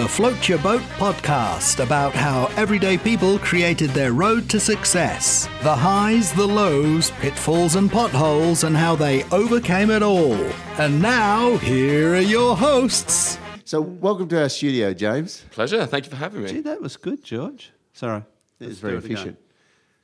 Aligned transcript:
the 0.00 0.08
Float 0.08 0.48
Your 0.48 0.58
Boat 0.58 0.82
podcast 0.98 1.78
about 1.78 2.14
how 2.14 2.46
everyday 2.56 2.98
people 2.98 3.38
created 3.38 3.90
their 3.90 4.12
road 4.12 4.50
to 4.50 4.58
success. 4.58 5.46
The 5.62 5.72
highs, 5.74 6.32
the 6.32 6.46
lows, 6.46 7.12
pitfalls, 7.22 7.76
and 7.76 7.88
potholes, 7.88 8.64
and 8.64 8.76
how 8.76 8.96
they 8.96 9.22
overcame 9.30 9.90
it 9.90 10.02
all. 10.02 10.34
And 10.78 11.00
now, 11.00 11.58
here 11.58 12.14
are 12.14 12.20
your 12.20 12.56
hosts. 12.56 13.38
So, 13.64 13.80
welcome 13.80 14.28
to 14.30 14.42
our 14.42 14.48
studio, 14.48 14.92
James. 14.94 15.44
Pleasure. 15.52 15.86
Thank 15.86 16.06
you 16.06 16.10
for 16.10 16.16
having 16.16 16.42
me. 16.42 16.48
Gee, 16.48 16.54
me. 16.56 16.60
that 16.62 16.82
was 16.82 16.96
good, 16.96 17.22
George. 17.22 17.70
Sorry. 17.92 18.24
It's 18.58 18.68
Let's 18.68 18.78
very 18.80 18.94
do 18.94 18.96
it 18.96 19.04
again. 19.04 19.12
efficient. 19.16 19.38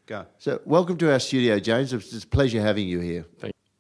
Go. 0.07 0.27
So, 0.39 0.61
welcome 0.67 0.99
to 0.99 1.11
our 1.13 1.19
studio, 1.19 1.59
James. 1.59 1.93
It's 1.93 2.23
a 2.23 2.29
pleasure 2.29 2.61
having 2.61 2.87
you 2.87 3.01
here. 3.01 3.27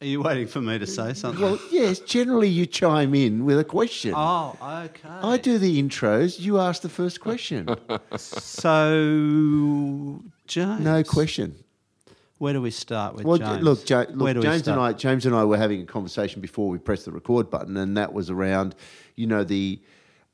Are 0.02 0.06
you 0.06 0.22
waiting 0.22 0.46
for 0.46 0.62
me 0.62 0.78
to 0.78 0.86
say 0.86 1.12
something? 1.12 1.42
Well, 1.42 1.58
yes, 1.70 1.98
generally 2.00 2.48
you 2.48 2.64
chime 2.64 3.14
in 3.14 3.44
with 3.44 3.58
a 3.58 3.64
question. 3.64 4.14
oh, 4.16 4.56
okay. 4.62 5.08
I 5.08 5.36
do 5.36 5.58
the 5.58 5.80
intros, 5.82 6.40
you 6.40 6.58
ask 6.58 6.80
the 6.80 6.88
first 6.88 7.20
question. 7.20 7.68
So, 8.16 10.20
James. 10.46 10.80
no 10.80 11.04
question. 11.04 11.54
Where 12.38 12.54
do 12.54 12.62
we 12.62 12.70
start 12.70 13.14
with 13.14 13.26
Well, 13.26 13.36
James? 13.36 13.62
look, 13.62 13.88
ja- 13.88 14.04
Where 14.06 14.32
look 14.32 14.34
do 14.34 14.40
we 14.40 14.46
James 14.54 14.68
and 14.68 14.80
I. 14.80 14.92
James 14.94 15.26
and 15.26 15.34
I 15.34 15.44
were 15.44 15.58
having 15.58 15.82
a 15.82 15.84
conversation 15.84 16.40
before 16.40 16.70
we 16.70 16.78
pressed 16.78 17.04
the 17.04 17.12
record 17.12 17.50
button, 17.50 17.76
and 17.76 17.94
that 17.98 18.14
was 18.14 18.30
around, 18.30 18.74
you 19.16 19.26
know, 19.26 19.44
the 19.44 19.78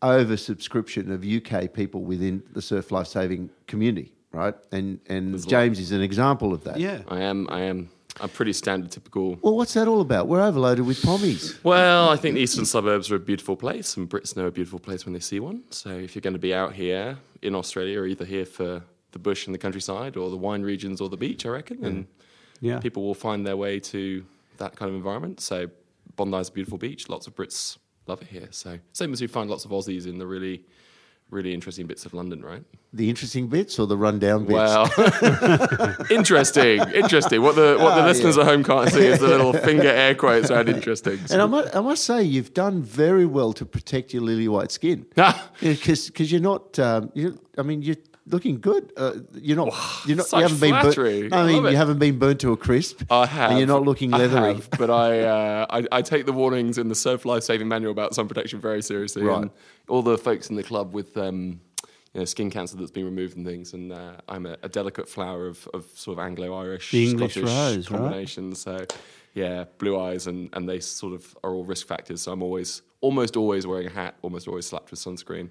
oversubscription 0.03 1.11
of 1.11 1.25
UK 1.25 1.73
people 1.73 2.03
within 2.03 2.43
the 2.53 2.63
surf 2.63 2.93
life 2.93 3.09
saving 3.09 3.51
community, 3.67 4.13
right? 4.33 4.55
And 4.71 5.01
and 5.09 5.45
James 5.49 5.81
is 5.81 5.91
an 5.91 6.03
example 6.03 6.53
of 6.53 6.63
that. 6.65 6.79
Yeah. 6.79 7.01
I 7.09 7.23
am. 7.23 7.49
I 7.51 7.63
am. 7.63 7.89
I'm 8.21 8.29
pretty 8.31 8.53
standard, 8.55 8.91
typical. 8.91 9.39
Well, 9.43 9.57
what's 9.57 9.75
that 9.75 9.89
all 9.89 10.01
about? 10.01 10.27
We're 10.27 10.41
overloaded 10.43 10.87
with 10.87 11.03
pommies. 11.03 11.63
Well, 11.63 12.09
I 12.09 12.17
think 12.17 12.35
the 12.35 12.41
eastern 12.41 12.65
suburbs 12.65 13.11
are 13.11 13.17
a 13.17 13.21
beautiful 13.21 13.57
place, 13.57 13.97
and 13.97 14.09
Brits 14.09 14.37
know 14.37 14.47
a 14.47 14.51
beautiful 14.51 14.79
place 14.79 15.05
when 15.05 15.13
they 15.13 15.21
see 15.21 15.39
one. 15.39 15.65
So 15.71 15.91
if 15.91 16.15
you're 16.15 16.23
going 16.23 16.33
to 16.33 16.39
be 16.39 16.55
out 16.55 16.73
here 16.73 17.19
in 17.43 17.55
Australia, 17.55 18.01
or 18.01 18.07
either 18.07 18.25
here 18.25 18.47
for 18.47 18.83
the 19.13 19.19
bush 19.19 19.47
and 19.47 19.55
the 19.55 19.59
countryside, 19.59 20.17
or 20.17 20.31
the 20.31 20.37
wine 20.37 20.63
regions, 20.63 21.01
or 21.01 21.09
the 21.11 21.17
beach, 21.17 21.45
I 21.45 21.51
reckon, 21.51 21.85
and 21.85 22.07
Yeah. 22.61 22.81
people 22.81 23.03
will 23.05 23.15
find 23.15 23.47
their 23.47 23.57
way 23.57 23.81
to 23.81 24.25
that 24.57 24.77
kind 24.77 24.89
of 24.89 24.95
environment. 24.97 25.41
So 25.41 25.69
Bondi's 26.17 26.49
a 26.49 26.53
beautiful 26.53 26.79
beach. 26.79 27.11
Lots 27.11 27.27
of 27.27 27.35
Brits 27.35 27.77
love 28.07 28.23
it 28.23 28.29
here. 28.29 28.49
So 28.51 28.79
same 28.95 29.13
as 29.13 29.21
you 29.21 29.29
find 29.29 29.51
lots 29.51 29.67
of 29.67 29.73
Aussies 29.73 30.07
in 30.07 30.17
the 30.19 30.27
really, 30.27 30.65
really 31.31 31.53
interesting 31.53 31.87
bits 31.87 32.07
of 32.07 32.15
London, 32.15 32.43
right? 32.45 32.63
The 32.93 33.09
interesting 33.11 33.49
bits 33.49 33.79
or 33.79 33.87
the 33.87 33.97
rundown 33.97 34.45
bits? 34.47 34.53
Well, 34.55 35.97
interesting, 36.11 36.81
interesting. 36.95 37.43
What 37.43 37.57
the 37.57 37.77
what 37.81 37.95
the 37.97 38.03
Ah, 38.03 38.07
listeners 38.07 38.37
yeah. 38.37 38.43
at 38.43 38.49
home 38.49 38.65
can't 38.65 38.91
see 38.91 39.07
is 39.07 39.19
the 39.19 39.29
little 39.29 39.53
finger 39.69 39.89
air 39.89 40.15
quotes 40.15 40.51
around 40.51 40.69
interesting. 40.69 41.19
And 41.31 41.43
I 41.43 41.47
must, 41.47 41.75
I 41.75 41.81
must 41.81 42.05
say, 42.05 42.23
you've 42.23 42.55
done 42.55 42.83
very 42.83 43.27
well 43.27 43.53
to 43.55 43.65
protect 43.67 44.15
your 44.15 44.23
lily 44.23 44.49
white 44.49 44.71
skin. 44.71 45.07
Ah. 45.19 45.51
Because 45.61 46.31
you're 46.33 46.41
not, 46.41 46.79
um, 46.79 47.11
you 47.15 47.39
I 47.59 47.63
mean, 47.63 47.83
you're 47.83 47.97
looking 48.27 48.61
good. 48.61 48.93
Uh, 48.97 49.15
you're 49.35 49.57
not, 49.57 49.75
you're 50.07 50.17
not, 50.17 50.27
such 50.27 50.39
you 50.39 50.43
haven't 50.43 50.61
been 50.61 50.83
burnt. 50.83 51.33
I 51.33 51.41
I 51.41 51.47
mean, 51.47 51.63
love 51.63 51.73
you 51.73 51.77
haven't 51.77 51.99
been 51.99 52.19
burnt 52.19 52.41
to 52.41 52.53
a 52.53 52.57
crisp. 52.57 53.03
I 53.11 53.27
have. 53.27 53.51
And 53.51 53.59
you're 53.59 53.69
not 53.69 53.83
looking 53.83 54.13
I 54.13 54.19
leathery. 54.19 54.55
have, 54.55 54.71
but 54.71 54.91
I, 54.91 55.21
uh, 55.35 55.67
I 55.71 55.87
I 55.93 56.03
take 56.03 56.27
the 56.27 56.33
warnings 56.33 56.79
in 56.79 56.89
the 56.89 56.95
Surf 56.95 57.25
Life 57.25 57.43
Saving 57.43 57.69
Manual 57.69 57.93
about 57.93 58.15
sun 58.15 58.29
protection 58.29 58.61
very 58.61 58.83
seriously. 58.83 59.23
Right. 59.23 59.43
And 59.43 59.51
all 59.89 60.03
the 60.03 60.19
folks 60.19 60.51
in 60.51 60.57
the 60.57 60.63
club 60.63 60.93
with 60.93 61.17
um, 61.17 61.61
you 62.13 62.21
know, 62.21 62.25
skin 62.25 62.51
cancer 62.51 62.77
that's 62.77 62.91
been 62.91 63.05
removed 63.05 63.37
and 63.37 63.47
things, 63.47 63.75
and 63.75 63.93
uh, 63.93 64.13
I'm 64.29 64.47
a, 64.47 64.57
a 64.63 64.69
delicate 64.69 65.09
flower 65.09 65.47
of, 65.47 65.69
of 65.75 65.85
sort 65.95 66.19
of 66.19 66.25
Anglo-Irish, 66.25 66.91
The 66.91 67.11
English 67.11 67.33
Scottish 67.33 67.51
rose, 67.51 67.91
right? 67.91 67.99
combination. 67.99 68.55
So 68.55 68.87
yeah, 69.35 69.65
blue 69.77 70.01
eyes, 70.01 70.27
and, 70.27 70.49
and 70.55 70.67
they 70.67 70.81
sort 70.81 71.13
of 71.13 71.37
are 71.45 71.53
all 71.53 71.65
risk 71.65 71.87
factors. 71.87 72.23
So 72.23 72.33
I'm 72.33 72.43
always, 72.43 72.81
almost 73.03 73.37
always 73.37 73.67
wearing 73.67 73.87
a 73.87 73.91
hat, 73.91 74.17
almost 74.23 74.49
always 74.49 74.65
slapped 74.65 74.91
with 74.91 74.99
sunscreen. 74.99 75.51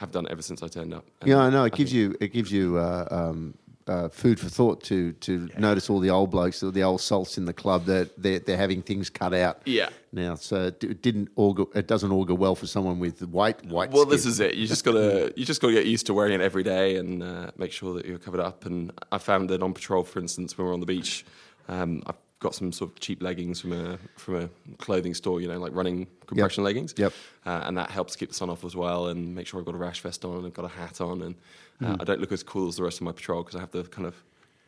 Have 0.00 0.10
done 0.12 0.26
ever 0.30 0.42
since 0.42 0.62
I 0.62 0.68
turned 0.68 0.94
up. 0.94 1.04
And 1.20 1.28
Yeah, 1.30 1.38
I 1.38 1.50
know. 1.50 1.64
It 1.64 1.74
I 1.74 1.76
gives 1.76 1.92
think- 1.92 2.12
you, 2.12 2.16
it 2.20 2.32
gives 2.32 2.50
you 2.50 2.78
uh, 2.78 3.06
um, 3.10 3.54
uh, 3.86 4.08
food 4.08 4.40
for 4.40 4.48
thought 4.48 4.82
to 4.84 5.12
to 5.26 5.48
notice 5.58 5.90
all 5.90 6.00
the 6.00 6.08
old 6.10 6.30
blokes, 6.30 6.62
or 6.62 6.70
the 6.70 6.82
old 6.82 7.00
salts 7.00 7.36
in 7.36 7.44
the 7.44 7.52
club 7.52 7.84
that 7.84 8.06
they're, 8.22 8.38
they're 8.38 8.56
having 8.56 8.80
things 8.82 9.10
cut 9.10 9.34
out. 9.34 9.60
Yeah. 9.66 9.90
Now, 10.12 10.36
so 10.36 10.66
it 10.66 11.02
didn't 11.02 11.28
augur, 11.36 11.64
it 11.74 11.86
doesn't 11.86 12.10
augur 12.10 12.34
well 12.34 12.54
for 12.54 12.66
someone 12.66 12.98
with 12.98 13.20
white 13.28 13.62
white. 13.66 13.90
Well, 13.90 14.02
skin. 14.02 14.10
this 14.12 14.26
is 14.26 14.40
it. 14.40 14.54
You 14.54 14.66
just 14.66 14.84
gotta 14.84 15.32
you 15.38 15.44
just 15.44 15.60
gotta 15.60 15.74
get 15.74 15.86
used 15.86 16.06
to 16.06 16.14
wearing 16.14 16.32
it 16.32 16.40
every 16.40 16.62
day 16.62 16.96
and 16.96 17.22
uh, 17.22 17.50
make 17.58 17.72
sure 17.72 17.92
that 17.94 18.06
you're 18.06 18.18
covered 18.18 18.40
up. 18.40 18.64
And 18.64 18.92
I 19.12 19.18
found 19.18 19.50
that 19.50 19.62
on 19.62 19.74
patrol, 19.74 20.02
for 20.04 20.18
instance, 20.18 20.56
when 20.56 20.66
we're 20.66 20.72
on 20.74 20.80
the 20.80 20.86
beach, 20.86 21.26
um, 21.68 22.02
I've 22.06 22.16
got 22.40 22.54
some 22.54 22.72
sort 22.72 22.90
of 22.90 23.00
cheap 23.00 23.22
leggings 23.22 23.60
from 23.60 23.72
a 23.72 23.98
from 24.16 24.36
a 24.36 24.48
clothing 24.78 25.14
store. 25.14 25.40
You 25.40 25.48
know, 25.48 25.58
like 25.58 25.74
running 25.74 26.06
compression 26.26 26.64
leggings. 26.64 26.94
Yep. 26.96 27.12
Uh, 27.46 27.62
and 27.64 27.76
that 27.78 27.90
helps 27.90 28.16
keep 28.16 28.30
the 28.30 28.34
sun 28.34 28.50
off 28.50 28.64
as 28.64 28.74
well, 28.74 29.08
and 29.08 29.34
make 29.34 29.46
sure 29.46 29.60
I've 29.60 29.66
got 29.66 29.74
a 29.74 29.78
rash 29.78 30.00
vest 30.00 30.24
on 30.24 30.36
and 30.36 30.46
I've 30.46 30.54
got 30.54 30.64
a 30.64 30.68
hat 30.68 31.00
on, 31.00 31.22
and 31.22 31.34
uh, 31.82 31.94
Hmm. 31.94 32.00
I 32.00 32.04
don't 32.04 32.20
look 32.20 32.32
as 32.32 32.42
cool 32.42 32.68
as 32.68 32.76
the 32.76 32.82
rest 32.82 32.98
of 32.98 33.02
my 33.04 33.12
patrol 33.12 33.42
because 33.42 33.56
I 33.56 33.60
have 33.60 33.70
the 33.70 33.84
kind 33.84 34.06
of 34.06 34.14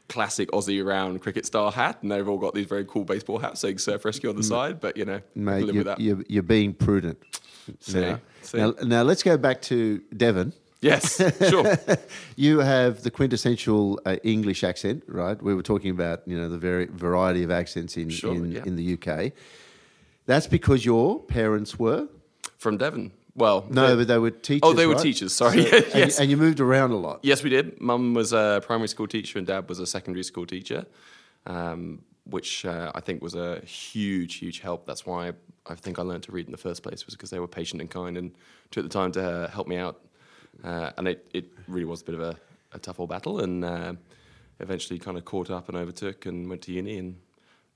classic 0.09 0.51
Aussie 0.51 0.85
round 0.85 1.21
cricket 1.23 1.45
style 1.47 1.71
hat, 1.71 1.99
and 2.03 2.11
they've 2.11 2.27
all 2.27 2.39
got 2.39 2.55
these 2.55 2.67
very 2.67 2.85
cool 2.87 3.05
baseball 3.05 3.39
hats 3.39 3.61
saying 3.61 3.79
surf 3.79 4.05
rescue 4.05 4.31
on 4.31 4.37
the 4.37 4.43
side. 4.43 4.81
But 4.81 4.97
you 4.97 5.05
know, 5.05 5.21
mate. 5.35 5.67
You're, 5.67 5.95
you're, 5.99 6.25
you're 6.29 6.43
being 6.43 6.73
prudent. 6.73 7.19
See? 7.81 8.01
Now, 8.01 8.21
now, 8.55 8.75
now 8.83 9.03
let's 9.03 9.23
go 9.23 9.37
back 9.37 9.63
to 9.63 9.99
Devon. 10.17 10.53
Yes, 10.83 11.17
sure. 11.49 11.77
You 12.37 12.59
have 12.59 13.03
the 13.03 13.11
quintessential 13.11 14.01
uh, 14.05 14.17
English 14.25 14.65
accent, 14.65 15.05
right? 15.07 15.41
We 15.41 15.55
were 15.55 15.63
talking 15.63 15.91
about 15.91 16.23
you 16.27 16.37
know 16.37 16.49
the 16.49 16.59
very 16.59 16.87
variety 16.87 17.43
of 17.45 17.51
accents 17.51 17.97
in 17.97 18.11
Sure, 18.11 18.35
in, 18.35 18.53
yeah. 18.53 18.65
in 18.67 18.77
the 18.77 18.95
UK. 18.97 19.33
That's 20.27 20.47
because 20.47 20.85
your 20.85 21.21
parents 21.21 21.79
were 21.79 22.09
From 22.59 22.77
Devon. 22.79 23.13
Well, 23.35 23.65
no, 23.71 23.97
but 23.97 24.09
they 24.09 24.19
were 24.19 24.31
teachers. 24.33 24.61
Oh, 24.63 24.73
they 24.75 24.87
were 24.87 24.95
right? 24.95 25.03
teachers, 25.03 25.33
sorry. 25.33 25.65
So- 25.65 25.77
and, 25.95 25.95
Yes. 25.95 26.21
and 26.21 26.31
you 26.31 26.37
moved 26.37 26.61
around 26.61 26.91
a 26.91 26.97
lot. 26.99 27.21
Yes, 27.23 27.43
we 27.43 27.49
did. 27.51 27.81
Mum 27.81 28.13
was 28.15 28.33
a 28.35 28.61
primary 28.67 28.89
school 28.89 29.07
teacher 29.07 29.39
and 29.39 29.47
dad 29.47 29.69
was 29.69 29.79
a 29.79 29.87
secondary 29.87 30.23
school 30.25 30.47
teacher, 30.47 30.85
um, 31.47 32.03
which 32.25 32.65
uh, 32.67 32.93
I 32.95 33.01
think 33.01 33.23
was 33.23 33.35
a 33.35 33.61
huge, 33.61 34.35
huge 34.35 34.61
help. 34.61 34.85
That's 34.87 35.07
why 35.07 35.33
I 35.67 35.75
think 35.75 35.99
I 35.99 36.03
learned 36.03 36.25
to 36.25 36.33
read 36.33 36.47
in 36.47 36.53
the 36.53 36.59
first 36.69 36.83
place 36.83 37.07
was 37.07 37.15
because 37.15 37.31
they 37.31 37.39
were 37.41 37.49
patient 37.49 37.81
and 37.81 37.91
kind 37.91 38.17
and 38.19 38.33
took 38.71 38.83
the 38.85 38.91
time 39.01 39.13
to 39.13 39.23
uh, 39.25 39.49
help 39.49 39.67
me 39.67 39.77
out. 39.79 40.01
Uh, 40.65 40.91
and 40.99 41.09
it, 41.09 41.27
it 41.35 41.47
really 41.69 41.85
was 41.85 42.03
a 42.03 42.05
bit 42.05 42.15
of 42.15 42.21
a, 42.21 42.37
a 42.73 42.79
tough 42.79 43.01
old 43.01 43.09
battle 43.11 43.41
and 43.41 43.65
uh, 43.65 43.93
eventually 44.61 44.99
kind 44.99 45.17
of 45.17 45.25
caught 45.25 45.51
up 45.51 45.69
and 45.69 45.77
overtook 45.77 46.27
and 46.27 46.49
went 46.49 46.63
to 46.63 46.73
uni 46.73 46.99
and 46.99 47.17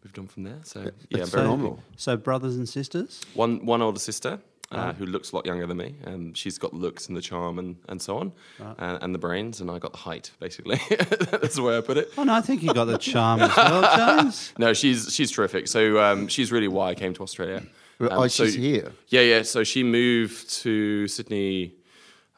moved 0.04 0.19
on 0.19 0.26
from 0.28 0.44
there. 0.44 0.59
So, 0.62 0.81
yeah, 1.10 1.22
I'm 1.22 1.26
very 1.26 1.44
phenomenal. 1.44 1.82
So, 1.97 2.16
brothers 2.16 2.56
and 2.56 2.69
sisters? 2.69 3.22
one 3.34 3.65
one 3.66 3.82
older 3.82 3.98
sister 3.98 4.38
uh, 4.70 4.92
who 4.94 5.06
looks 5.06 5.32
a 5.32 5.36
lot 5.36 5.47
younger 5.47 5.66
than 5.66 5.76
me. 5.76 5.94
Um, 6.04 6.34
she's 6.34 6.59
got 6.59 6.70
the 6.72 6.76
looks 6.78 7.09
and 7.09 7.16
the 7.16 7.20
charm 7.22 7.59
and, 7.59 7.76
and 7.88 8.00
so 8.03 8.19
on, 8.19 8.32
and, 8.78 9.03
and 9.03 9.15
the 9.15 9.19
brains, 9.19 9.60
and 9.60 9.70
I 9.70 9.78
got 9.78 9.92
the 9.92 9.98
height. 9.98 10.31
Basically, 10.41 10.81
that's 11.31 11.56
the 11.56 11.62
way 11.62 11.76
I 11.76 11.81
put 11.81 11.97
it. 11.97 12.12
Oh, 12.19 12.25
no, 12.25 12.34
I 12.34 12.41
think 12.41 12.62
you 12.62 12.72
got 12.75 12.84
the 12.86 12.98
charm 12.98 13.41
as 13.41 13.56
well, 13.56 14.19
James. 14.22 14.53
No, 14.59 14.72
she's 14.75 15.12
she's 15.15 15.31
terrific. 15.32 15.66
So 15.69 16.00
um, 16.03 16.28
she's 16.28 16.53
really 16.53 16.69
why 16.69 16.91
I 16.91 16.94
came 16.94 17.15
to 17.15 17.22
Australia. 17.22 17.59
Um, 17.59 17.69
Oh, 17.98 18.26
so- 18.28 18.44
she's 18.44 18.54
here. 18.54 18.92
Yeah, 19.09 19.22
yeah. 19.22 19.42
So 19.42 19.65
she 19.65 19.82
moved 19.82 20.50
to 20.62 21.09
Sydney. 21.09 21.74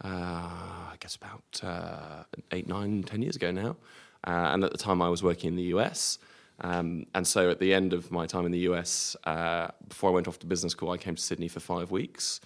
Uh, 0.05 0.09
I 0.09 0.97
guess 1.01 1.17
about 1.17 1.61
uh, 1.63 2.25
eight, 2.53 2.69
nine, 2.69 3.03
ten 3.03 3.23
years 3.23 3.37
ago 3.37 3.51
now. 3.51 3.77
Uh, 4.27 4.51
and 4.53 4.65
at 4.65 4.73
the 4.73 4.79
time, 4.79 5.03
I 5.03 5.09
was 5.09 5.23
working 5.23 5.49
in 5.49 5.57
the 5.57 5.75
US. 5.75 6.19
Um, 6.61 7.07
and 7.15 7.27
so 7.27 7.51
at 7.51 7.61
the 7.61 7.73
end 7.73 7.93
of 7.93 8.11
my 8.11 8.27
time 8.27 8.45
in 8.45 8.53
the 8.53 8.61
US, 8.71 9.17
uh, 9.25 9.69
before 9.89 10.11
I 10.11 10.15
went 10.15 10.29
off 10.29 10.39
to 10.41 10.47
business 10.47 10.73
school, 10.73 10.91
I 10.91 10.97
came 10.97 11.15
to 11.15 11.23
Sydney 11.23 11.49
for 11.49 11.61
five 11.61 11.91
weeks. 11.91 12.41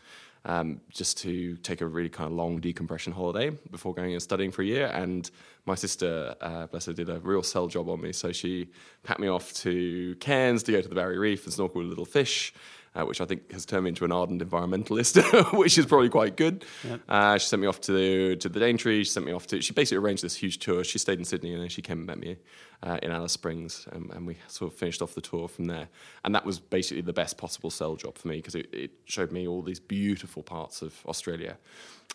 Um, 0.45 0.81
just 0.91 1.19
to 1.19 1.57
take 1.59 1.83
a 1.83 1.87
really 1.87 2.09
kind 2.09 2.27
of 2.27 2.33
long 2.33 2.59
decompression 2.59 3.13
holiday 3.13 3.51
before 3.71 3.95
going 3.95 4.13
and 4.13 4.21
studying 4.21 4.51
for 4.51 4.63
a 4.63 4.65
year. 4.65 4.87
And 4.87 5.31
my 5.67 5.77
sister, 5.77 6.35
uh, 6.41 6.67
bless 6.67 6.87
her, 6.87 6.93
did 6.93 7.09
a 7.09 7.21
real 7.21 7.45
sell 7.45 7.69
job 7.69 7.89
on 7.89 8.01
me. 8.01 8.13
So 8.13 8.33
she 8.33 8.69
packed 9.05 9.21
me 9.21 9.29
off 9.29 9.53
to 9.59 10.17
Cairns 10.17 10.65
to 10.65 10.73
go 10.73 10.81
to 10.81 10.89
the 10.89 10.97
Barrier 10.97 11.21
Reef 11.21 11.45
and 11.45 11.53
snorkel 11.53 11.81
with 11.81 11.91
little 11.91 12.05
fish 12.05 12.53
uh, 12.95 13.05
which 13.05 13.21
I 13.21 13.25
think 13.25 13.53
has 13.53 13.65
turned 13.65 13.85
me 13.85 13.89
into 13.91 14.05
an 14.05 14.13
ardent 14.13 14.43
environmentalist, 14.43 15.53
which 15.59 15.79
is 15.79 15.87
probably 15.87 16.09
quite 16.09 16.37
good. 16.37 16.65
Uh, 17.09 17.39
she 17.39 17.47
sent 17.47 17.63
me 17.63 17.69
off 17.69 17.81
to 17.83 17.93
the, 17.93 18.37
to 18.37 18.49
the 18.49 18.61
Daintree. 18.61 19.05
She 19.05 19.11
sent 19.11 19.27
me 19.27 19.33
off 19.33 19.47
to. 19.49 19.61
She 19.63 19.73
basically 19.73 19.99
arranged 19.99 20.23
this 20.23 20.37
huge 20.37 20.59
tour. 20.59 20.85
She 20.85 20.99
stayed 20.99 21.19
in 21.19 21.25
Sydney 21.25 21.53
and 21.53 21.63
then 21.63 21.69
she 21.69 21.83
came 21.83 21.99
and 21.99 22.07
met 22.07 22.19
me 22.19 22.37
uh, 22.83 22.99
in 23.03 23.13
Alice 23.13 23.33
Springs, 23.33 23.87
and, 23.93 24.11
and 24.11 24.27
we 24.27 24.37
sort 24.49 24.73
of 24.73 24.79
finished 24.79 25.03
off 25.03 25.15
the 25.15 25.21
tour 25.21 25.47
from 25.47 25.67
there. 25.67 25.89
And 26.25 26.35
that 26.35 26.45
was 26.45 26.59
basically 26.59 27.03
the 27.03 27.13
best 27.13 27.39
possible 27.39 27.71
sell 27.71 27.95
job 27.95 28.19
for 28.19 28.29
me 28.29 28.37
because 28.37 28.55
it, 28.55 28.69
it 28.73 28.91
showed 29.05 29.31
me 29.31 29.47
all 29.47 29.63
these 29.63 29.79
beautiful 29.79 30.43
parts 30.43 30.83
of 30.83 30.95
Australia. 31.07 31.59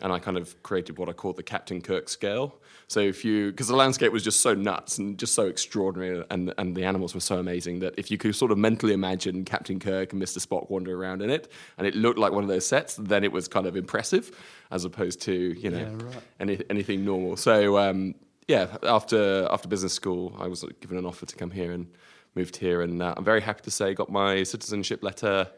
And 0.00 0.12
I 0.12 0.18
kind 0.18 0.36
of 0.36 0.62
created 0.62 0.98
what 0.98 1.08
I 1.08 1.12
call 1.12 1.32
the 1.32 1.42
Captain 1.42 1.80
Kirk 1.80 2.08
scale. 2.08 2.54
So 2.86 3.00
if 3.00 3.24
you, 3.24 3.50
because 3.50 3.66
the 3.66 3.74
landscape 3.74 4.12
was 4.12 4.22
just 4.22 4.40
so 4.40 4.54
nuts 4.54 4.98
and 4.98 5.18
just 5.18 5.34
so 5.34 5.46
extraordinary, 5.46 6.24
and 6.30 6.54
and 6.56 6.76
the 6.76 6.84
animals 6.84 7.14
were 7.14 7.20
so 7.20 7.38
amazing 7.38 7.80
that 7.80 7.94
if 7.96 8.10
you 8.10 8.18
could 8.18 8.36
sort 8.36 8.52
of 8.52 8.58
mentally 8.58 8.92
imagine 8.92 9.44
Captain 9.44 9.80
Kirk 9.80 10.12
and 10.12 10.22
Mr. 10.22 10.38
Spock 10.38 10.67
wandering 10.70 10.96
around 10.96 11.22
in 11.22 11.30
it, 11.30 11.50
and 11.76 11.86
it 11.86 11.94
looked 11.94 12.18
like 12.18 12.32
one 12.32 12.42
of 12.44 12.48
those 12.48 12.66
sets, 12.66 12.96
then 12.96 13.24
it 13.24 13.32
was 13.32 13.48
kind 13.48 13.66
of 13.66 13.76
impressive, 13.76 14.30
as 14.70 14.84
opposed 14.84 15.20
to 15.22 15.32
you 15.32 15.70
know 15.70 15.78
Yeah, 15.78 16.06
right. 16.06 16.22
any, 16.40 16.62
anything 16.70 17.04
normal. 17.04 17.36
So 17.36 17.78
um, 17.78 18.14
yeah, 18.46 18.76
after 18.82 19.46
after 19.50 19.68
business 19.68 19.92
school, 19.92 20.34
I 20.38 20.46
was 20.48 20.64
given 20.80 20.96
an 20.98 21.06
offer 21.06 21.26
to 21.26 21.36
come 21.36 21.50
here 21.50 21.72
and 21.72 21.86
moved 22.34 22.56
here, 22.56 22.82
and 22.82 23.02
uh, 23.02 23.14
I'm 23.16 23.24
very 23.24 23.40
happy 23.40 23.62
to 23.62 23.70
say 23.70 23.94
got 23.94 24.10
my 24.10 24.42
citizenship 24.44 25.02
letter. 25.02 25.48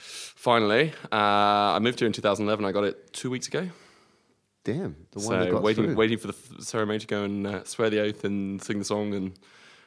Finally, 0.00 0.92
uh, 1.10 1.16
I 1.74 1.78
moved 1.80 1.98
here 1.98 2.06
in 2.06 2.12
2011. 2.12 2.64
I 2.64 2.72
got 2.72 2.84
it 2.84 3.12
two 3.12 3.28
weeks 3.30 3.48
ago. 3.48 3.68
Damn, 4.64 4.96
the 5.12 5.20
one 5.20 5.38
that 5.40 5.46
So 5.46 5.52
got 5.52 5.62
waiting, 5.62 5.84
through. 5.86 5.94
waiting 5.96 6.18
for 6.18 6.26
the 6.28 6.62
ceremony 6.62 6.98
to 6.98 7.06
go 7.06 7.24
and 7.24 7.46
uh, 7.46 7.64
swear 7.64 7.90
the 7.90 8.00
oath 8.00 8.24
and 8.24 8.62
sing 8.62 8.78
the 8.78 8.84
song, 8.84 9.14
and 9.14 9.32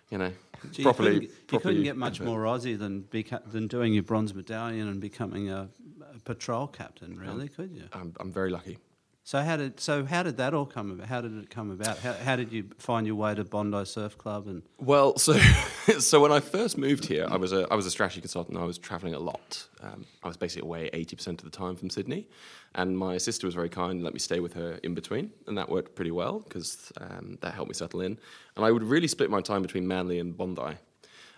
you 0.09 0.17
know, 0.17 0.31
Gee, 0.71 0.83
properly. 0.83 1.13
You 1.13 1.19
couldn't, 1.19 1.51
you 1.51 1.59
couldn't 1.59 1.83
get 1.83 1.97
much 1.97 2.21
more 2.21 2.43
Aussie 2.43 2.77
than 2.77 3.03
beca- 3.03 3.51
than 3.51 3.67
doing 3.67 3.93
your 3.93 4.03
bronze 4.03 4.33
medallion 4.33 4.87
and 4.87 5.01
becoming 5.01 5.49
a, 5.49 5.69
a 6.13 6.19
patrol 6.19 6.67
captain, 6.67 7.17
really, 7.17 7.47
could 7.49 7.71
you? 7.71 7.85
I'm, 7.93 8.13
I'm 8.19 8.31
very 8.31 8.51
lucky. 8.51 8.77
So 9.23 9.41
how 9.41 9.55
did 9.55 9.79
so 9.79 10.03
how 10.03 10.23
did 10.23 10.37
that 10.37 10.53
all 10.53 10.65
come 10.65 10.91
about? 10.91 11.07
How 11.07 11.21
did 11.21 11.37
it 11.37 11.49
come 11.49 11.69
about? 11.69 11.99
How, 11.99 12.13
how 12.13 12.35
did 12.35 12.51
you 12.51 12.65
find 12.77 13.05
your 13.05 13.15
way 13.15 13.35
to 13.35 13.43
Bondi 13.43 13.85
Surf 13.85 14.17
Club 14.17 14.47
and 14.47 14.63
Well, 14.79 15.17
so 15.17 15.33
so 15.99 16.19
when 16.19 16.31
I 16.31 16.39
first 16.39 16.77
moved 16.77 17.05
here, 17.05 17.27
I 17.29 17.37
was 17.37 17.53
a 17.53 17.67
I 17.69 17.75
was 17.75 17.85
a 17.85 17.91
strategy 17.91 18.19
consultant. 18.19 18.57
I 18.57 18.63
was 18.65 18.79
traveling 18.79 19.13
a 19.13 19.19
lot. 19.19 19.67
Um, 19.81 20.05
I 20.23 20.27
was 20.27 20.37
basically 20.37 20.67
away 20.67 20.89
eighty 20.93 21.15
percent 21.15 21.43
of 21.43 21.51
the 21.51 21.55
time 21.55 21.75
from 21.75 21.91
Sydney, 21.91 22.27
and 22.73 22.97
my 22.97 23.19
sister 23.19 23.45
was 23.45 23.53
very 23.53 23.69
kind 23.69 23.93
and 23.93 24.03
let 24.03 24.13
me 24.13 24.19
stay 24.19 24.39
with 24.39 24.53
her 24.53 24.79
in 24.81 24.95
between, 24.95 25.31
and 25.45 25.55
that 25.57 25.69
worked 25.69 25.95
pretty 25.95 26.11
well 26.11 26.39
because 26.39 26.91
um, 26.99 27.37
that 27.41 27.53
helped 27.53 27.69
me 27.69 27.75
settle 27.75 28.01
in. 28.01 28.17
And 28.55 28.65
I 28.65 28.71
would 28.71 28.83
really 28.83 29.07
split 29.07 29.29
my 29.29 29.41
time 29.41 29.61
between 29.61 29.87
Manly 29.87 30.17
and 30.17 30.35
Bondi, 30.35 30.77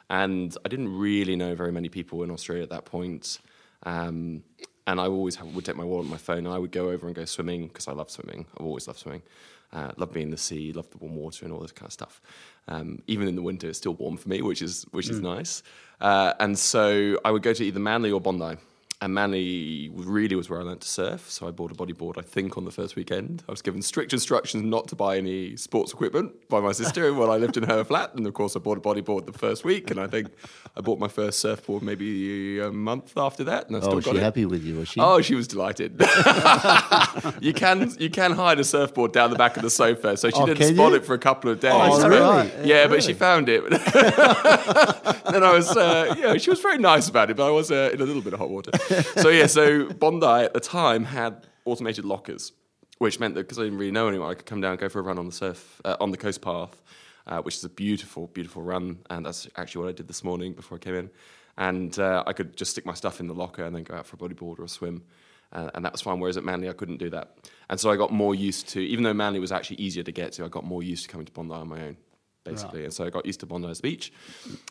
and 0.09 0.55
I 0.65 0.69
didn't 0.69 0.97
really 0.97 1.35
know 1.35 1.53
very 1.53 1.73
many 1.73 1.89
people 1.89 2.23
in 2.23 2.31
Australia 2.31 2.63
at 2.63 2.69
that 2.69 2.85
point. 2.85 3.39
Um, 3.85 4.43
and 4.87 4.99
I 4.99 5.07
always 5.07 5.35
have, 5.35 5.47
would 5.55 5.65
take 5.65 5.75
my 5.75 5.83
wallet 5.83 6.03
and 6.03 6.11
my 6.11 6.17
phone, 6.17 6.39
and 6.39 6.49
I 6.49 6.57
would 6.57 6.71
go 6.71 6.89
over 6.89 7.07
and 7.07 7.15
go 7.15 7.25
swimming 7.25 7.67
because 7.67 7.87
I 7.87 7.93
love 7.93 8.09
swimming. 8.09 8.45
I've 8.57 8.65
always 8.65 8.87
loved 8.87 8.99
swimming. 8.99 9.23
Uh, 9.71 9.91
love 9.97 10.13
being 10.13 10.27
in 10.27 10.31
the 10.31 10.37
sea, 10.37 10.71
love 10.71 10.89
the 10.91 10.97
warm 10.97 11.15
water 11.15 11.45
and 11.45 11.53
all 11.53 11.59
this 11.59 11.71
kind 11.71 11.87
of 11.87 11.93
stuff. 11.93 12.21
Um, 12.67 13.01
even 13.07 13.27
in 13.27 13.35
the 13.35 13.41
winter, 13.41 13.67
it's 13.67 13.79
still 13.79 13.95
warm 13.95 14.17
for 14.17 14.29
me, 14.29 14.41
which 14.41 14.61
is 14.61 14.83
which 14.91 15.09
is 15.09 15.19
nice. 15.19 15.63
Uh, 15.99 16.33
and 16.39 16.57
so 16.57 17.19
I 17.25 17.31
would 17.31 17.41
go 17.41 17.53
to 17.53 17.63
either 17.63 17.79
Manly 17.79 18.11
or 18.11 18.21
Bondi. 18.21 18.57
And 19.03 19.13
Manly 19.13 19.91
really 19.93 20.33
was 20.33 20.49
where 20.49 20.61
I 20.61 20.63
learned 20.63 20.79
to 20.79 20.87
surf. 20.87 21.29
So 21.29 21.45
I 21.45 21.51
bought 21.51 21.73
a 21.73 21.75
bodyboard, 21.75 22.17
I 22.17 22.21
think, 22.21 22.55
on 22.57 22.63
the 22.63 22.71
first 22.71 22.95
weekend. 22.95 23.43
I 23.49 23.51
was 23.51 23.61
given 23.61 23.81
strict 23.81 24.13
instructions 24.13 24.63
not 24.63 24.87
to 24.87 24.95
buy 24.95 25.17
any 25.17 25.57
sports 25.57 25.91
equipment 25.91 26.47
by 26.47 26.61
my 26.61 26.71
sister 26.71 27.13
while 27.19 27.29
I 27.29 27.35
lived 27.35 27.57
in 27.57 27.63
her 27.63 27.83
flat. 27.83 28.15
And 28.15 28.25
of 28.25 28.33
course, 28.33 28.55
I 28.55 28.59
bought 28.59 28.77
a 28.77 28.81
bodyboard 28.81 29.25
the 29.25 29.33
first 29.37 29.65
week. 29.65 29.91
And 29.91 29.99
I 29.99 30.07
think 30.07 30.29
I 30.77 30.79
bought 30.79 30.99
my 30.99 31.09
first 31.09 31.39
surfboard 31.39 31.83
maybe 31.83 32.61
a 32.61 32.71
month 32.71 33.17
after 33.17 33.43
that. 33.43 33.67
And 33.67 33.75
I 33.75 33.81
still 33.81 33.95
oh, 33.95 33.99
got 33.99 34.11
she 34.11 34.17
it. 34.19 34.23
happy 34.23 34.45
with 34.45 34.63
you? 34.63 34.77
Was 34.77 34.87
she? 34.87 35.01
Oh, 35.01 35.19
she 35.19 35.35
was 35.35 35.49
delighted. 35.49 35.99
you 37.41 37.51
can 37.53 37.93
you 37.99 38.09
can 38.09 38.31
hide 38.31 38.57
a 38.61 38.63
surfboard 38.63 39.11
down 39.11 39.31
the 39.31 39.35
back 39.35 39.57
of 39.57 39.63
the 39.63 39.69
sofa, 39.69 40.15
so 40.15 40.29
she 40.29 40.35
Oh, 40.37 40.45
didn't 40.45 40.75
spot 40.75 40.91
you? 40.91 40.95
it 40.99 41.05
for 41.05 41.13
a 41.13 41.19
couple 41.19 41.51
of 41.51 41.59
days. 41.59 41.73
Oh, 41.75 42.01
but- 42.01 42.09
really? 42.09 42.69
Yeah, 42.69 42.87
but 42.87 43.03
she 43.03 43.13
found 43.13 43.49
it. 43.49 43.69
then 43.69 45.43
I 45.43 45.51
was, 45.53 45.75
uh, 45.75 46.15
yeah, 46.17 46.37
she 46.37 46.49
was 46.49 46.61
very 46.61 46.77
nice 46.77 47.09
about 47.09 47.29
it, 47.29 47.35
but 47.35 47.47
I 47.47 47.51
was 47.51 47.69
uh, 47.69 47.89
in 47.93 47.99
a 47.99 48.05
little 48.05 48.21
bit 48.21 48.31
of 48.31 48.39
hot 48.39 48.49
water. 48.49 48.71
So 49.17 49.29
yeah, 49.29 49.47
so 49.47 49.89
Bondi 49.93 50.25
at 50.25 50.53
the 50.53 50.59
time 50.59 51.05
had 51.05 51.47
automated 51.65 52.05
lockers, 52.05 52.51
which 52.97 53.19
meant 53.19 53.35
that 53.35 53.41
because 53.41 53.59
I 53.59 53.63
didn't 53.63 53.77
really 53.79 53.91
know 53.91 54.07
anyone, 54.07 54.29
I 54.29 54.33
could 54.33 54.45
come 54.45 54.61
down, 54.61 54.77
go 54.77 54.89
for 54.89 54.99
a 54.99 55.03
run 55.03 55.17
on 55.17 55.25
the 55.25 55.31
surf 55.31 55.81
uh, 55.85 55.97
on 55.99 56.11
the 56.11 56.17
coast 56.17 56.41
path, 56.41 56.81
uh, 57.27 57.41
which 57.41 57.55
is 57.55 57.63
a 57.63 57.69
beautiful, 57.69 58.27
beautiful 58.27 58.61
run, 58.61 58.99
and 59.09 59.25
that's 59.25 59.47
actually 59.57 59.83
what 59.83 59.89
I 59.89 59.93
did 59.93 60.07
this 60.07 60.23
morning 60.23 60.53
before 60.53 60.77
I 60.77 60.79
came 60.79 60.95
in. 60.95 61.09
And 61.57 61.97
uh, 61.99 62.23
I 62.25 62.33
could 62.33 62.57
just 62.57 62.71
stick 62.71 62.85
my 62.85 62.95
stuff 62.95 63.19
in 63.19 63.27
the 63.27 63.33
locker 63.33 63.63
and 63.63 63.75
then 63.75 63.83
go 63.83 63.95
out 63.95 64.07
for 64.07 64.15
a 64.15 64.19
bodyboard 64.19 64.59
or 64.59 64.63
a 64.63 64.69
swim. 64.69 65.03
Uh, 65.51 65.69
and 65.75 65.85
that 65.85 65.91
was 65.91 66.01
fine. 66.01 66.19
Whereas 66.19 66.35
at 66.35 66.43
Manly, 66.43 66.67
I 66.67 66.73
couldn't 66.73 66.97
do 66.97 67.11
that. 67.11 67.37
And 67.69 67.79
so 67.79 67.91
I 67.91 67.95
got 67.95 68.11
more 68.11 68.33
used 68.33 68.69
to, 68.69 68.79
even 68.79 69.03
though 69.03 69.13
Manly 69.13 69.39
was 69.39 69.51
actually 69.51 69.77
easier 69.77 70.03
to 70.03 70.11
get 70.11 70.31
to, 70.33 70.45
I 70.45 70.47
got 70.47 70.63
more 70.63 70.81
used 70.81 71.03
to 71.03 71.09
coming 71.09 71.27
to 71.27 71.31
Bondi 71.31 71.53
on 71.53 71.67
my 71.67 71.81
own, 71.81 71.97
basically. 72.43 72.83
And 72.83 72.93
so 72.93 73.05
I 73.05 73.09
got 73.09 73.25
used 73.25 73.39
to 73.41 73.45
Bondi 73.45 73.73
beach. 73.81 74.11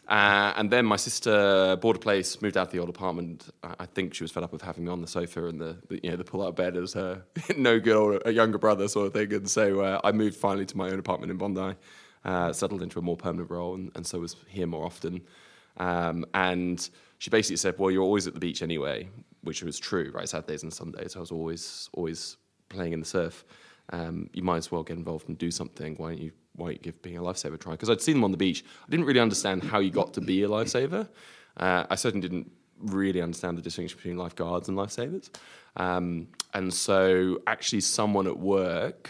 Uh, 0.09 0.53
and 0.57 0.71
then 0.71 0.85
my 0.85 0.97
sister 0.97 1.77
bought 1.81 1.97
a 1.97 1.99
place, 1.99 2.41
moved 2.43 2.57
out 2.57 2.69
of 2.69 2.73
the 2.73 2.79
old 2.79 2.89
apartment. 2.89 3.49
I, 3.63 3.87
think 3.87 4.15
she 4.15 4.25
was 4.25 4.31
fed 4.31 4.43
up 4.43 4.53
with 4.53 4.63
having 4.63 4.85
me 4.85 4.91
on 4.91 5.01
the 5.01 5.07
sofa 5.07 5.47
and 5.47 5.61
the, 5.61 5.77
the 5.89 6.01
you 6.03 6.11
know 6.11 6.17
the 6.17 6.25
pull-out 6.25 6.57
bed 6.57 6.77
as 6.77 6.93
her 6.95 7.23
no 7.57 7.79
good 7.79 7.97
older, 7.97 8.21
a 8.25 8.31
younger 8.31 8.59
brother 8.59 8.89
sort 8.89 9.07
of 9.07 9.13
thing. 9.13 9.33
And 9.33 9.51
so 9.51 9.81
uh, 9.81 10.01
I 10.05 10.13
moved 10.13 10.37
finally 10.37 10.67
to 10.67 10.77
my 10.77 10.91
own 10.91 10.99
apartment 10.99 11.31
in 11.31 11.39
Bondi, 11.39 11.77
uh, 12.25 12.53
settled 12.53 12.83
into 12.83 12.99
a 12.99 13.03
more 13.03 13.17
permanent 13.17 13.51
role, 13.51 13.75
and, 13.75 13.91
and 13.95 14.07
so 14.07 14.21
was 14.21 14.37
here 14.49 14.67
more 14.67 14.85
often. 14.85 15.23
Um, 15.79 16.25
and 16.35 16.89
she 17.19 17.31
basically 17.31 17.57
said, 17.57 17.79
"Well, 17.79 17.91
you're 17.91 18.03
always 18.03 18.27
at 18.27 18.35
the 18.35 18.41
beach 18.41 18.63
anyway," 18.63 19.09
which 19.43 19.63
was 19.63 19.79
true, 19.79 20.11
right? 20.15 20.29
Saturdays 20.29 20.63
and 20.63 20.73
Sundays, 20.73 21.17
I 21.17 21.21
was 21.21 21.31
always 21.31 21.89
always 21.93 22.37
playing 22.69 22.93
in 22.93 23.01
the 23.01 23.07
surf. 23.07 23.45
Um, 23.91 24.31
you 24.33 24.43
might 24.43 24.59
as 24.59 24.71
well 24.71 24.83
get 24.83 24.97
involved 24.97 25.29
and 25.29 25.37
do 25.37 25.51
something. 25.51 25.97
Why 25.97 26.11
don't 26.11 26.23
you? 26.23 26.33
You 26.59 26.79
give 26.79 27.01
being 27.03 27.17
a 27.17 27.23
lifesaver 27.23 27.59
try? 27.59 27.73
Because 27.73 27.91
I'd 27.91 28.01
seen 28.01 28.17
them 28.17 28.25
on 28.25 28.31
the 28.31 28.37
beach. 28.37 28.65
I 28.87 28.91
didn't 28.91 29.07
really 29.07 29.21
understand 29.21 29.65
how 29.65 29.79
you 29.79 29.91
got 29.91 30.15
to 30.15 30.21
be 30.21 30.43
a 30.43 30.49
lifesaver. 30.49 31.09
Uh, 31.57 31.85
I 31.89 31.95
certainly 31.95 32.27
didn't 32.27 32.51
really 32.79 33.21
understand 33.21 33.59
the 33.59 33.63
distinction 33.63 33.97
between 33.97 34.17
lifeguards 34.17 34.69
and 34.69 34.77
lifesavers. 34.77 35.31
Um, 35.77 36.29
and 36.55 36.73
so, 36.73 37.41
actually, 37.47 37.81
someone 37.81 38.27
at 38.27 38.39
work 38.39 39.09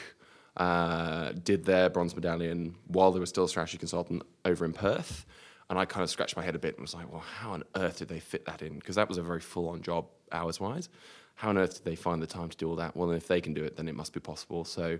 uh, 0.56 1.32
did 1.42 1.64
their 1.64 1.90
bronze 1.90 2.14
medallion 2.14 2.76
while 2.86 3.10
they 3.10 3.20
were 3.20 3.26
still 3.26 3.44
a 3.44 3.48
strategy 3.48 3.78
consultant 3.78 4.22
over 4.44 4.64
in 4.64 4.72
Perth. 4.72 5.26
And 5.70 5.78
I 5.78 5.84
kind 5.86 6.02
of 6.02 6.10
scratched 6.10 6.36
my 6.36 6.42
head 6.42 6.54
a 6.54 6.58
bit 6.58 6.74
and 6.74 6.82
was 6.82 6.94
like, 6.94 7.10
well, 7.10 7.24
how 7.40 7.52
on 7.52 7.64
earth 7.76 7.98
did 7.98 8.08
they 8.08 8.20
fit 8.20 8.44
that 8.44 8.60
in? 8.60 8.78
Because 8.78 8.96
that 8.96 9.08
was 9.08 9.16
a 9.16 9.22
very 9.22 9.40
full 9.40 9.68
on 9.70 9.80
job 9.80 10.06
hours 10.30 10.60
wise. 10.60 10.88
How 11.34 11.48
on 11.48 11.56
earth 11.56 11.76
did 11.76 11.84
they 11.84 11.96
find 11.96 12.20
the 12.20 12.26
time 12.26 12.50
to 12.50 12.56
do 12.56 12.68
all 12.68 12.76
that? 12.76 12.94
Well, 12.94 13.10
if 13.12 13.26
they 13.26 13.40
can 13.40 13.54
do 13.54 13.64
it, 13.64 13.76
then 13.76 13.88
it 13.88 13.94
must 13.94 14.12
be 14.12 14.20
possible. 14.20 14.64
So 14.64 14.98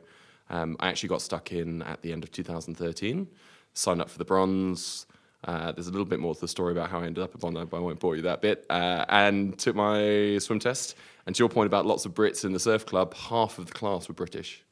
um, 0.52 0.76
I 0.78 0.88
actually 0.88 1.08
got 1.08 1.22
stuck 1.22 1.50
in 1.50 1.82
at 1.82 2.02
the 2.02 2.12
end 2.12 2.22
of 2.22 2.30
2013, 2.30 3.26
signed 3.74 4.00
up 4.00 4.10
for 4.10 4.18
the 4.18 4.24
bronze. 4.24 5.06
Uh, 5.44 5.72
there's 5.72 5.88
a 5.88 5.90
little 5.90 6.06
bit 6.06 6.20
more 6.20 6.34
to 6.34 6.40
the 6.40 6.46
story 6.46 6.70
about 6.70 6.88
how 6.88 7.00
I 7.00 7.06
ended 7.06 7.24
up 7.24 7.34
at 7.34 7.40
Bondi, 7.40 7.64
but 7.64 7.76
I 7.76 7.80
won't 7.80 7.98
bore 7.98 8.14
you 8.14 8.22
that 8.22 8.40
bit. 8.40 8.64
Uh, 8.70 9.04
and 9.08 9.58
took 9.58 9.74
my 9.74 10.38
swim 10.38 10.60
test. 10.60 10.94
And 11.26 11.34
to 11.34 11.40
your 11.40 11.48
point 11.48 11.66
about 11.66 11.84
lots 11.86 12.04
of 12.04 12.14
Brits 12.14 12.44
in 12.44 12.52
the 12.52 12.60
surf 12.60 12.86
club, 12.86 13.14
half 13.14 13.58
of 13.58 13.66
the 13.66 13.72
class 13.72 14.06
were 14.08 14.14
British 14.14 14.62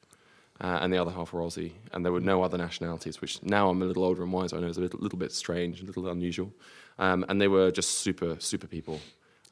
uh, 0.61 0.79
and 0.83 0.93
the 0.93 0.99
other 0.99 1.11
half 1.11 1.33
were 1.33 1.41
Aussie, 1.41 1.73
and 1.93 2.05
there 2.05 2.13
were 2.13 2.21
no 2.21 2.43
other 2.43 2.59
nationalities, 2.59 3.21
which 3.21 3.43
now 3.43 3.71
I'm 3.71 3.81
a 3.83 3.87
little 3.87 4.05
older 4.05 4.23
and 4.23 4.33
wiser, 4.33 4.57
I 4.57 4.61
know 4.61 4.67
is 4.69 4.77
a 4.77 4.83
little, 4.83 5.01
little 5.01 5.19
bit 5.19 5.33
strange, 5.33 5.81
a 5.81 5.85
little 5.85 6.09
unusual. 6.09 6.53
Um, 6.99 7.25
and 7.29 7.41
they 7.41 7.49
were 7.49 7.71
just 7.71 7.99
super, 7.99 8.37
super 8.39 8.67
people. 8.67 9.01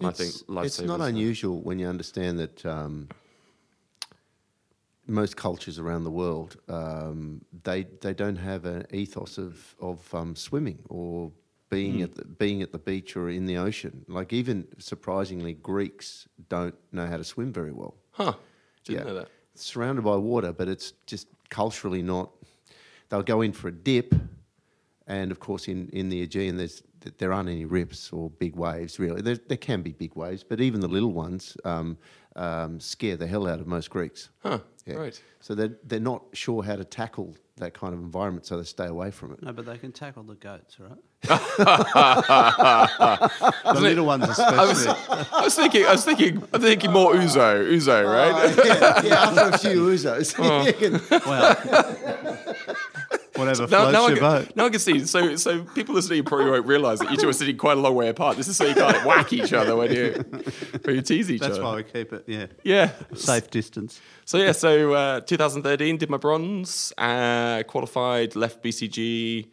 And 0.00 0.08
I 0.08 0.12
think 0.12 0.34
It's- 0.34 0.80
not 0.82 1.00
unusual 1.00 1.60
when 1.60 1.78
you 1.78 1.88
understand 1.88 2.38
that 2.38 2.66
um, 2.66 3.08
most 5.08 5.36
cultures 5.36 5.78
around 5.78 6.04
the 6.04 6.10
world 6.10 6.56
um, 6.68 7.40
they 7.64 7.84
they 8.02 8.14
don't 8.14 8.36
have 8.36 8.64
an 8.64 8.86
ethos 8.92 9.38
of 9.38 9.74
of 9.80 10.14
um, 10.14 10.36
swimming 10.36 10.78
or 10.88 11.32
being 11.70 12.02
at 12.02 12.14
the, 12.14 12.24
being 12.24 12.62
at 12.62 12.72
the 12.72 12.78
beach 12.78 13.16
or 13.16 13.28
in 13.28 13.46
the 13.46 13.56
ocean. 13.56 14.04
Like 14.08 14.32
even 14.32 14.66
surprisingly, 14.78 15.54
Greeks 15.54 16.28
don't 16.48 16.74
know 16.92 17.06
how 17.06 17.16
to 17.16 17.24
swim 17.24 17.52
very 17.52 17.72
well. 17.72 17.94
Huh. 18.12 18.34
Didn't 18.84 19.06
know 19.06 19.14
that. 19.14 19.28
Surrounded 19.54 20.02
by 20.02 20.16
water, 20.16 20.52
but 20.52 20.68
it's 20.68 20.92
just 21.06 21.28
culturally 21.50 22.02
not. 22.02 22.30
They'll 23.08 23.22
go 23.22 23.40
in 23.40 23.52
for 23.52 23.68
a 23.68 23.72
dip, 23.72 24.14
and 25.06 25.30
of 25.30 25.40
course, 25.40 25.68
in, 25.68 25.88
in 25.90 26.08
the 26.08 26.22
Aegean, 26.22 26.56
there's 26.56 26.82
there 27.18 27.32
aren't 27.32 27.48
any 27.48 27.64
rips 27.64 28.12
or 28.12 28.28
big 28.28 28.56
waves 28.56 28.98
really. 28.98 29.22
There, 29.22 29.36
there 29.36 29.56
can 29.56 29.82
be 29.82 29.92
big 29.92 30.14
waves, 30.14 30.44
but 30.44 30.60
even 30.60 30.80
the 30.80 30.88
little 30.88 31.12
ones 31.12 31.56
um, 31.64 31.96
um, 32.38 32.80
scare 32.80 33.16
the 33.16 33.26
hell 33.26 33.46
out 33.46 33.60
of 33.60 33.66
most 33.66 33.90
Greeks. 33.90 34.30
Huh. 34.42 34.60
Yeah. 34.86 34.94
Right. 34.94 35.22
So 35.40 35.54
they're 35.54 35.76
they're 35.84 36.00
not 36.00 36.22
sure 36.32 36.62
how 36.62 36.76
to 36.76 36.84
tackle 36.84 37.36
that 37.56 37.74
kind 37.74 37.92
of 37.92 38.00
environment, 38.00 38.46
so 38.46 38.56
they 38.56 38.62
stay 38.64 38.86
away 38.86 39.10
from 39.10 39.32
it. 39.32 39.42
no? 39.42 39.52
But 39.52 39.66
they 39.66 39.76
can 39.76 39.90
tackle 39.92 40.22
the 40.22 40.36
goats, 40.36 40.78
right? 40.80 40.96
the 42.38 43.80
little 43.80 44.06
ones 44.06 44.28
especially. 44.28 44.94
I 45.32 45.40
was 45.42 45.54
thinking, 45.54 45.84
I 45.84 45.92
was 45.92 46.04
thinking, 46.04 46.42
I'm 46.52 46.60
thinking 46.60 46.92
more 46.92 47.14
Ouzo, 47.14 47.68
Ouzo, 47.70 48.04
right? 48.06 48.54
yeah, 48.64 49.02
yeah, 49.04 49.22
after 49.24 49.54
a 49.54 49.58
few 49.58 49.86
Ouzos. 49.88 50.34
you 50.66 50.72
can- 50.72 51.00
well, 51.26 52.47
whatever 53.38 53.62
now, 53.62 53.90
floats 53.90 53.92
now, 53.92 54.06
I 54.06 54.42
can, 54.42 54.52
now 54.56 54.66
I 54.66 54.70
can 54.70 54.80
see. 54.80 55.06
So, 55.06 55.36
so 55.36 55.62
people 55.64 55.94
listening 55.94 56.24
probably 56.24 56.50
won't 56.50 56.66
realise 56.66 56.98
that 57.00 57.10
you 57.10 57.16
two 57.16 57.28
are 57.28 57.32
sitting 57.32 57.56
quite 57.56 57.76
a 57.76 57.80
long 57.80 57.94
way 57.94 58.08
apart. 58.08 58.36
This 58.36 58.48
is 58.48 58.56
so 58.56 58.64
you 58.64 58.74
can't 58.74 59.04
whack 59.06 59.32
each 59.32 59.52
other 59.52 59.76
when 59.76 59.92
you 59.92 60.12
when 60.84 60.96
you 60.96 61.02
tease 61.02 61.30
each 61.30 61.40
That's 61.40 61.58
other. 61.58 61.62
That's 61.62 61.64
why 61.64 61.76
we 61.76 62.04
keep 62.04 62.12
it, 62.12 62.24
yeah, 62.26 62.46
Yeah. 62.64 62.92
safe 63.14 63.50
distance. 63.50 64.00
So 64.24 64.38
yeah, 64.38 64.52
so 64.52 64.92
uh, 64.92 65.20
2013 65.20 65.96
did 65.96 66.10
my 66.10 66.18
bronze, 66.18 66.92
uh, 66.98 67.62
qualified, 67.66 68.36
left 68.36 68.62
BCG, 68.62 69.48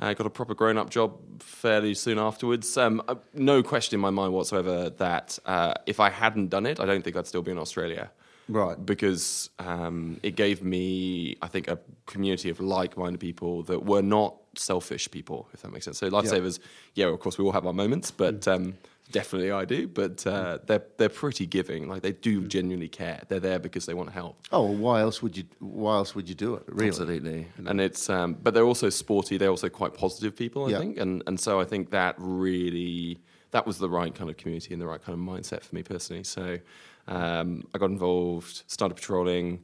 uh, 0.00 0.14
got 0.14 0.26
a 0.26 0.30
proper 0.30 0.54
grown-up 0.54 0.90
job 0.90 1.18
fairly 1.42 1.94
soon 1.94 2.18
afterwards. 2.18 2.76
Um, 2.76 3.02
uh, 3.06 3.16
no 3.34 3.62
question 3.62 3.94
in 3.96 4.00
my 4.00 4.10
mind 4.10 4.32
whatsoever 4.32 4.90
that 4.90 5.38
uh, 5.46 5.74
if 5.86 6.00
I 6.00 6.10
hadn't 6.10 6.48
done 6.48 6.66
it, 6.66 6.80
I 6.80 6.86
don't 6.86 7.02
think 7.02 7.16
I'd 7.16 7.26
still 7.26 7.42
be 7.42 7.52
in 7.52 7.58
Australia. 7.58 8.10
Right. 8.50 8.84
Because 8.84 9.50
um, 9.58 10.18
it 10.22 10.36
gave 10.36 10.62
me, 10.62 11.36
I 11.40 11.46
think, 11.46 11.68
a 11.68 11.78
community 12.06 12.50
of 12.50 12.60
like-minded 12.60 13.20
people 13.20 13.62
that 13.64 13.84
were 13.84 14.02
not 14.02 14.36
selfish 14.56 15.10
people, 15.10 15.48
if 15.54 15.62
that 15.62 15.72
makes 15.72 15.84
sense. 15.84 15.98
So 15.98 16.10
lifesavers, 16.10 16.58
yeah, 16.94 17.06
of 17.06 17.20
course, 17.20 17.38
we 17.38 17.44
all 17.44 17.52
have 17.52 17.66
our 17.66 17.72
moments, 17.72 18.10
but 18.10 18.46
um, 18.48 18.74
definitely 19.12 19.52
I 19.52 19.64
do, 19.64 19.86
but 19.86 20.26
uh, 20.26 20.58
they're 20.66 20.82
they're 20.96 21.08
pretty 21.08 21.46
giving. 21.46 21.88
Like 21.88 22.02
they 22.02 22.12
do 22.12 22.46
genuinely 22.46 22.88
care. 22.88 23.22
They're 23.28 23.40
there 23.40 23.58
because 23.58 23.86
they 23.86 23.94
want 23.94 24.08
to 24.08 24.14
help. 24.14 24.36
Oh, 24.50 24.64
well, 24.64 24.76
why 24.76 25.00
else 25.00 25.22
would 25.22 25.36
you? 25.36 25.44
Why 25.60 25.94
else 25.96 26.14
would 26.14 26.28
you 26.28 26.34
do 26.34 26.54
it? 26.54 26.64
Really? 26.66 26.88
Absolutely, 26.88 27.46
and 27.66 27.80
it's 27.80 28.10
um, 28.10 28.36
but 28.42 28.54
they're 28.54 28.64
also 28.64 28.90
sporty. 28.90 29.36
They're 29.36 29.50
also 29.50 29.68
quite 29.68 29.94
positive 29.94 30.34
people, 30.36 30.66
I 30.66 30.70
Yeah. 30.70 30.78
think, 30.78 30.98
and 30.98 31.22
and 31.26 31.38
so 31.38 31.60
I 31.60 31.64
think 31.64 31.90
that 31.90 32.14
really 32.18 33.20
that 33.52 33.66
was 33.66 33.78
the 33.78 33.88
right 33.90 34.14
kind 34.14 34.30
of 34.30 34.36
community 34.36 34.72
and 34.72 34.80
the 34.80 34.86
right 34.86 35.02
kind 35.02 35.18
of 35.18 35.24
mindset 35.24 35.62
for 35.62 35.74
me 35.74 35.82
personally. 35.82 36.22
So 36.24 36.58
um, 37.10 37.64
I 37.74 37.78
got 37.78 37.90
involved, 37.90 38.62
started 38.66 38.94
patrolling. 38.94 39.60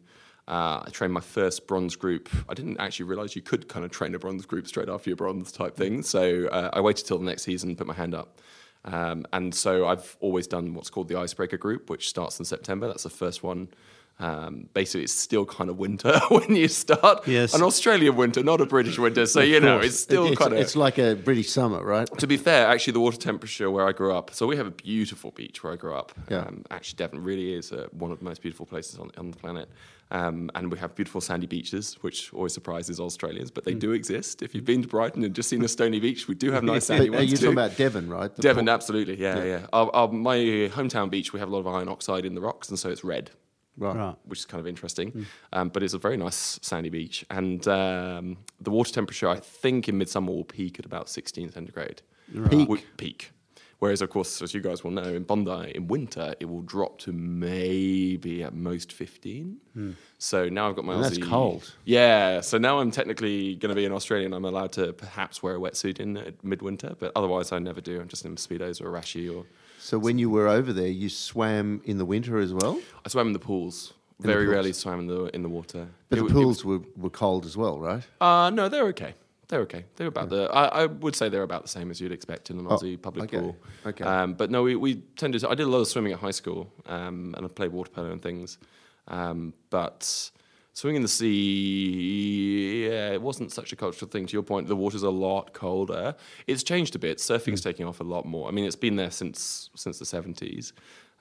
Uh, 0.48 0.82
I 0.84 0.90
trained 0.90 1.12
my 1.12 1.20
first 1.20 1.66
bronze 1.66 1.96
group. 1.96 2.28
I 2.48 2.54
didn't 2.54 2.78
actually 2.78 3.06
realize 3.06 3.34
you 3.34 3.42
could 3.42 3.68
kind 3.68 3.84
of 3.84 3.90
train 3.90 4.14
a 4.14 4.18
bronze 4.18 4.46
group 4.46 4.66
straight 4.66 4.88
after 4.88 5.10
your 5.10 5.16
bronze 5.16 5.50
type 5.50 5.76
thing. 5.76 6.02
So 6.02 6.46
uh, 6.48 6.70
I 6.72 6.80
waited 6.80 7.06
till 7.06 7.18
the 7.18 7.24
next 7.24 7.42
season, 7.42 7.74
put 7.74 7.86
my 7.86 7.94
hand 7.94 8.14
up. 8.14 8.40
Um, 8.84 9.26
and 9.32 9.52
so 9.52 9.88
I've 9.88 10.16
always 10.20 10.46
done 10.46 10.74
what's 10.74 10.90
called 10.90 11.08
the 11.08 11.18
icebreaker 11.18 11.56
group, 11.56 11.90
which 11.90 12.08
starts 12.08 12.38
in 12.38 12.44
September. 12.44 12.86
That's 12.86 13.02
the 13.02 13.10
first 13.10 13.42
one. 13.42 13.68
Um, 14.18 14.68
basically, 14.72 15.02
it's 15.04 15.12
still 15.12 15.44
kind 15.44 15.68
of 15.68 15.76
winter 15.78 16.18
when 16.30 16.56
you 16.56 16.68
start. 16.68 17.28
Yes. 17.28 17.52
An 17.54 17.62
Australian 17.62 18.16
winter, 18.16 18.42
not 18.42 18.60
a 18.62 18.66
British 18.66 18.98
winter. 18.98 19.26
So, 19.26 19.40
you 19.40 19.60
know, 19.60 19.78
it's 19.78 19.98
still 20.00 20.28
it's, 20.28 20.38
kind 20.38 20.54
of. 20.54 20.58
It's 20.58 20.74
like 20.74 20.96
a 20.98 21.14
British 21.14 21.50
summer, 21.50 21.84
right? 21.84 22.08
to 22.18 22.26
be 22.26 22.36
fair, 22.38 22.66
actually, 22.66 22.94
the 22.94 23.00
water 23.00 23.18
temperature 23.18 23.70
where 23.70 23.86
I 23.86 23.92
grew 23.92 24.14
up. 24.14 24.30
So 24.32 24.46
we 24.46 24.56
have 24.56 24.66
a 24.66 24.70
beautiful 24.70 25.32
beach 25.32 25.62
where 25.62 25.72
I 25.74 25.76
grew 25.76 25.94
up. 25.94 26.12
Yeah. 26.30 26.38
Um, 26.38 26.64
actually, 26.70 26.96
Devon 26.96 27.22
really 27.22 27.52
is 27.52 27.72
uh, 27.72 27.88
one 27.92 28.10
of 28.10 28.18
the 28.18 28.24
most 28.24 28.40
beautiful 28.40 28.64
places 28.64 28.98
on, 28.98 29.10
on 29.18 29.30
the 29.32 29.36
planet. 29.36 29.68
Um, 30.12 30.50
and 30.54 30.70
we 30.70 30.78
have 30.78 30.94
beautiful 30.94 31.20
sandy 31.20 31.48
beaches, 31.48 31.98
which 32.00 32.32
always 32.32 32.54
surprises 32.54 33.00
Australians, 33.00 33.50
but 33.50 33.64
they 33.64 33.74
Mm. 33.74 33.80
do 33.80 33.92
exist. 33.92 34.40
If 34.40 34.54
you've 34.54 34.64
been 34.64 34.80
to 34.82 34.88
Brighton 34.88 35.24
and 35.24 35.34
just 35.34 35.48
seen 35.50 35.62
a 35.64 35.68
stony 35.68 35.98
beach, 36.00 36.28
we 36.28 36.36
do 36.36 36.52
have 36.52 36.62
nice 36.72 36.86
sandy 36.86 37.08
But, 37.10 37.16
uh, 37.16 37.18
ones 37.18 37.30
you're 37.32 37.38
too. 37.38 37.46
talking 37.46 37.58
about 37.58 37.76
Devon, 37.76 38.08
right? 38.08 38.34
The 38.34 38.40
Devon, 38.40 38.66
port- 38.66 38.74
absolutely, 38.74 39.20
yeah, 39.20 39.42
yeah. 39.44 39.66
Our, 39.72 39.90
our, 39.94 40.08
my 40.12 40.36
hometown 40.38 41.10
beach, 41.10 41.32
we 41.32 41.40
have 41.40 41.48
a 41.48 41.52
lot 41.52 41.58
of 41.58 41.66
iron 41.66 41.88
oxide 41.88 42.24
in 42.24 42.34
the 42.36 42.40
rocks, 42.40 42.68
and 42.70 42.78
so 42.78 42.88
it's 42.88 43.02
red, 43.02 43.32
Right. 43.78 43.94
Right. 43.96 44.16
which 44.24 44.38
is 44.40 44.44
kind 44.46 44.60
of 44.60 44.66
interesting. 44.66 45.26
Um, 45.52 45.68
but 45.68 45.82
it's 45.82 45.94
a 45.94 45.98
very 45.98 46.16
nice 46.16 46.58
sandy 46.62 46.88
beach, 46.88 47.24
and 47.30 47.66
um, 47.68 48.38
the 48.60 48.70
water 48.70 48.92
temperature, 48.92 49.28
I 49.28 49.38
think, 49.38 49.88
in 49.88 49.98
midsummer 49.98 50.32
will 50.32 50.44
peak 50.44 50.78
at 50.78 50.86
about 50.86 51.08
16 51.08 51.52
centigrade. 51.52 52.00
Peak? 52.32 52.50
Wi- 52.68 52.84
peak. 52.96 53.32
Whereas, 53.78 54.00
of 54.00 54.08
course, 54.08 54.40
as 54.40 54.54
you 54.54 54.62
guys 54.62 54.82
will 54.82 54.90
know, 54.90 55.02
in 55.02 55.24
Bondi 55.24 55.72
in 55.74 55.86
winter 55.86 56.34
it 56.40 56.46
will 56.46 56.62
drop 56.62 56.98
to 57.00 57.12
maybe 57.12 58.42
at 58.42 58.54
most 58.54 58.92
15. 58.92 59.94
So 60.18 60.48
now 60.48 60.68
I've 60.68 60.76
got 60.76 60.84
my 60.86 60.94
And 60.94 61.04
that's 61.04 61.18
cold. 61.18 61.74
Yeah. 61.84 62.40
So 62.40 62.56
now 62.58 62.78
I'm 62.80 62.90
technically 62.90 63.54
going 63.56 63.68
to 63.68 63.76
be 63.76 63.84
in 63.84 63.92
Australia 63.92 64.24
and 64.26 64.34
I'm 64.34 64.44
allowed 64.46 64.72
to 64.72 64.94
perhaps 64.94 65.42
wear 65.42 65.56
a 65.56 65.58
wetsuit 65.58 66.00
in 66.00 66.16
uh, 66.16 66.30
midwinter, 66.42 66.94
but 66.98 67.12
otherwise 67.14 67.52
I 67.52 67.58
never 67.58 67.80
do. 67.82 68.00
I'm 68.00 68.08
just 68.08 68.24
in 68.24 68.36
speedos 68.36 68.80
or 68.80 68.94
a 68.96 69.00
rashi 69.00 69.34
or 69.34 69.44
So 69.78 69.98
when 69.98 70.18
you 70.18 70.30
were 70.30 70.48
over 70.48 70.72
there, 70.72 70.88
you 70.88 71.08
swam 71.08 71.80
in 71.84 71.98
the 71.98 72.04
winter 72.04 72.38
as 72.38 72.52
well, 72.52 72.80
I 73.04 73.08
swam 73.08 73.26
in 73.28 73.32
the 73.32 73.38
pools. 73.38 73.92
the 74.20 74.28
Very 74.28 74.44
pools. 74.44 74.54
rarely 74.54 74.72
swam 74.72 75.00
in 75.00 75.06
the 75.06 75.24
in 75.34 75.42
the 75.42 75.48
water. 75.48 75.86
but 76.08 76.18
It 76.18 76.22
the 76.22 76.26
it 76.28 76.32
pools 76.32 76.64
were, 76.64 76.80
were 76.96 77.10
cold 77.10 77.44
as 77.46 77.56
well, 77.56 77.78
right? 77.78 78.02
Uh, 78.20 78.50
no, 78.50 78.68
they're 78.68 78.86
okay. 78.88 79.14
They're 79.48 79.60
okay. 79.60 79.84
They're 79.94 80.08
about 80.08 80.28
the. 80.30 80.50
I, 80.52 80.82
I 80.82 80.86
would 80.86 81.14
say 81.14 81.28
they're 81.28 81.44
about 81.44 81.62
the 81.62 81.68
same 81.68 81.90
as 81.92 82.00
you'd 82.00 82.10
expect 82.10 82.50
in 82.50 82.58
an 82.58 82.64
Aussie 82.66 83.00
public 83.00 83.32
okay. 83.32 83.38
pool. 83.40 83.56
Okay. 83.86 84.02
Um, 84.04 84.34
but 84.34 84.50
no, 84.50 84.64
we, 84.64 84.74
we 84.74 84.96
tended. 85.16 85.42
To, 85.42 85.50
I 85.50 85.54
did 85.54 85.66
a 85.66 85.70
lot 85.70 85.78
of 85.78 85.86
swimming 85.86 86.12
at 86.12 86.18
high 86.18 86.32
school, 86.32 86.72
um, 86.86 87.32
and 87.36 87.46
I 87.46 87.48
played 87.48 87.70
water 87.70 87.90
polo 87.92 88.10
and 88.10 88.20
things. 88.20 88.58
Um, 89.06 89.52
but 89.70 90.30
swimming 90.76 90.96
in 90.96 91.02
the 91.02 91.08
sea, 91.08 92.84
yeah, 92.84 93.12
it 93.12 93.22
wasn't 93.22 93.50
such 93.50 93.72
a 93.72 93.76
cultural 93.76 94.10
thing. 94.10 94.26
To 94.26 94.32
your 94.34 94.42
point, 94.42 94.68
the 94.68 94.76
water's 94.76 95.02
a 95.02 95.10
lot 95.10 95.54
colder. 95.54 96.14
It's 96.46 96.62
changed 96.62 96.94
a 96.94 96.98
bit. 96.98 97.18
Surfing's 97.18 97.62
taking 97.62 97.86
off 97.86 98.00
a 98.00 98.04
lot 98.04 98.26
more. 98.26 98.46
I 98.46 98.50
mean, 98.50 98.66
it's 98.66 98.76
been 98.76 98.96
there 98.96 99.10
since 99.10 99.70
since 99.74 99.98
the 99.98 100.04
seventies. 100.04 100.72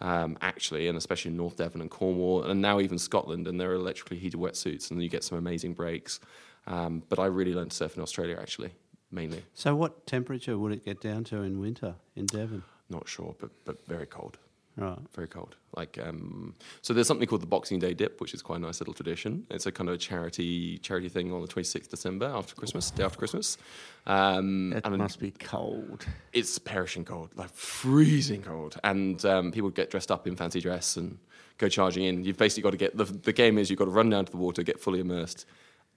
Um, 0.02 0.38
actually, 0.42 0.90
and 0.90 0.98
especially 0.98 1.32
in 1.32 1.38
North 1.38 1.56
Devon 1.56 1.80
and 1.80 1.90
Cornwall, 1.90 2.44
and 2.44 2.62
now 2.62 2.82
even 2.82 2.98
Scotland, 2.98 3.48
and 3.48 3.58
there 3.58 3.72
are 3.72 3.76
electrically 3.76 4.18
heated 4.18 4.38
wetsuits, 4.38 4.92
and 4.92 5.02
you 5.02 5.08
get 5.08 5.24
some 5.24 5.38
amazing 5.38 5.74
breaks. 5.74 6.20
Um, 6.68 7.02
but 7.08 7.18
I 7.18 7.28
really 7.28 7.54
learned 7.54 7.72
to 7.72 7.78
surf 7.78 7.96
in 7.96 8.04
Australia, 8.04 8.38
actually, 8.38 8.72
mainly. 9.10 9.46
So, 9.54 9.74
what 9.74 10.06
temperature 10.06 10.58
would 10.58 10.74
it 10.74 10.84
get 10.84 11.00
down 11.00 11.24
to 11.26 11.44
in 11.44 11.62
winter 11.62 11.96
in 12.18 12.26
Devon? 12.26 12.64
Not 12.90 13.08
sure, 13.08 13.36
but 13.40 13.52
but 13.64 13.88
very 13.88 14.06
cold, 14.06 14.38
Right. 14.78 14.98
very 15.14 15.28
cold. 15.28 15.56
Like 15.76 15.98
um, 16.02 16.54
so, 16.82 16.94
there's 16.94 17.08
something 17.08 17.28
called 17.28 17.42
the 17.42 17.48
Boxing 17.48 17.80
Day 17.80 17.94
dip, 17.94 18.20
which 18.20 18.34
is 18.34 18.42
quite 18.42 18.58
a 18.58 18.62
nice 18.62 18.80
little 18.82 18.94
tradition. 18.94 19.46
It's 19.50 19.66
a 19.66 19.72
kind 19.72 19.90
of 19.90 19.96
a 19.96 19.98
charity 19.98 20.78
charity 20.80 21.08
thing 21.10 21.32
on 21.32 21.42
the 21.42 21.48
26th 21.48 21.90
December 21.90 22.26
after 22.26 22.56
Christmas, 22.56 22.92
day 22.92 23.04
after 23.04 23.18
Christmas. 23.18 23.58
Um, 24.06 24.72
That 24.72 24.86
and 24.86 24.98
must 24.98 25.20
be 25.20 25.32
cold. 25.32 26.06
it's 26.34 26.60
perishing 26.60 27.06
cold, 27.06 27.30
like 27.36 27.52
freezing 27.52 28.42
cold, 28.42 28.78
and 28.84 29.24
um, 29.26 29.52
people 29.52 29.70
get 29.70 29.90
dressed 29.90 30.12
up 30.12 30.28
in 30.28 30.36
fancy 30.36 30.60
dress 30.62 30.98
and 30.98 31.18
go 31.58 31.70
charging 31.70 32.04
in. 32.04 32.24
You've 32.24 32.38
basically 32.38 32.64
got 32.64 32.72
to 32.72 32.78
get 32.78 32.98
the 32.98 33.06
the 33.06 33.34
game 33.34 33.58
is 33.58 33.70
you've 33.70 33.80
got 33.80 33.86
to 33.86 33.92
run 33.92 34.10
down 34.10 34.26
to 34.26 34.32
the 34.32 34.38
water, 34.38 34.62
get 34.64 34.80
fully 34.80 35.00
immersed. 35.00 35.46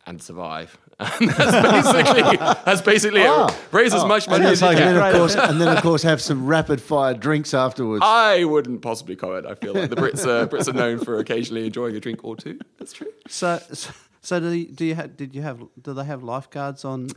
And 0.07 0.23
survive. 0.23 0.79
And 1.01 1.31
that's 1.31 1.93
basically 1.93 2.37
that's 2.39 2.81
basically 2.81 3.21
it. 3.21 3.55
Raise 3.71 3.95
as 3.95 4.05
much 4.05 4.27
money 4.27 4.45
and, 4.45 4.53
as 4.53 4.61
you 4.61 4.69
then, 4.69 4.97
can. 4.97 4.97
of 4.97 5.15
course, 5.15 5.35
and 5.49 5.61
then 5.61 5.77
of 5.77 5.81
course 5.81 6.03
have 6.03 6.21
some 6.21 6.45
rapid 6.45 6.81
fire 6.83 7.15
drinks 7.15 7.55
afterwards. 7.55 8.03
I 8.05 8.43
wouldn't 8.43 8.83
possibly 8.83 9.15
comment. 9.15 9.47
I 9.47 9.55
feel 9.55 9.75
like 9.75 9.91
the 9.91 9.97
Brits 9.97 10.27
are 10.27 10.49
Brits 10.49 10.67
are 10.67 10.73
known 10.73 10.99
for 10.99 11.21
occasionally 11.21 11.67
enjoying 11.67 11.95
a 11.95 12.01
drink 12.01 12.25
or 12.25 12.35
two. 12.35 12.59
That's 12.79 12.93
true. 12.93 13.07
So, 13.29 13.61
so, 13.73 13.93
so 14.23 14.41
do 14.41 14.51
you, 14.51 14.67
do 14.67 14.85
you 14.85 14.97
have? 14.97 15.17
Did 15.17 15.37
you 15.37 15.43
have? 15.43 15.63
Do 15.81 15.95
they 15.95 16.05
have 16.05 16.25
lifeguards 16.25 16.85
on? 16.85 17.11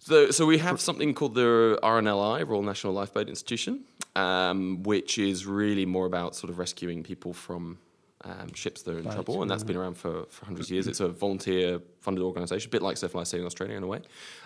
So, 0.00 0.30
so 0.32 0.44
we 0.44 0.58
have 0.58 0.80
something 0.80 1.14
called 1.14 1.34
the 1.34 1.78
RNLI, 1.82 2.48
Royal 2.48 2.62
National 2.62 2.94
Lifeboat 2.94 3.28
Institution, 3.28 3.84
um, 4.16 4.82
which 4.82 5.18
is 5.18 5.46
really 5.46 5.86
more 5.86 6.06
about 6.06 6.34
sort 6.34 6.50
of 6.50 6.58
rescuing 6.58 7.02
people 7.02 7.32
from 7.32 7.78
um, 8.24 8.52
ships 8.54 8.82
that 8.82 8.94
are 8.94 8.98
in 8.98 9.04
trouble, 9.10 9.42
and 9.42 9.50
that's 9.50 9.64
been 9.64 9.76
around 9.76 9.94
for, 9.96 10.24
for 10.28 10.44
hundreds 10.44 10.68
of 10.68 10.72
years. 10.72 10.86
It's 10.86 11.00
a 11.00 11.08
volunteer-funded 11.08 12.22
organisation, 12.22 12.68
a 12.68 12.70
bit 12.70 12.82
like 12.82 12.96
Surf 12.96 13.14
Life 13.14 13.28
Saving 13.28 13.46
Australia 13.46 13.76
in 13.76 13.82
a 13.82 13.86
way. 13.86 14.00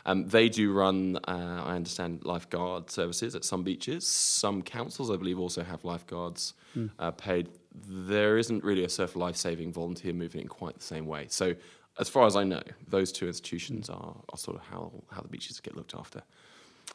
Um, 0.06 0.28
they 0.28 0.48
do 0.48 0.72
run, 0.72 1.16
uh, 1.26 1.62
I 1.64 1.74
understand, 1.74 2.24
lifeguard 2.24 2.90
services 2.90 3.34
at 3.34 3.44
some 3.44 3.62
beaches. 3.64 4.06
Some 4.06 4.62
councils, 4.62 5.10
I 5.10 5.16
believe, 5.16 5.38
also 5.38 5.62
have 5.62 5.84
lifeguards 5.84 6.54
uh, 6.98 7.10
paid. 7.10 7.48
There 7.86 8.38
isn't 8.38 8.62
really 8.62 8.84
a 8.84 8.88
surf 8.88 9.16
life-saving 9.16 9.72
volunteer 9.72 10.12
movement 10.12 10.44
in 10.44 10.48
quite 10.48 10.76
the 10.76 10.84
same 10.84 11.06
way. 11.06 11.26
So, 11.28 11.54
as 11.98 12.08
far 12.08 12.26
as 12.26 12.34
I 12.34 12.42
know, 12.42 12.62
those 12.88 13.12
two 13.12 13.28
institutions 13.28 13.88
are, 13.88 14.16
are 14.28 14.36
sort 14.36 14.56
of 14.56 14.64
how, 14.64 14.92
how 15.12 15.20
the 15.20 15.28
beaches 15.28 15.60
get 15.60 15.76
looked 15.76 15.94
after. 15.94 16.22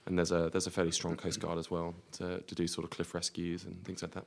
And 0.05 0.17
there's 0.17 0.31
a 0.31 0.49
there's 0.51 0.67
a 0.67 0.71
fairly 0.71 0.91
strong 0.91 1.15
coast 1.15 1.39
guard 1.39 1.57
as 1.57 1.71
well 1.71 1.95
to, 2.13 2.41
to 2.41 2.55
do 2.55 2.67
sort 2.67 2.83
of 2.83 2.91
cliff 2.91 3.13
rescues 3.13 3.65
and 3.65 3.83
things 3.83 4.01
like 4.01 4.11
that. 4.11 4.25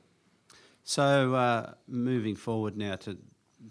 So, 0.83 1.33
uh, 1.33 1.73
moving 1.87 2.35
forward 2.35 2.77
now 2.77 2.95
to 2.97 3.17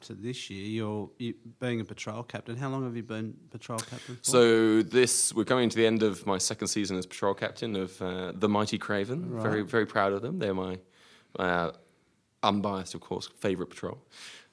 to 0.01 0.15
this 0.15 0.51
year, 0.51 0.67
you're 0.67 1.11
you, 1.19 1.35
being 1.61 1.81
a 1.81 1.85
patrol 1.85 2.23
captain. 2.23 2.57
How 2.57 2.69
long 2.69 2.85
have 2.85 2.97
you 2.97 3.03
been 3.03 3.35
patrol 3.51 3.79
captain 3.79 4.17
for? 4.17 4.25
So 4.25 4.83
this 4.83 5.35
we're 5.35 5.45
coming 5.45 5.69
to 5.69 5.77
the 5.77 5.87
end 5.87 6.03
of 6.03 6.27
my 6.27 6.39
second 6.39 6.69
season 6.69 6.97
as 6.97 7.07
patrol 7.07 7.35
captain 7.35 7.77
of 7.77 8.01
uh, 8.01 8.33
the 8.35 8.49
Mighty 8.49 8.79
Craven. 8.79 9.41
Very 9.41 9.63
very 9.63 9.87
proud 9.87 10.13
of 10.13 10.23
them. 10.23 10.39
They're 10.39 10.55
my 10.55 10.79
uh, 11.39 11.73
unbiased, 12.43 12.95
of 12.95 13.01
course, 13.01 13.29
favourite 13.39 13.71
patrol. 13.71 13.99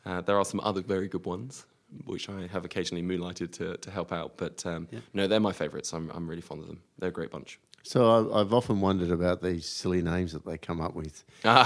Uh, 0.06 0.22
there 0.22 0.38
are 0.38 0.46
some 0.46 0.60
other 0.62 0.82
very 0.82 1.08
good 1.08 1.26
ones 1.26 1.66
which 2.06 2.30
I 2.30 2.48
have 2.48 2.66
occasionally 2.66 3.02
moonlighted 3.02 3.52
to, 3.54 3.76
to 3.78 3.92
help 3.92 4.12
out, 4.12 4.38
but 4.38 4.64
um, 4.66 4.88
no, 5.14 5.26
they're 5.28 5.40
my 5.40 5.54
favourites. 5.54 5.92
I'm 5.94 6.12
I'm 6.12 6.28
really 6.30 6.42
fond 6.42 6.62
of 6.62 6.68
them. 6.68 6.82
They're 7.00 7.10
a 7.10 7.14
great 7.14 7.32
bunch. 7.32 7.60
So 7.84 8.34
I've 8.34 8.54
often 8.54 8.82
wondered 8.82 9.12
about 9.12 9.42
these 9.42 9.66
silly 9.66 10.02
names 10.02 10.34
that 10.34 10.46
they 10.46 10.58
come 10.58 10.82
up 10.82 10.94
with. 10.96 11.24
for, 11.42 11.58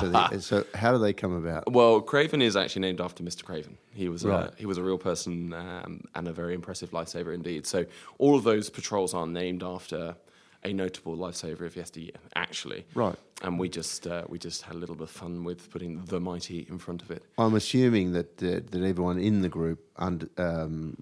for 0.00 0.08
the, 0.08 0.38
so 0.40 0.64
how 0.74 0.92
do 0.92 0.98
they 0.98 1.12
come 1.12 1.32
about? 1.34 1.70
Well, 1.72 2.00
Craven 2.00 2.42
is 2.42 2.56
actually 2.56 2.82
named 2.82 3.00
after 3.00 3.22
Mr. 3.22 3.44
Craven. 3.44 3.78
He 3.94 4.08
was 4.08 4.24
Right. 4.24 4.50
a, 4.52 4.56
he 4.56 4.66
was 4.66 4.78
a 4.78 4.82
real 4.82 4.98
person 4.98 5.52
um, 5.52 6.04
and 6.14 6.28
a 6.28 6.32
very 6.32 6.54
impressive 6.54 6.90
lifesaver 6.90 7.32
indeed. 7.34 7.66
So 7.66 7.86
all 8.18 8.36
of 8.36 8.44
those 8.44 8.70
patrols 8.70 9.14
are 9.14 9.26
named 9.26 9.62
after 9.62 10.16
a 10.64 10.72
notable 10.72 11.16
lifesaver 11.16 11.62
of 11.62 11.76
yesteryear, 11.76 12.12
actually. 12.36 12.84
Right. 12.94 13.16
And 13.42 13.58
we 13.58 13.68
just 13.68 14.06
uh, 14.06 14.22
we 14.28 14.38
just 14.38 14.62
had 14.62 14.76
a 14.76 14.78
little 14.78 14.94
bit 14.94 15.04
of 15.04 15.10
fun 15.10 15.42
with 15.42 15.70
putting 15.70 16.04
the 16.04 16.20
mighty 16.20 16.66
in 16.68 16.78
front 16.78 17.02
of 17.02 17.10
it. 17.10 17.24
I'm 17.36 17.54
assuming 17.54 18.12
that 18.12 18.40
uh, 18.42 18.60
that 18.70 18.82
everyone 18.84 19.18
in 19.18 19.42
the 19.42 19.48
group 19.48 19.80
und- 19.96 20.30
um, 20.38 20.96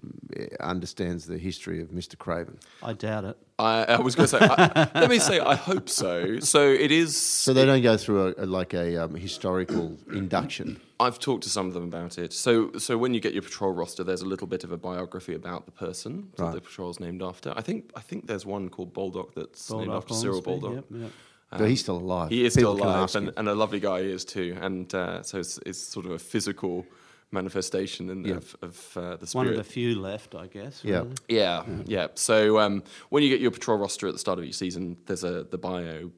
understands 0.59 1.25
the 1.27 1.37
history 1.37 1.81
of 1.81 1.89
Mr. 1.89 2.17
Craven. 2.17 2.57
I 2.81 2.93
doubt 2.93 3.25
it. 3.25 3.37
I, 3.59 3.83
I 3.83 4.01
was 4.01 4.15
going 4.15 4.27
to 4.27 4.39
say, 4.39 4.39
I, 4.41 4.89
let 4.95 5.09
me 5.09 5.19
say, 5.19 5.39
I 5.39 5.53
hope 5.53 5.87
so. 5.87 6.39
So 6.39 6.67
it 6.67 6.91
is. 6.91 7.15
So 7.15 7.53
they 7.53 7.65
don't 7.65 7.83
go 7.83 7.95
through 7.95 8.29
a, 8.29 8.43
a, 8.43 8.47
like 8.47 8.73
a 8.73 9.03
um, 9.03 9.13
historical 9.13 9.97
induction. 10.11 10.81
I've 11.01 11.19
talked 11.19 11.43
to 11.43 11.49
some 11.49 11.67
of 11.67 11.73
them 11.73 11.83
about 11.83 12.17
it. 12.17 12.31
So, 12.33 12.71
so 12.77 12.97
when 12.97 13.13
you 13.13 13.19
get 13.19 13.33
your 13.33 13.41
patrol 13.41 13.71
roster, 13.73 14.03
there's 14.03 14.21
a 14.21 14.25
little 14.25 14.47
bit 14.47 14.63
of 14.63 14.71
a 14.71 14.77
biography 14.77 15.33
about 15.35 15.65
the 15.65 15.71
person 15.71 16.29
that 16.35 16.43
Right. 16.43 16.53
the 16.55 16.61
patrol's 16.61 16.99
named 16.99 17.21
after. 17.21 17.53
I 17.55 17.61
think, 17.61 17.91
I 17.95 18.01
think 18.01 18.27
there's 18.27 18.45
one 18.45 18.69
called 18.69 18.93
Baldock 18.93 19.33
that's 19.35 19.69
named 19.71 19.91
after 19.91 20.13
Cyril 20.13 20.41
Hornsby, 20.41 20.67
Baldock. 20.67 20.85
Yep, 20.91 21.01
yep. 21.01 21.11
So 21.59 21.65
he's 21.65 21.81
still 21.81 21.97
alive. 21.97 22.29
He 22.29 22.45
is 22.45 22.55
People 22.55 22.75
still 22.77 22.87
alive, 22.87 23.15
and, 23.15 23.31
and 23.35 23.49
a 23.49 23.55
lovely 23.55 23.79
guy 23.81 24.03
he 24.03 24.09
is 24.11 24.23
too. 24.23 24.57
And 24.61 24.93
uh, 24.95 25.21
so 25.23 25.39
it's, 25.39 25.59
it's 25.65 25.79
sort 25.79 26.05
of 26.05 26.13
a 26.13 26.19
physical 26.19 26.85
manifestation 27.31 28.09
in, 28.09 28.25
Yeah. 28.25 28.35
of, 28.35 28.55
of 28.61 28.97
uh, 28.97 29.15
the 29.17 29.27
spirit. 29.27 29.45
One 29.45 29.47
of 29.47 29.57
the 29.57 29.63
few 29.63 29.99
left, 29.99 30.35
I 30.35 30.47
guess. 30.47 30.81
Yeah. 30.83 30.99
really. 30.99 31.13
Yeah, 31.29 31.63
yeah. 31.85 32.07
So 32.15 32.59
um, 32.59 32.83
when 33.09 33.23
you 33.23 33.29
get 33.29 33.41
your 33.41 33.51
patrol 33.51 33.77
roster 33.77 34.07
at 34.07 34.13
the 34.13 34.19
start 34.19 34.37
of 34.39 34.45
each 34.45 34.55
season, 34.55 34.97
there's 35.07 35.23
a 35.23 35.43
the 35.43 35.57
bio 35.57 36.11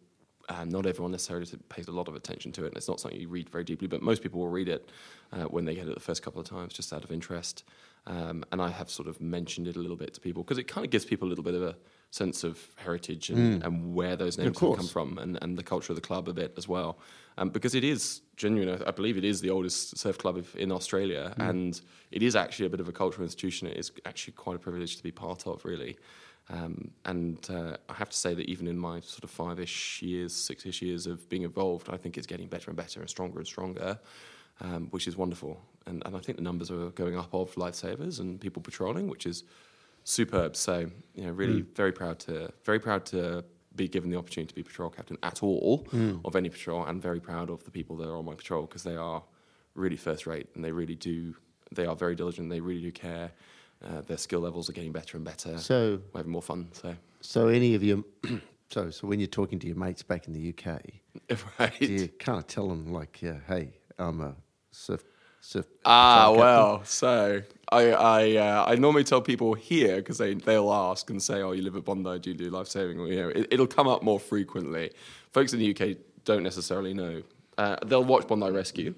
uh, 0.53 0.65
not 0.65 0.85
everyone 0.85 1.11
necessarily 1.11 1.47
pays 1.69 1.87
a 1.87 1.91
lot 1.91 2.07
of 2.07 2.15
attention 2.15 2.51
to 2.53 2.63
it, 2.65 2.67
and 2.69 2.77
it's 2.77 2.87
not 2.87 2.99
something 2.99 3.19
you 3.19 3.27
read 3.27 3.49
very 3.49 3.63
deeply. 3.63 3.87
But 3.87 4.01
most 4.01 4.21
people 4.21 4.39
will 4.39 4.49
read 4.49 4.69
it 4.69 4.89
uh, 5.31 5.45
when 5.45 5.65
they 5.65 5.75
get 5.75 5.87
it 5.87 5.93
the 5.93 5.99
first 5.99 6.21
couple 6.23 6.39
of 6.41 6.47
times, 6.47 6.73
just 6.73 6.93
out 6.93 7.03
of 7.03 7.11
interest. 7.11 7.63
Um, 8.05 8.43
and 8.51 8.61
I 8.61 8.69
have 8.69 8.89
sort 8.89 9.07
of 9.07 9.21
mentioned 9.21 9.67
it 9.67 9.75
a 9.77 9.79
little 9.79 9.95
bit 9.95 10.13
to 10.15 10.19
people 10.21 10.43
because 10.43 10.57
it 10.57 10.67
kind 10.67 10.83
of 10.85 10.91
gives 10.91 11.05
people 11.05 11.25
a 11.27 11.31
little 11.33 11.43
bit 11.43 11.53
of 11.53 11.63
a 11.63 11.75
sense 12.11 12.43
of 12.43 12.59
heritage 12.75 13.29
and, 13.29 13.63
and 13.63 13.95
where 13.95 14.15
those 14.17 14.37
names 14.37 14.59
have 14.59 14.77
come 14.77 14.87
from, 14.87 15.17
and, 15.17 15.39
and 15.41 15.57
the 15.57 15.63
culture 15.63 15.91
of 15.93 15.95
the 15.95 16.01
club 16.01 16.27
a 16.27 16.33
bit 16.33 16.53
as 16.57 16.67
well. 16.67 16.97
Um, 17.37 17.49
because 17.49 17.73
it 17.73 17.83
is 17.83 18.21
genuine. 18.35 18.83
I 18.85 18.91
believe 18.91 19.17
it 19.17 19.23
is 19.23 19.41
the 19.41 19.49
oldest 19.49 19.97
surf 19.97 20.17
club 20.17 20.37
of- 20.37 20.55
in 20.55 20.71
Australia, 20.71 21.33
and 21.37 21.79
it 22.11 22.21
is 22.21 22.35
actually 22.35 22.67
a 22.67 22.69
bit 22.69 22.79
of 22.81 22.87
a 22.89 22.91
cultural 22.91 23.23
institution. 23.23 23.67
It 23.67 23.77
is 23.77 23.91
actually 24.05 24.33
quite 24.33 24.57
a 24.57 24.59
privilege 24.59 24.97
to 24.97 25.03
be 25.03 25.11
part 25.11 25.47
of, 25.47 25.65
really. 25.65 25.95
Um, 26.49 26.91
and 27.05 27.39
uh, 27.49 27.77
I 27.89 27.93
have 27.93 28.09
to 28.09 28.17
say 28.17 28.33
that 28.33 28.49
even 28.49 28.67
in 28.67 28.77
my 28.77 28.99
sort 28.99 29.23
of 29.23 29.29
five-ish 29.29 30.01
years, 30.01 30.35
six-ish 30.35 30.81
years 30.81 31.07
of 31.07 31.27
being 31.29 31.43
involved, 31.43 31.89
I 31.89 31.97
think 31.97 32.17
it's 32.17 32.27
getting 32.27 32.47
better 32.47 32.69
and 32.69 32.77
better 32.77 32.99
and 32.99 33.09
stronger 33.09 33.39
and 33.39 33.47
stronger, 33.47 33.97
um, 34.59 34.87
which 34.91 35.07
is 35.07 35.15
wonderful. 35.15 35.59
And, 35.85 36.03
and 36.05 36.15
I 36.15 36.19
think 36.19 36.37
the 36.37 36.43
numbers 36.43 36.69
are 36.69 36.89
going 36.89 37.17
up 37.17 37.33
of 37.33 37.55
lifesavers 37.55 38.19
and 38.19 38.39
people 38.39 38.61
patrolling, 38.61 39.07
which 39.07 39.25
is 39.25 39.45
superb. 40.03 40.55
So, 40.55 40.91
you 41.15 41.25
know, 41.25 41.31
really 41.31 41.61
very 41.75 41.93
proud 41.93 42.19
to 42.19 42.51
very 42.65 42.79
proud 42.79 43.05
to 43.07 43.43
be 43.75 43.87
given 43.87 44.09
the 44.11 44.17
opportunity 44.17 44.49
to 44.49 44.55
be 44.55 44.63
patrol 44.63 44.89
captain 44.89 45.17
at 45.23 45.41
all 45.41 45.87
of 46.25 46.35
any 46.35 46.49
patrol, 46.49 46.85
and 46.85 47.01
very 47.01 47.19
proud 47.19 47.49
of 47.49 47.63
the 47.63 47.71
people 47.71 47.95
that 47.97 48.07
are 48.07 48.17
on 48.17 48.25
my 48.25 48.35
patrol 48.35 48.63
because 48.63 48.83
they 48.83 48.95
are 48.97 49.23
really 49.75 49.97
first 49.97 50.27
rate 50.27 50.47
and 50.55 50.63
they 50.63 50.71
really 50.71 50.95
do. 50.95 51.33
They 51.71 51.85
are 51.85 51.95
very 51.95 52.15
diligent. 52.15 52.49
They 52.49 52.59
really 52.59 52.81
do 52.81 52.91
care. 52.91 53.31
Uh, 53.83 54.01
their 54.01 54.17
skill 54.17 54.39
levels 54.39 54.69
are 54.69 54.73
getting 54.73 54.91
better 54.91 55.17
and 55.17 55.25
better. 55.25 55.57
So- 55.57 55.99
we're 56.13 56.19
having 56.19 56.31
more 56.31 56.41
fun. 56.41 56.69
So, 56.73 56.95
So 57.21 57.47
any 57.47 57.75
of 57.75 57.83
your, 57.83 58.03
so 58.69 58.89
so 58.89 59.07
when 59.07 59.19
you're 59.19 59.27
talking 59.27 59.59
to 59.59 59.67
your 59.67 59.75
mates 59.75 60.03
back 60.03 60.27
in 60.27 60.33
the 60.33 60.53
UK, 60.53 60.81
right. 61.59 61.81
you 61.81 62.07
kind 62.19 62.37
of 62.39 62.47
tell 62.47 62.67
them 62.67 62.91
like, 62.93 63.21
yeah, 63.21 63.37
hey, 63.47 63.73
I'm 63.97 64.21
a 64.21 64.35
surf 64.71 65.03
surf. 65.41 65.65
Ah, 65.85 66.25
captain? 66.27 66.39
well, 66.39 66.83
so 66.85 67.41
I 67.71 67.91
I, 67.91 68.35
uh, 68.37 68.65
I 68.67 68.75
normally 68.75 69.03
tell 69.03 69.21
people 69.21 69.53
here 69.53 69.97
because 69.97 70.17
they 70.17 70.33
they'll 70.33 70.71
ask 70.71 71.09
and 71.09 71.21
say, 71.21 71.41
"Oh, 71.41 71.51
you 71.51 71.61
live 71.61 71.75
at 71.75 71.85
Bondi? 71.85 72.19
Do 72.19 72.29
you 72.31 72.35
do 72.35 72.49
life 72.49 72.67
saving?" 72.67 72.99
Or, 72.99 73.07
you 73.07 73.15
know, 73.21 73.29
it, 73.29 73.47
it'll 73.51 73.67
come 73.67 73.87
up 73.87 74.01
more 74.03 74.19
frequently. 74.19 74.91
Folks 75.31 75.53
in 75.53 75.59
the 75.59 75.69
UK 75.75 75.97
don't 76.25 76.43
necessarily 76.43 76.93
know. 76.93 77.21
Uh, 77.57 77.75
they'll 77.85 78.03
watch 78.03 78.27
Bondi 78.27 78.49
Rescue, 78.49 78.95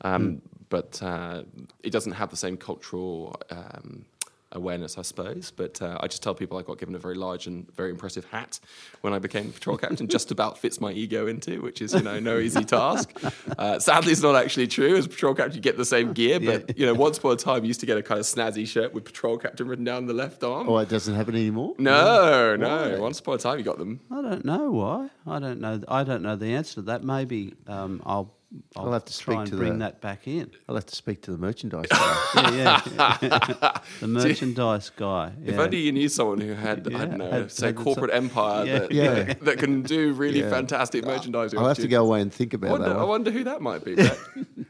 um, 0.00 0.40
but 0.70 1.00
uh, 1.02 1.42
it 1.82 1.90
doesn't 1.90 2.12
have 2.12 2.30
the 2.30 2.36
same 2.36 2.56
cultural. 2.56 3.36
Um, 3.50 4.04
Awareness, 4.54 4.98
I 4.98 5.02
suppose, 5.02 5.50
but 5.50 5.80
uh, 5.80 5.96
I 6.00 6.06
just 6.08 6.22
tell 6.22 6.34
people 6.34 6.58
I 6.58 6.62
got 6.62 6.78
given 6.78 6.94
a 6.94 6.98
very 6.98 7.14
large 7.14 7.46
and 7.46 7.70
very 7.74 7.90
impressive 7.90 8.24
hat 8.26 8.60
when 9.00 9.14
I 9.14 9.18
became 9.18 9.50
patrol 9.58 9.78
captain. 9.78 10.08
just 10.08 10.30
about 10.30 10.58
fits 10.58 10.80
my 10.80 10.92
ego 10.92 11.26
into, 11.26 11.60
which 11.62 11.80
is 11.80 11.94
you 11.94 12.02
know 12.02 12.20
no 12.20 12.38
easy 12.38 12.64
task. 12.78 13.10
Uh, 13.58 13.78
sadly, 13.78 14.12
it's 14.12 14.20
not 14.22 14.36
actually 14.36 14.66
true. 14.66 14.96
As 14.96 15.06
patrol 15.08 15.34
captain, 15.34 15.54
you 15.56 15.60
get 15.62 15.76
the 15.76 15.84
same 15.84 16.12
gear, 16.12 16.38
but 16.38 16.78
you 16.78 16.84
know 16.84 16.94
once 16.94 17.18
upon 17.18 17.32
a 17.32 17.36
time, 17.36 17.64
you 17.64 17.68
used 17.68 17.80
to 17.80 17.86
get 17.86 17.96
a 17.96 18.02
kind 18.02 18.20
of 18.20 18.26
snazzy 18.26 18.66
shirt 18.66 18.92
with 18.92 19.04
patrol 19.04 19.38
captain 19.38 19.66
written 19.68 19.84
down 19.84 20.06
the 20.06 20.14
left 20.14 20.44
arm. 20.44 20.68
Oh, 20.68 20.78
it 20.78 20.88
doesn't 20.88 21.14
happen 21.14 21.34
anymore. 21.34 21.74
no, 21.78 22.56
no. 22.56 23.00
Once 23.00 23.20
upon 23.20 23.36
a 23.36 23.38
time, 23.38 23.58
you 23.58 23.64
got 23.64 23.78
them. 23.78 24.00
I 24.10 24.20
don't 24.22 24.44
know 24.44 24.70
why. 24.70 25.08
I 25.26 25.38
don't 25.38 25.60
know. 25.60 25.80
I 25.88 26.04
don't 26.04 26.22
know 26.22 26.36
the 26.36 26.54
answer 26.54 26.74
to 26.74 26.82
that. 26.82 27.02
Maybe 27.04 27.54
um, 27.66 28.02
I'll. 28.04 28.34
I'll, 28.76 28.86
I'll 28.86 28.92
have 28.92 29.04
to 29.06 29.18
try 29.18 29.34
speak 29.34 29.38
and 29.40 29.50
to 29.50 29.56
bring 29.56 29.72
the- 29.78 29.84
that 29.86 30.00
back 30.00 30.28
in. 30.28 30.50
I'll 30.68 30.74
have 30.74 30.86
to 30.86 30.94
speak 30.94 31.22
to 31.22 31.30
the 31.32 31.38
merchandise. 31.38 31.86
guy. 31.88 32.56
Yeah, 32.56 32.80
yeah. 33.22 33.78
the 34.00 34.06
merchandise 34.08 34.90
guy. 34.94 35.32
If 35.44 35.58
only 35.58 35.78
you 35.78 35.92
knew 35.92 36.08
someone 36.08 36.40
who 36.40 36.52
had, 36.52 36.86
I 36.94 37.04
don't 37.06 37.18
know, 37.18 37.30
had- 37.30 37.50
say, 37.50 37.66
had 37.68 37.76
corporate 37.76 38.10
so- 38.10 38.16
empire 38.16 38.66
Yeah. 38.66 38.78
that, 38.80 38.92
Yeah. 38.92 39.32
that 39.42 39.58
can 39.58 39.82
do 39.82 40.12
really 40.12 40.40
Yeah. 40.40 40.50
fantastic 40.50 41.04
merchandising. 41.04 41.58
I'll 41.58 41.68
have 41.68 41.78
to 41.78 41.88
go 41.88 42.02
away 42.04 42.20
and 42.20 42.32
think 42.32 42.52
I 42.52 42.56
about 42.56 42.70
wonder, 42.72 42.88
that. 42.90 42.96
I 42.98 43.04
wonder 43.04 43.30
who 43.30 43.44
that 43.44 43.60
might 43.62 43.84
be. 43.84 43.96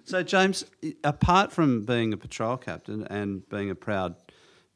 So, 0.04 0.22
James, 0.24 0.64
apart 1.04 1.52
from 1.52 1.84
being 1.84 2.12
a 2.12 2.16
patrol 2.16 2.56
captain 2.56 3.06
and 3.06 3.48
being 3.48 3.70
a 3.70 3.74
proud 3.76 4.16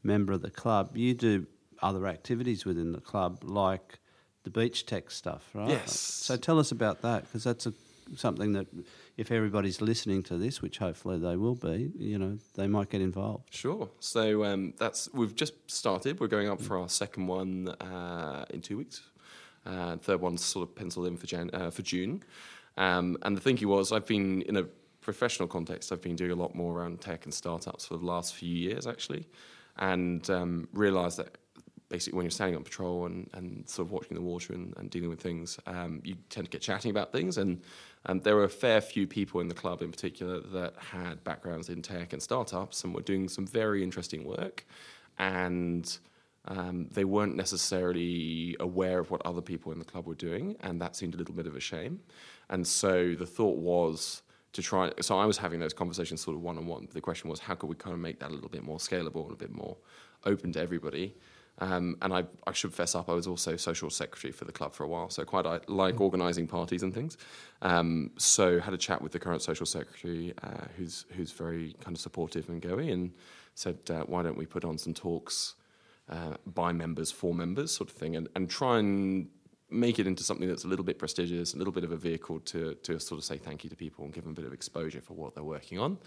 member 0.05 0.33
of 0.33 0.41
the 0.41 0.51
club, 0.53 0.97
you 0.97 1.15
do 1.15 1.47
other 1.83 2.07
activities 2.07 2.65
within 2.65 2.93
the 2.93 3.01
club, 3.01 3.41
like 3.43 3.99
the 4.45 4.51
beach 4.51 4.87
tech 4.87 5.11
stuff, 5.11 5.49
right? 5.53 5.69
Yes. 5.71 5.99
So, 5.99 6.37
tell 6.37 6.61
us 6.61 6.71
about 6.71 7.03
that 7.03 7.25
because 7.25 7.43
that's 7.43 7.67
a, 7.67 7.75
something 8.15 8.53
that, 8.53 8.67
if 9.17 9.31
everybody's 9.31 9.81
listening 9.81 10.23
to 10.25 10.37
this, 10.37 10.63
which 10.63 10.79
hopefully 10.79 11.19
they 11.19 11.37
will 11.37 11.55
be, 11.55 11.91
you 11.99 12.19
know, 12.19 12.39
they 12.55 12.67
might 12.67 12.91
get 12.91 13.01
involved. 13.01 13.55
Sure. 13.55 13.89
So 14.01 14.45
um, 14.45 14.75
that's 14.79 15.09
we've 15.13 15.35
just 15.35 15.55
started. 15.71 16.21
We're 16.21 16.29
going 16.29 16.49
up 16.49 16.61
for 16.61 16.79
our 16.79 16.89
second 16.89 17.27
one 17.27 17.69
uh, 17.81 18.45
in 18.51 18.61
two 18.61 18.79
weeks. 18.79 19.03
Uh, 19.65 19.97
third 19.97 20.21
one's 20.21 20.45
sort 20.45 20.69
of 20.69 20.77
penciled 20.77 21.09
in 21.09 21.17
for 21.17 21.27
Jan, 21.27 21.51
uh, 21.53 21.71
for 21.71 21.83
June. 21.83 22.23
Um, 22.77 23.17
and 23.23 23.37
the 23.37 23.41
thinking 23.41 23.69
was, 23.69 23.91
I've 23.91 24.07
been 24.07 24.43
in 24.43 24.57
a 24.57 24.65
professional 25.01 25.49
context. 25.49 25.91
I've 25.93 26.03
been 26.03 26.17
doing 26.17 26.31
a 26.31 26.37
lot 26.37 26.55
more 26.55 26.79
around 26.79 27.01
tech 27.01 27.25
and 27.25 27.35
startups 27.35 27.87
for 27.87 27.97
the 27.97 28.05
last 28.05 28.35
few 28.35 28.55
years, 28.55 28.87
actually, 28.87 29.27
and 29.77 30.29
um, 30.31 30.69
realised 30.73 31.19
that 31.19 31.39
basically 31.89 32.17
when 32.17 32.25
you're 32.25 32.31
standing 32.31 32.57
on 32.57 32.65
patrol 32.65 33.07
and, 33.07 33.29
and 33.33 33.69
sort 33.69 33.87
of 33.87 33.93
watching 33.93 34.15
the 34.15 34.23
water 34.23 34.53
and, 34.53 34.75
and 34.77 34.91
dealing 34.91 35.09
with 35.09 35.21
things, 35.21 35.59
um, 35.67 36.01
you 36.05 36.17
tend 36.31 36.47
to 36.47 36.51
get 36.51 36.61
chatting 36.61 36.91
about 36.91 37.13
things. 37.13 37.39
And 37.39 37.61
um, 38.07 38.21
there 38.21 38.37
were 38.37 38.45
a 38.45 38.49
fair 38.49 38.81
few 38.81 39.07
people 39.07 39.41
in 39.41 39.49
the 39.49 39.55
club 39.55 39.83
in 39.83 39.91
particular 39.91 40.41
that 40.41 40.75
had 40.77 41.23
backgrounds 41.25 41.69
in 41.69 41.83
tech 41.83 42.13
and 42.13 42.23
startups 42.23 42.85
and 42.85 42.95
were 42.95 43.03
doing 43.03 43.29
some 43.29 43.47
very 43.47 43.83
interesting 43.83 44.25
work. 44.25 44.67
And 45.19 45.97
um, 46.47 46.89
they 46.93 47.05
weren't 47.05 47.37
necessarily 47.37 48.57
aware 48.61 48.99
of 48.99 49.11
what 49.11 49.25
other 49.25 49.41
people 49.41 49.73
in 49.73 49.79
the 49.79 49.85
club 49.85 50.07
were 50.07 50.15
doing. 50.15 50.57
And 50.61 50.81
that 50.81 50.97
seemed 50.97 51.15
a 51.15 51.19
little 51.19 51.35
bit 51.35 51.47
of 51.47 51.57
a 51.57 51.61
shame. 51.61 52.01
And 52.51 52.67
so 52.67 53.15
the 53.15 53.27
thought 53.27 53.59
was, 53.59 54.23
to 54.57 54.63
try. 54.63 54.91
So 55.01 55.19
I 55.19 55.27
was 55.27 55.37
having 55.37 55.61
those 55.61 55.75
conversations 55.75 56.23
sort 56.23 56.35
of 56.35 56.43
one 56.43 56.57
on 56.57 56.67
one. 56.67 56.89
The 56.93 57.01
question 57.01 57.29
was, 57.29 57.41
how 57.41 57.55
could 57.55 57.69
we 57.69 57.77
kind 57.77 57.93
of 57.93 58.01
make 58.01 58.19
that 58.21 58.31
a 58.31 58.35
little 58.35 58.49
bit 58.49 58.65
more 58.65 58.79
scalable 58.79 59.25
and 59.25 59.33
a 59.33 59.37
bit 59.37 59.53
more 59.55 59.77
open 60.25 60.53
to 60.53 60.61
everybody? 60.61 61.15
Um, 61.59 61.97
and 62.03 62.13
I, 62.13 62.25
I 62.47 62.53
should 62.53 62.75
fess 62.75 62.95
up, 62.95 63.09
I 63.09 63.15
was 63.15 63.27
also 63.27 63.57
social 63.57 63.89
secretary 63.89 64.33
for 64.33 64.45
the 64.45 64.53
club 64.53 64.75
for 64.75 64.85
a 64.85 64.89
while, 64.89 65.09
so 65.09 65.25
quite 65.25 65.47
I 65.47 65.61
like 65.69 66.01
organising 66.01 66.47
parties 66.47 66.83
and 66.83 66.93
things. 66.93 67.17
Um, 67.63 68.11
so 68.19 68.61
had 68.61 68.75
a 68.75 68.79
chat 68.79 69.01
with 69.01 69.13
the 69.13 69.19
current 69.19 69.41
social 69.41 69.65
secretary, 69.65 70.35
uh, 70.43 70.67
who's 70.77 71.07
who's 71.17 71.33
very 71.33 71.75
kind 71.81 71.97
of 71.97 72.01
supportive 72.01 72.51
and 72.51 72.61
goey, 72.61 72.93
and 72.93 73.13
said, 73.55 73.79
uh, 73.89 74.03
why 74.03 74.23
don't 74.23 74.37
we 74.37 74.45
put 74.45 74.65
on 74.65 74.77
some 74.77 74.93
talks 74.93 75.55
uh, 76.11 76.35
by 76.47 76.73
members 76.73 77.11
for 77.11 77.35
members, 77.35 77.73
sort 77.73 77.89
of 77.89 77.97
thing, 77.97 78.17
and, 78.17 78.29
and 78.37 78.51
try 78.51 78.79
and 78.79 79.29
make 79.71 79.99
it 79.99 80.07
into 80.07 80.23
something 80.23 80.47
that's 80.47 80.65
a 80.65 80.69
little 80.69 80.85
bit 80.85 80.99
prestigious, 80.99 81.55
a 81.55 81.57
little 81.57 81.73
bit 81.73 81.83
of 81.83 81.91
a 81.91 81.97
vehicle 81.97 82.39
to, 82.41 82.75
to 82.83 83.01
sort 83.01 83.19
of 83.19 83.25
say 83.25 83.37
thank 83.37 83.65
you 83.65 83.71
to 83.71 83.75
people 83.75 84.05
and 84.05 84.15
give 84.15 84.23
them 84.23 84.33
a 84.33 84.37
bit 84.37 84.45
of 84.45 84.53
exposure 84.53 85.01
for 85.01 85.15
what 85.15 85.35
they're 85.35 85.43
working 85.43 85.79
on, 85.79 85.99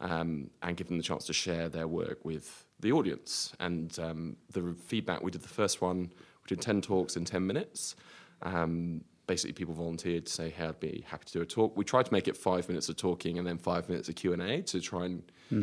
um, 0.00 0.50
and 0.62 0.76
give 0.76 0.88
them 0.88 0.98
the 0.98 1.02
chance 1.02 1.24
to 1.24 1.32
share 1.32 1.68
their 1.70 1.88
work 1.88 2.24
with 2.24 2.66
the 2.80 2.92
audience. 2.92 3.52
And 3.60 3.96
um, 3.98 4.36
the 4.52 4.74
feedback 4.86 5.22
we 5.22 5.30
did 5.30 5.42
the 5.42 5.48
first 5.48 5.80
one, 5.80 5.98
we 6.42 6.48
did 6.48 6.60
10 6.60 6.82
talks 6.82 7.16
in 7.16 7.24
10 7.24 7.46
minutes. 7.46 7.96
Um, 8.42 9.02
basically, 9.26 9.52
people 9.52 9.74
volunteered 9.74 10.26
to 10.26 10.32
say, 10.32 10.50
hey, 10.50 10.66
I'd 10.66 10.80
be 10.80 11.04
happy 11.06 11.24
to 11.26 11.32
do 11.32 11.40
a 11.42 11.46
talk. 11.46 11.76
We 11.76 11.84
tried 11.84 12.06
to 12.06 12.12
make 12.12 12.28
it 12.28 12.36
five 12.36 12.68
minutes 12.68 12.88
of 12.88 12.96
talking 12.96 13.38
and 13.38 13.46
then 13.46 13.58
five 13.58 13.88
minutes 13.88 14.08
of 14.08 14.16
Q&A 14.16 14.62
to 14.62 14.80
try 14.80 15.06
and 15.06 15.22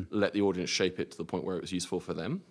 let 0.10 0.34
the 0.34 0.42
audience 0.42 0.70
shape 0.70 1.00
it 1.00 1.12
to 1.12 1.18
the 1.18 1.26
point 1.26 1.44
where 1.44 1.58
it 1.58 1.62
was 1.62 1.72
useful 1.72 2.00
for 2.00 2.14
them 2.14 2.42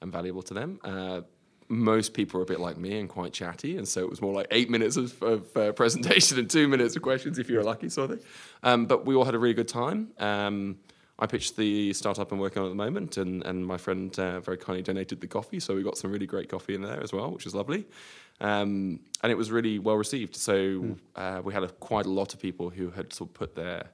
and 0.00 0.12
valuable 0.12 0.42
to 0.42 0.54
them. 0.54 0.78
Uh, 0.82 1.20
most 1.68 2.14
people 2.14 2.38
are 2.40 2.42
a 2.42 2.46
bit 2.46 2.60
like 2.60 2.76
me 2.76 2.98
and 2.98 3.08
quite 3.08 3.32
chatty, 3.32 3.76
and 3.76 3.86
so 3.88 4.00
it 4.00 4.10
was 4.10 4.20
more 4.22 4.32
like 4.32 4.46
eight 4.50 4.70
minutes 4.70 4.96
of, 4.96 5.20
of 5.22 5.56
uh, 5.56 5.72
presentation 5.72 6.38
and 6.38 6.48
two 6.48 6.68
minutes 6.68 6.94
of 6.96 7.02
questions 7.02 7.38
if 7.38 7.50
you 7.50 7.56
were 7.56 7.64
lucky, 7.64 7.88
sort 7.88 8.10
of 8.10 8.18
thing. 8.18 8.28
Um, 8.62 8.86
but 8.86 9.04
we 9.04 9.14
all 9.14 9.24
had 9.24 9.34
a 9.34 9.38
really 9.38 9.54
good 9.54 9.68
time. 9.68 10.12
Um, 10.18 10.78
I 11.18 11.26
pitched 11.26 11.56
the 11.56 11.92
startup 11.94 12.30
I'm 12.30 12.38
working 12.38 12.60
on 12.60 12.66
at 12.66 12.70
the 12.70 12.74
moment, 12.74 13.16
and, 13.16 13.42
and 13.44 13.66
my 13.66 13.78
friend 13.78 14.16
uh, 14.18 14.40
very 14.40 14.58
kindly 14.58 14.82
donated 14.82 15.20
the 15.20 15.26
coffee, 15.26 15.60
so 15.60 15.74
we 15.74 15.82
got 15.82 15.96
some 15.96 16.12
really 16.12 16.26
great 16.26 16.48
coffee 16.48 16.74
in 16.74 16.82
there 16.82 17.02
as 17.02 17.12
well, 17.12 17.30
which 17.30 17.44
was 17.44 17.54
lovely. 17.54 17.86
Um, 18.40 19.00
and 19.22 19.32
it 19.32 19.34
was 19.34 19.50
really 19.50 19.78
well 19.78 19.96
received. 19.96 20.36
So 20.36 20.96
uh, 21.14 21.40
we 21.42 21.54
had 21.54 21.62
a, 21.62 21.68
quite 21.68 22.04
a 22.04 22.10
lot 22.10 22.34
of 22.34 22.40
people 22.40 22.68
who 22.68 22.90
had 22.90 23.12
sort 23.14 23.30
of 23.30 23.34
put 23.34 23.54
their 23.54 23.86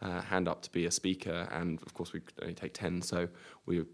uh, 0.00 0.20
hand 0.20 0.46
up 0.46 0.62
to 0.62 0.70
be 0.70 0.86
a 0.86 0.90
speaker, 0.92 1.48
and 1.50 1.82
of 1.82 1.92
course 1.92 2.12
we 2.12 2.20
could 2.20 2.34
only 2.42 2.54
take 2.54 2.74
ten, 2.74 3.02
so 3.02 3.28
we 3.66 3.84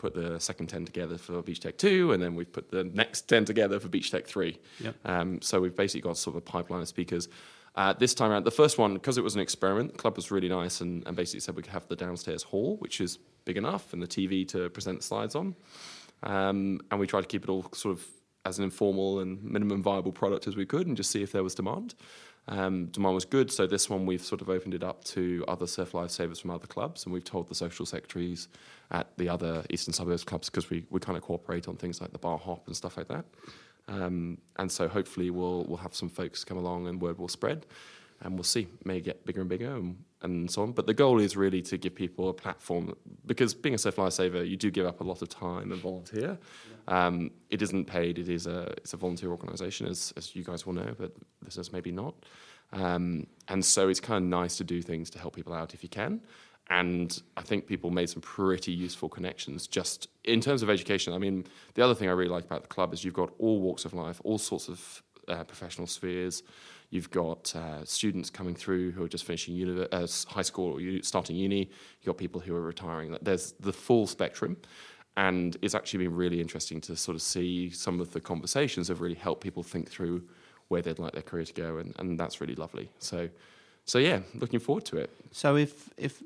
put 0.00 0.14
the 0.14 0.40
second 0.40 0.66
10 0.68 0.86
together 0.86 1.18
for 1.18 1.42
Beach 1.42 1.60
Tech 1.60 1.76
2, 1.76 2.12
and 2.12 2.22
then 2.22 2.34
we've 2.34 2.50
put 2.50 2.70
the 2.70 2.84
next 2.84 3.28
10 3.28 3.44
together 3.44 3.78
for 3.78 3.88
Beach 3.88 4.10
Tech 4.10 4.26
3. 4.26 4.58
Yep. 4.80 4.94
Um, 5.04 5.42
so 5.42 5.60
we've 5.60 5.76
basically 5.76 6.00
got 6.00 6.16
sort 6.16 6.36
of 6.36 6.38
a 6.38 6.40
pipeline 6.40 6.80
of 6.80 6.88
speakers. 6.88 7.28
Uh, 7.76 7.92
this 7.92 8.14
time 8.14 8.30
around, 8.30 8.44
the 8.44 8.50
first 8.50 8.78
one, 8.78 8.94
because 8.94 9.16
it 9.16 9.24
was 9.24 9.34
an 9.34 9.40
experiment, 9.40 9.92
the 9.92 9.98
club 9.98 10.16
was 10.16 10.30
really 10.30 10.48
nice 10.48 10.80
and, 10.80 11.06
and 11.06 11.16
basically 11.16 11.40
said 11.40 11.54
we 11.54 11.62
could 11.62 11.72
have 11.72 11.86
the 11.88 11.96
downstairs 11.96 12.42
hall, 12.42 12.76
which 12.78 13.00
is 13.00 13.18
big 13.44 13.56
enough, 13.56 13.92
and 13.92 14.02
the 14.02 14.06
TV 14.06 14.46
to 14.48 14.68
present 14.70 14.98
the 14.98 15.04
slides 15.04 15.34
on. 15.34 15.54
Um, 16.22 16.80
and 16.90 17.00
we 17.00 17.06
tried 17.06 17.22
to 17.22 17.26
keep 17.26 17.44
it 17.44 17.48
all 17.48 17.66
sort 17.72 17.96
of 17.96 18.04
as 18.44 18.58
an 18.58 18.64
informal 18.64 19.20
and 19.20 19.42
minimum 19.42 19.82
viable 19.82 20.12
product 20.12 20.46
as 20.46 20.56
we 20.56 20.66
could 20.66 20.86
and 20.86 20.96
just 20.96 21.10
see 21.10 21.22
if 21.22 21.32
there 21.32 21.42
was 21.42 21.54
demand. 21.54 21.94
Um, 22.48 22.86
demand 22.86 23.14
was 23.14 23.24
good, 23.24 23.52
so 23.52 23.66
this 23.66 23.88
one 23.88 24.06
we've 24.06 24.22
sort 24.22 24.40
of 24.40 24.48
opened 24.48 24.74
it 24.74 24.82
up 24.82 25.04
to 25.04 25.44
other 25.46 25.66
surf 25.66 25.92
lifesavers 25.92 26.40
from 26.40 26.50
other 26.50 26.66
clubs, 26.66 27.04
and 27.04 27.12
we've 27.12 27.24
told 27.24 27.48
the 27.48 27.54
social 27.54 27.86
secretaries 27.86 28.48
at 28.90 29.06
the 29.18 29.28
other 29.28 29.64
eastern 29.70 29.92
suburbs 29.92 30.24
clubs 30.24 30.50
because 30.50 30.68
we, 30.70 30.84
we 30.90 30.98
kind 30.98 31.16
of 31.16 31.22
cooperate 31.22 31.68
on 31.68 31.76
things 31.76 32.00
like 32.00 32.12
the 32.12 32.18
bar 32.18 32.38
hop 32.38 32.66
and 32.66 32.74
stuff 32.74 32.96
like 32.96 33.08
that. 33.08 33.24
Um, 33.90 34.38
and 34.56 34.70
so 34.70 34.88
hopefully 34.88 35.30
we'll 35.30 35.64
we'll 35.64 35.78
have 35.78 35.94
some 35.94 36.08
folks 36.08 36.44
come 36.44 36.56
along 36.56 36.86
and 36.86 37.00
word 37.00 37.18
will 37.18 37.28
spread, 37.28 37.66
and 38.22 38.34
we'll 38.34 38.44
see. 38.44 38.68
May 38.84 39.00
get 39.00 39.26
bigger 39.26 39.40
and 39.40 39.50
bigger 39.50 39.74
and, 39.74 40.04
and 40.22 40.50
so 40.50 40.62
on. 40.62 40.72
But 40.72 40.86
the 40.86 40.94
goal 40.94 41.20
is 41.20 41.36
really 41.36 41.60
to 41.62 41.76
give 41.76 41.94
people 41.94 42.28
a 42.28 42.34
platform 42.34 42.94
because 43.26 43.52
being 43.52 43.74
a 43.74 43.78
surf 43.78 43.96
lifesaver, 43.96 44.48
you 44.48 44.56
do 44.56 44.70
give 44.70 44.86
up 44.86 45.00
a 45.00 45.04
lot 45.04 45.22
of 45.22 45.28
time 45.28 45.72
and 45.72 45.80
volunteer. 45.80 46.38
Um, 46.86 47.32
it 47.50 47.62
isn't 47.62 47.86
paid. 47.86 48.18
It 48.18 48.28
is 48.28 48.46
a 48.46 48.72
it's 48.78 48.92
a 48.92 48.96
volunteer 48.96 49.30
organisation, 49.30 49.86
as 49.88 50.12
as 50.16 50.36
you 50.36 50.44
guys 50.44 50.64
will 50.64 50.74
know, 50.74 50.94
but 50.96 51.12
listeners 51.44 51.72
maybe 51.72 51.90
not. 51.90 52.14
Um, 52.72 53.26
and 53.48 53.64
so 53.64 53.88
it's 53.88 54.00
kind 54.00 54.22
of 54.24 54.28
nice 54.30 54.56
to 54.58 54.64
do 54.64 54.80
things 54.80 55.10
to 55.10 55.18
help 55.18 55.34
people 55.34 55.52
out 55.52 55.74
if 55.74 55.82
you 55.82 55.88
can. 55.88 56.20
And 56.70 57.20
I 57.36 57.42
think 57.42 57.66
people 57.66 57.90
made 57.90 58.08
some 58.08 58.22
pretty 58.22 58.70
useful 58.70 59.08
connections 59.08 59.66
just 59.66 60.08
in 60.24 60.40
terms 60.40 60.62
of 60.62 60.70
education. 60.70 61.12
I 61.12 61.18
mean, 61.18 61.44
the 61.74 61.82
other 61.82 61.96
thing 61.96 62.08
I 62.08 62.12
really 62.12 62.30
like 62.30 62.44
about 62.44 62.62
the 62.62 62.68
club 62.68 62.94
is 62.94 63.04
you've 63.04 63.12
got 63.12 63.32
all 63.38 63.60
walks 63.60 63.84
of 63.84 63.92
life, 63.92 64.20
all 64.22 64.38
sorts 64.38 64.68
of 64.68 65.02
uh, 65.26 65.42
professional 65.42 65.88
spheres. 65.88 66.44
You've 66.90 67.10
got 67.10 67.54
uh, 67.56 67.84
students 67.84 68.30
coming 68.30 68.54
through 68.54 68.92
who 68.92 69.02
are 69.02 69.08
just 69.08 69.24
finishing 69.24 69.86
uh, 69.92 70.06
high 70.28 70.42
school 70.42 70.78
or 70.78 71.02
starting 71.02 71.36
uni. 71.36 71.58
You've 72.00 72.06
got 72.06 72.18
people 72.18 72.40
who 72.40 72.54
are 72.54 72.62
retiring. 72.62 73.16
There's 73.20 73.52
the 73.52 73.72
full 73.72 74.06
spectrum. 74.06 74.56
And 75.16 75.56
it's 75.62 75.74
actually 75.74 76.04
been 76.04 76.14
really 76.14 76.40
interesting 76.40 76.80
to 76.82 76.96
sort 76.96 77.16
of 77.16 77.22
see 77.22 77.70
some 77.70 78.00
of 78.00 78.12
the 78.12 78.20
conversations 78.20 78.88
have 78.88 79.00
really 79.00 79.16
helped 79.16 79.42
people 79.42 79.62
think 79.62 79.90
through 79.90 80.22
where 80.68 80.82
they'd 80.82 81.00
like 81.00 81.12
their 81.12 81.22
career 81.22 81.44
to 81.44 81.52
go. 81.52 81.78
And, 81.78 81.94
and 81.98 82.18
that's 82.18 82.40
really 82.40 82.54
lovely. 82.54 82.90
So, 83.00 83.28
so 83.84 83.98
yeah, 83.98 84.20
looking 84.34 84.60
forward 84.60 84.84
to 84.86 84.98
it. 84.98 85.10
So 85.32 85.56
if 85.56 85.90
if 85.96 86.22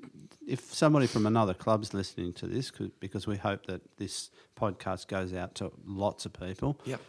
if 0.46 0.72
somebody 0.72 1.06
from 1.06 1.26
another 1.26 1.54
club's 1.54 1.94
listening 1.94 2.32
to 2.34 2.46
this, 2.46 2.70
because 3.00 3.26
we 3.26 3.36
hope 3.36 3.66
that 3.66 3.82
this 3.96 4.30
podcast 4.56 5.08
goes 5.08 5.32
out 5.32 5.54
to 5.56 5.72
lots 5.86 6.26
of 6.26 6.32
people. 6.32 6.78
Yep. 6.84 7.00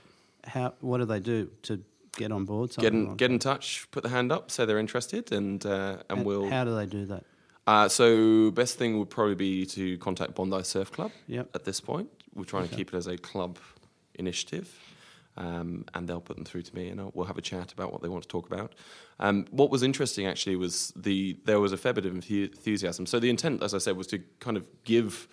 How 0.45 0.73
what 0.79 0.99
do 0.99 1.05
they 1.05 1.19
do 1.19 1.49
to 1.63 1.81
get 2.17 2.31
on 2.31 2.45
board? 2.45 2.75
Get 2.77 2.93
in, 2.93 3.07
like 3.09 3.17
get 3.17 3.31
in 3.31 3.39
touch, 3.39 3.87
put 3.91 4.03
the 4.03 4.09
hand 4.09 4.31
up, 4.31 4.51
say 4.51 4.65
they're 4.65 4.79
interested, 4.79 5.31
and 5.31 5.65
uh, 5.65 5.97
and 6.09 6.19
that? 6.19 6.25
we'll. 6.25 6.49
How 6.49 6.63
do 6.63 6.75
they 6.75 6.85
do 6.85 7.05
that? 7.05 7.23
Uh, 7.67 7.89
so 7.89 8.51
best 8.51 8.77
thing 8.77 8.99
would 8.99 9.09
probably 9.09 9.35
be 9.35 9.65
to 9.65 9.97
contact 9.97 10.35
Bondi 10.35 10.63
Surf 10.63 10.91
Club. 10.91 11.11
Yep. 11.27 11.49
At 11.55 11.65
this 11.65 11.81
point, 11.81 12.09
we're 12.35 12.43
trying 12.43 12.67
to 12.67 12.75
keep 12.75 12.93
it 12.93 12.97
as 12.97 13.07
a 13.07 13.17
club 13.17 13.57
initiative, 14.15 14.77
um, 15.37 15.85
and 15.93 16.07
they'll 16.07 16.21
put 16.21 16.35
them 16.35 16.45
through 16.45 16.63
to 16.63 16.75
me, 16.75 16.89
and 16.89 16.99
I'll, 16.99 17.11
we'll 17.13 17.25
have 17.25 17.37
a 17.37 17.41
chat 17.41 17.73
about 17.73 17.91
what 17.91 18.01
they 18.01 18.09
want 18.09 18.23
to 18.23 18.29
talk 18.29 18.47
about. 18.47 18.73
Um, 19.19 19.45
what 19.51 19.69
was 19.69 19.83
interesting 19.83 20.27
actually 20.27 20.55
was 20.55 20.91
the 20.95 21.37
there 21.45 21.59
was 21.59 21.71
a 21.71 21.77
fair 21.77 21.93
bit 21.93 22.05
of 22.05 22.13
enthusiasm. 22.13 23.05
So 23.05 23.19
the 23.19 23.29
intent, 23.29 23.63
as 23.63 23.73
I 23.73 23.77
said, 23.79 23.97
was 23.97 24.07
to 24.07 24.19
kind 24.39 24.57
of 24.57 24.65
give 24.83 25.27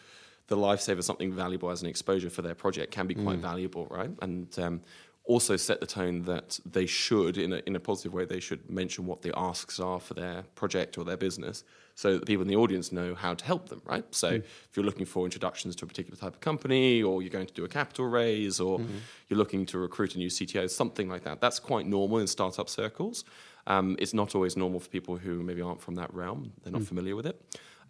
the 0.48 0.56
lifesaver 0.56 1.02
something 1.02 1.32
valuable 1.32 1.70
as 1.70 1.82
an 1.82 1.88
exposure 1.88 2.28
for 2.28 2.42
their 2.42 2.54
project 2.54 2.92
can 2.92 3.06
be 3.06 3.14
quite 3.14 3.38
valuable, 3.38 3.86
right? 3.86 4.10
And 4.20 4.58
um, 4.58 4.80
also 5.24 5.56
set 5.56 5.80
the 5.80 5.86
tone 5.86 6.22
that 6.22 6.58
they 6.66 6.86
should, 6.86 7.38
in 7.38 7.52
a, 7.52 7.62
in 7.66 7.76
a 7.76 7.80
positive 7.80 8.12
way, 8.12 8.24
they 8.24 8.40
should 8.40 8.68
mention 8.68 9.06
what 9.06 9.22
the 9.22 9.32
asks 9.38 9.78
are 9.78 10.00
for 10.00 10.14
their 10.14 10.42
project 10.54 10.98
or 10.98 11.04
their 11.04 11.16
business 11.16 11.64
so 11.94 12.14
that 12.14 12.20
the 12.20 12.26
people 12.26 12.42
in 12.42 12.48
the 12.48 12.56
audience 12.56 12.90
know 12.90 13.14
how 13.14 13.34
to 13.34 13.44
help 13.44 13.68
them, 13.68 13.82
right? 13.84 14.04
So 14.14 14.28
mm-hmm. 14.28 14.36
if 14.36 14.70
you're 14.74 14.84
looking 14.84 15.06
for 15.06 15.24
introductions 15.24 15.76
to 15.76 15.84
a 15.84 15.88
particular 15.88 16.16
type 16.16 16.34
of 16.34 16.40
company 16.40 17.02
or 17.02 17.22
you're 17.22 17.30
going 17.30 17.46
to 17.46 17.54
do 17.54 17.64
a 17.64 17.68
capital 17.68 18.06
raise 18.06 18.60
or 18.60 18.78
mm-hmm. 18.78 18.96
you're 19.28 19.38
looking 19.38 19.66
to 19.66 19.78
recruit 19.78 20.14
a 20.14 20.18
new 20.18 20.28
CTO, 20.28 20.68
something 20.70 21.08
like 21.08 21.24
that, 21.24 21.40
that's 21.40 21.58
quite 21.58 21.86
normal 21.86 22.18
in 22.18 22.26
startup 22.26 22.68
circles. 22.68 23.24
Um, 23.66 23.96
it's 23.98 24.14
not 24.14 24.34
always 24.34 24.56
normal 24.56 24.80
for 24.80 24.88
people 24.88 25.16
who 25.16 25.42
maybe 25.42 25.62
aren't 25.62 25.80
from 25.80 25.94
that 25.96 26.12
realm, 26.12 26.52
they're 26.62 26.72
not 26.72 26.82
mm. 26.82 26.88
familiar 26.88 27.14
with 27.14 27.26
it. 27.26 27.40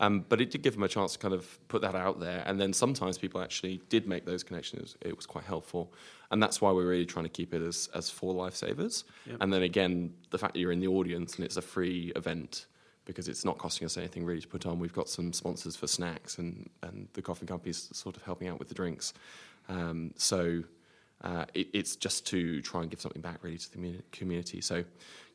Um, 0.03 0.25
but 0.29 0.41
it 0.41 0.51
did 0.51 0.63
give 0.63 0.75
them 0.75 0.83
a 0.83 0.89
chance 0.89 1.13
to 1.13 1.19
kind 1.21 1.33
of 1.33 1.59
put 1.69 1.81
that 1.83 1.95
out 1.95 2.19
there. 2.19 2.43
And 2.45 2.61
then 2.61 2.73
sometimes 2.73 3.19
people 3.19 3.41
actually 3.41 3.81
did 3.89 4.09
make 4.09 4.27
those 4.27 4.43
connections. 4.43 4.97
It 5.01 5.17
was 5.17 5.27
quite 5.27 5.45
helpful. 5.45 5.95
And 6.33 6.43
that's 6.43 6.61
why 6.61 6.73
we're 6.73 6.89
really 6.89 7.07
trying 7.07 7.25
to 7.25 7.31
keep 7.31 7.55
it 7.55 7.63
as, 7.63 7.89
as 7.95 8.11
for 8.11 8.35
lifesavers. 8.35 9.05
And 9.41 9.53
then 9.53 9.63
again, 9.63 10.13
the 10.31 10.39
fact 10.39 10.55
that 10.55 10.59
you're 10.61 10.73
in 10.73 10.81
the 10.81 10.89
audience 10.89 11.37
and 11.37 11.45
it's 11.45 11.57
a 11.57 11.63
free 11.63 12.13
event 12.17 12.67
because 13.05 13.29
it's 13.29 13.45
not 13.45 13.59
costing 13.59 13.85
us 13.85 13.97
anything 13.97 14.25
really 14.25 14.41
to 14.41 14.49
put 14.49 14.67
on. 14.67 14.81
We've 14.81 14.93
got 14.93 15.09
some 15.09 15.33
sponsors 15.33 15.77
for 15.77 15.87
snacks 15.87 16.39
and, 16.39 16.69
and 16.83 17.07
the 17.13 17.23
coffee 17.23 17.47
company's 17.47 17.89
sort 17.93 18.17
of 18.17 18.25
helping 18.25 18.49
out 18.49 18.59
with 18.59 18.69
the 18.69 18.75
drinks. 18.75 19.15
Um, 19.69 20.15
so 20.17 20.65
uh, 21.23 21.45
it, 21.55 21.69
it's 21.73 21.95
just 21.95 22.27
to 22.29 22.61
try 22.63 22.81
and 22.81 22.91
give 22.91 23.01
something 23.01 23.23
back 23.23 23.39
really 23.43 23.59
to 23.59 23.71
the 23.71 24.03
community. 24.11 24.61
So 24.61 24.83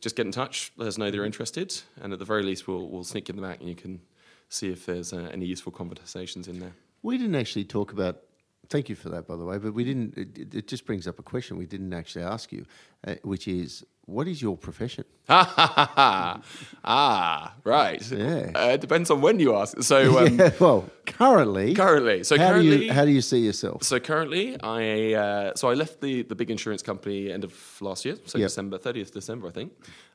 just 0.01 0.17
get 0.17 0.25
in 0.25 0.33
touch, 0.33 0.73
let 0.75 0.87
us 0.87 0.97
know 0.97 1.09
they're 1.09 1.25
interested, 1.25 1.73
and 2.01 2.11
at 2.11 2.19
the 2.19 2.25
very 2.25 2.43
least, 2.43 2.67
we'll, 2.67 2.89
we'll 2.89 3.05
sneak 3.05 3.29
in 3.29 3.37
the 3.37 3.41
back 3.41 3.61
and 3.61 3.69
you 3.69 3.75
can 3.75 4.01
see 4.49 4.69
if 4.71 4.85
there's 4.85 5.13
uh, 5.13 5.29
any 5.31 5.45
useful 5.45 5.71
conversations 5.71 6.47
in 6.47 6.59
there. 6.59 6.73
We 7.03 7.17
didn't 7.17 7.35
actually 7.35 7.65
talk 7.65 7.91
about. 7.91 8.21
Thank 8.69 8.89
you 8.89 8.95
for 8.95 9.07
that, 9.09 9.25
by 9.27 9.37
the 9.37 9.45
way. 9.45 9.57
But 9.59 9.73
we 9.73 9.83
didn't. 9.85 10.17
It, 10.17 10.53
it- 10.55 10.67
just 10.67 10.85
brings 10.85 11.07
up 11.07 11.19
a 11.19 11.23
question 11.23 11.57
we 11.57 11.65
didn't 11.65 11.93
actually 11.93 12.25
ask 12.25 12.51
you, 12.51 12.65
uh, 13.07 13.15
which 13.23 13.47
is, 13.47 13.85
what 14.05 14.27
is 14.27 14.41
your 14.41 14.57
profession? 14.57 15.05
ah, 16.83 17.53
right. 17.63 18.01
Yeah. 18.11 18.51
Uh, 18.55 18.69
it 18.73 18.81
depends 18.81 19.09
on 19.11 19.21
when 19.21 19.39
you 19.39 19.55
ask. 19.55 19.81
So 19.83 20.17
um, 20.25 20.37
yeah, 20.39 20.51
well, 20.59 20.89
currently, 21.05 21.73
currently, 21.75 22.23
so 22.23 22.37
how 22.37 22.49
currently, 22.49 22.77
do 22.77 22.83
you 22.85 22.93
how 22.93 23.05
do 23.05 23.11
you 23.11 23.21
see 23.21 23.39
yourself? 23.39 23.83
So 23.83 23.99
currently, 23.99 24.57
I 24.61 25.13
uh, 25.13 25.51
so 25.55 25.69
I 25.69 25.73
left 25.73 26.01
the 26.01 26.23
the 26.23 26.35
big 26.35 26.49
insurance 26.51 26.81
company 26.81 27.31
end 27.31 27.43
of 27.43 27.53
last 27.81 28.05
year, 28.05 28.17
so 28.25 28.37
Yep. 28.37 28.45
December 28.47 28.77
thirtieth 28.77 29.11
December, 29.13 29.47
I 29.47 29.51
think, 29.51 29.71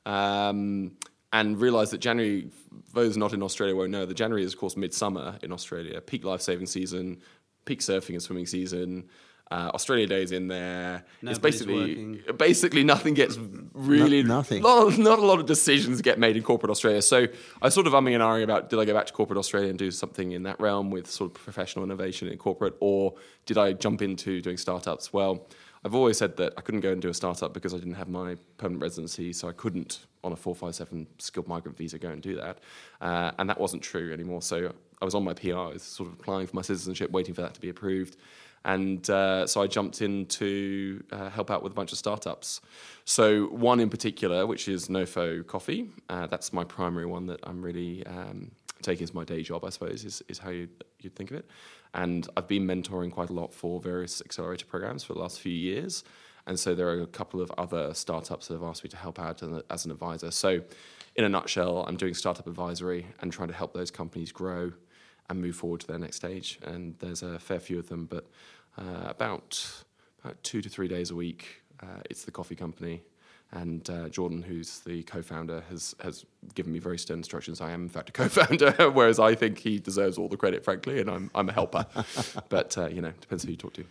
um, 0.06 0.92
and 1.32 1.60
realize 1.60 1.90
that 1.90 1.98
January. 1.98 2.48
Those 2.94 3.16
not 3.16 3.32
in 3.32 3.42
Australia 3.42 3.74
won't 3.74 3.90
know 3.90 4.04
that 4.04 4.14
January 4.14 4.44
is 4.44 4.52
of 4.52 4.58
course 4.58 4.76
midsummer 4.76 5.38
in 5.42 5.50
Australia, 5.52 6.00
peak 6.00 6.24
life 6.24 6.42
saving 6.42 6.66
season, 6.66 7.20
peak 7.64 7.80
surfing 7.80 8.10
and 8.10 8.22
swimming 8.22 8.46
season. 8.46 9.08
Uh, 9.50 9.70
Australia 9.74 10.06
Day 10.06 10.22
is 10.22 10.32
in 10.32 10.48
there. 10.48 11.04
Nobody's 11.20 11.36
it's 11.36 11.38
basically 11.38 11.74
working. 11.74 12.36
basically 12.38 12.84
nothing 12.84 13.12
gets 13.12 13.38
really 13.74 14.22
No- 14.22 14.36
nothing. 14.36 14.62
Not, 14.62 14.96
not 14.96 15.18
a 15.18 15.26
lot 15.26 15.40
of 15.40 15.46
decisions 15.46 16.00
get 16.00 16.18
made 16.18 16.36
in 16.38 16.42
corporate 16.42 16.70
Australia. 16.70 17.02
So 17.02 17.26
I 17.60 17.68
sort 17.68 17.86
of 17.86 17.92
umming 17.92 18.14
and 18.14 18.22
ahhing 18.22 18.44
about 18.44 18.70
did 18.70 18.78
I 18.78 18.86
go 18.86 18.94
back 18.94 19.06
to 19.06 19.12
corporate 19.12 19.38
Australia 19.38 19.68
and 19.68 19.78
do 19.78 19.90
something 19.90 20.32
in 20.32 20.44
that 20.44 20.58
realm 20.58 20.90
with 20.90 21.10
sort 21.10 21.30
of 21.30 21.34
professional 21.42 21.84
innovation 21.84 22.28
in 22.28 22.38
corporate, 22.38 22.74
or 22.80 23.14
did 23.44 23.58
I 23.58 23.74
jump 23.74 24.00
into 24.00 24.40
doing 24.40 24.56
startups? 24.56 25.12
Well, 25.12 25.46
I've 25.84 25.94
always 25.94 26.16
said 26.16 26.36
that 26.36 26.52
I 26.56 26.60
couldn't 26.60 26.80
go 26.80 26.92
and 26.92 27.02
do 27.02 27.08
a 27.08 27.14
startup 27.14 27.52
because 27.52 27.74
I 27.74 27.78
didn't 27.78 27.94
have 27.94 28.08
my 28.08 28.36
permanent 28.56 28.82
residency, 28.82 29.32
so 29.32 29.48
I 29.48 29.52
couldn't 29.52 30.06
on 30.22 30.32
a 30.32 30.36
457 30.36 31.08
skilled 31.18 31.48
migrant 31.48 31.76
visa 31.76 31.98
go 31.98 32.10
and 32.10 32.22
do 32.22 32.36
that. 32.36 32.58
Uh, 33.00 33.32
and 33.38 33.50
that 33.50 33.58
wasn't 33.58 33.82
true 33.82 34.12
anymore. 34.12 34.42
So 34.42 34.72
I 35.00 35.04
was 35.04 35.16
on 35.16 35.24
my 35.24 35.34
PR, 35.34 35.56
I 35.56 35.66
was 35.72 35.82
sort 35.82 36.08
of 36.08 36.14
applying 36.14 36.46
for 36.46 36.54
my 36.54 36.62
citizenship, 36.62 37.10
waiting 37.10 37.34
for 37.34 37.42
that 37.42 37.54
to 37.54 37.60
be 37.60 37.68
approved. 37.68 38.16
And 38.64 39.08
uh, 39.10 39.48
so 39.48 39.60
I 39.60 39.66
jumped 39.66 40.02
in 40.02 40.26
to 40.26 41.02
uh, 41.10 41.30
help 41.30 41.50
out 41.50 41.64
with 41.64 41.72
a 41.72 41.74
bunch 41.74 41.90
of 41.90 41.98
startups. 41.98 42.60
So 43.04 43.46
one 43.46 43.80
in 43.80 43.90
particular, 43.90 44.46
which 44.46 44.68
is 44.68 44.86
Nofo 44.86 45.44
Coffee, 45.44 45.88
uh, 46.08 46.28
that's 46.28 46.52
my 46.52 46.62
primary 46.62 47.06
one 47.06 47.26
that 47.26 47.40
I'm 47.42 47.60
really 47.60 48.06
um, 48.06 48.52
taking 48.82 49.02
as 49.02 49.14
my 49.14 49.24
day 49.24 49.42
job, 49.42 49.64
I 49.64 49.70
suppose, 49.70 50.04
is, 50.04 50.22
is 50.28 50.38
how 50.38 50.50
you, 50.50 50.68
you'd 51.00 51.16
think 51.16 51.32
of 51.32 51.38
it. 51.38 51.46
And 51.94 52.26
I've 52.36 52.48
been 52.48 52.66
mentoring 52.66 53.12
quite 53.12 53.30
a 53.30 53.34
lot 53.34 53.52
for 53.52 53.80
various 53.80 54.22
accelerator 54.22 54.66
programs 54.66 55.04
for 55.04 55.14
the 55.14 55.20
last 55.20 55.40
few 55.40 55.52
years. 55.52 56.04
And 56.46 56.58
so 56.58 56.74
there 56.74 56.88
are 56.88 57.02
a 57.02 57.06
couple 57.06 57.40
of 57.40 57.52
other 57.56 57.94
startups 57.94 58.48
that 58.48 58.54
have 58.54 58.62
asked 58.62 58.82
me 58.82 58.90
to 58.90 58.96
help 58.96 59.18
out 59.18 59.42
as- 59.70 59.84
an 59.84 59.90
advisor. 59.90 60.30
So, 60.30 60.62
in 61.14 61.24
a 61.24 61.28
nutshell, 61.28 61.84
I'm 61.86 61.96
doing 61.96 62.14
startup 62.14 62.46
advisory 62.46 63.06
and 63.20 63.30
trying 63.30 63.48
to 63.48 63.54
help 63.54 63.74
those 63.74 63.90
companies 63.90 64.32
grow 64.32 64.72
and 65.28 65.40
move 65.40 65.54
forward 65.54 65.80
to 65.80 65.86
their 65.86 65.98
next 65.98 66.16
stage. 66.16 66.58
And 66.62 66.98
there's 66.98 67.22
a 67.22 67.38
fair 67.38 67.60
few 67.60 67.78
of 67.78 67.88
them, 67.88 68.06
but 68.06 68.28
uh, 68.78 69.04
about 69.08 69.84
about 70.24 70.42
two 70.42 70.62
to 70.62 70.68
three 70.68 70.88
days 70.88 71.10
a 71.10 71.14
week, 71.14 71.62
uh, 71.82 72.00
it's 72.08 72.24
the 72.24 72.30
coffee 72.30 72.54
company. 72.54 73.02
And 73.52 73.88
uh, 73.90 74.08
Jordan, 74.08 74.42
who's 74.42 74.80
the 74.80 75.02
co-founder, 75.02 75.62
has 75.68 75.94
has 76.02 76.24
given 76.54 76.72
me 76.72 76.78
very 76.78 76.98
stern 76.98 77.18
instructions. 77.18 77.60
I 77.60 77.70
am 77.72 77.82
in 77.82 77.88
fact 77.90 78.08
a 78.08 78.12
co-founder, 78.20 78.90
whereas 78.90 79.18
I 79.18 79.34
think 79.34 79.58
he 79.58 79.78
deserves 79.78 80.16
all 80.16 80.28
the 80.28 80.38
credit, 80.38 80.64
frankly, 80.64 81.00
and 81.00 81.10
I'm 81.10 81.30
I'm 81.34 81.48
a 81.48 81.52
helper. 81.52 81.86
but 82.48 82.76
uh, 82.78 82.88
you 82.88 83.02
know, 83.02 83.12
depends 83.20 83.44
who 83.44 83.50
you 83.50 83.56
talk 83.56 83.74
to. 83.74 83.84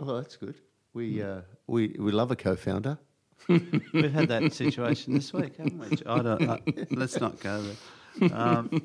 Oh, 0.00 0.16
that's 0.16 0.36
good. 0.36 0.56
We 0.92 1.22
uh, 1.22 1.40
we 1.66 1.96
we 1.98 2.12
love 2.12 2.30
a 2.30 2.36
co-founder. 2.36 2.98
We've 3.48 4.12
had 4.12 4.28
that 4.28 4.52
situation 4.52 5.14
this 5.14 5.32
week, 5.32 5.56
haven't 5.56 5.78
we? 5.78 5.86
I 6.06 6.22
don't, 6.22 6.48
uh, 6.48 6.58
let's 6.90 7.20
not 7.20 7.38
go 7.40 7.62
there. 7.62 7.76
Um, 8.32 8.80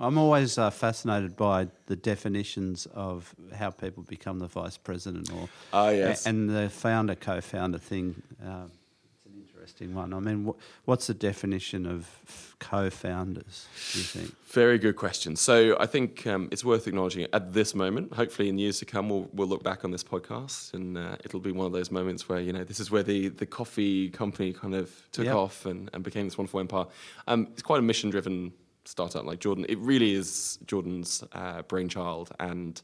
I'm 0.00 0.18
always 0.18 0.58
uh, 0.58 0.70
fascinated 0.70 1.36
by 1.36 1.68
the 1.86 1.94
definitions 1.96 2.86
of 2.94 3.32
how 3.54 3.70
people 3.70 4.02
become 4.02 4.40
the 4.40 4.48
vice 4.48 4.76
president, 4.76 5.32
or 5.32 5.48
Ah, 5.72 5.90
yes. 5.90 6.26
and 6.26 6.50
the 6.50 6.68
founder 6.68 7.14
co-founder 7.14 7.78
thing. 7.78 8.20
Uh, 8.44 8.64
it's 8.66 8.76
an 8.76 8.81
interesting 9.62 9.94
one. 9.94 10.12
I 10.12 10.18
mean, 10.18 10.44
wh- 10.46 10.88
what's 10.88 11.06
the 11.06 11.14
definition 11.14 11.86
of 11.86 12.56
co-founders? 12.58 13.66
Do 13.92 13.98
you 13.98 14.04
think? 14.04 14.34
Very 14.46 14.76
good 14.76 14.96
question. 14.96 15.36
So 15.36 15.76
I 15.78 15.86
think 15.86 16.26
um, 16.26 16.48
it's 16.50 16.64
worth 16.64 16.88
acknowledging 16.88 17.26
at 17.32 17.52
this 17.52 17.72
moment. 17.74 18.12
Hopefully, 18.14 18.48
in 18.48 18.58
years 18.58 18.80
to 18.80 18.84
come, 18.84 19.08
we'll, 19.08 19.28
we'll 19.32 19.46
look 19.46 19.62
back 19.62 19.84
on 19.84 19.92
this 19.92 20.02
podcast, 20.02 20.74
and 20.74 20.98
uh, 20.98 21.16
it'll 21.24 21.38
be 21.40 21.52
one 21.52 21.66
of 21.66 21.72
those 21.72 21.90
moments 21.92 22.28
where 22.28 22.40
you 22.40 22.52
know 22.52 22.64
this 22.64 22.80
is 22.80 22.90
where 22.90 23.04
the, 23.04 23.28
the 23.28 23.46
coffee 23.46 24.10
company 24.10 24.52
kind 24.52 24.74
of 24.74 24.90
took 25.12 25.26
Yep. 25.26 25.34
off 25.36 25.66
and, 25.66 25.88
and 25.92 26.02
became 26.02 26.24
this 26.26 26.36
wonderful 26.36 26.58
empire. 26.58 26.86
Um, 27.28 27.46
it's 27.52 27.62
quite 27.62 27.78
a 27.78 27.82
mission 27.82 28.10
driven 28.10 28.52
startup 28.84 29.24
like 29.24 29.38
Jordan. 29.38 29.64
It 29.68 29.78
really 29.78 30.12
is 30.14 30.58
Jordan's 30.66 31.22
uh, 31.32 31.62
brainchild, 31.62 32.32
and 32.40 32.82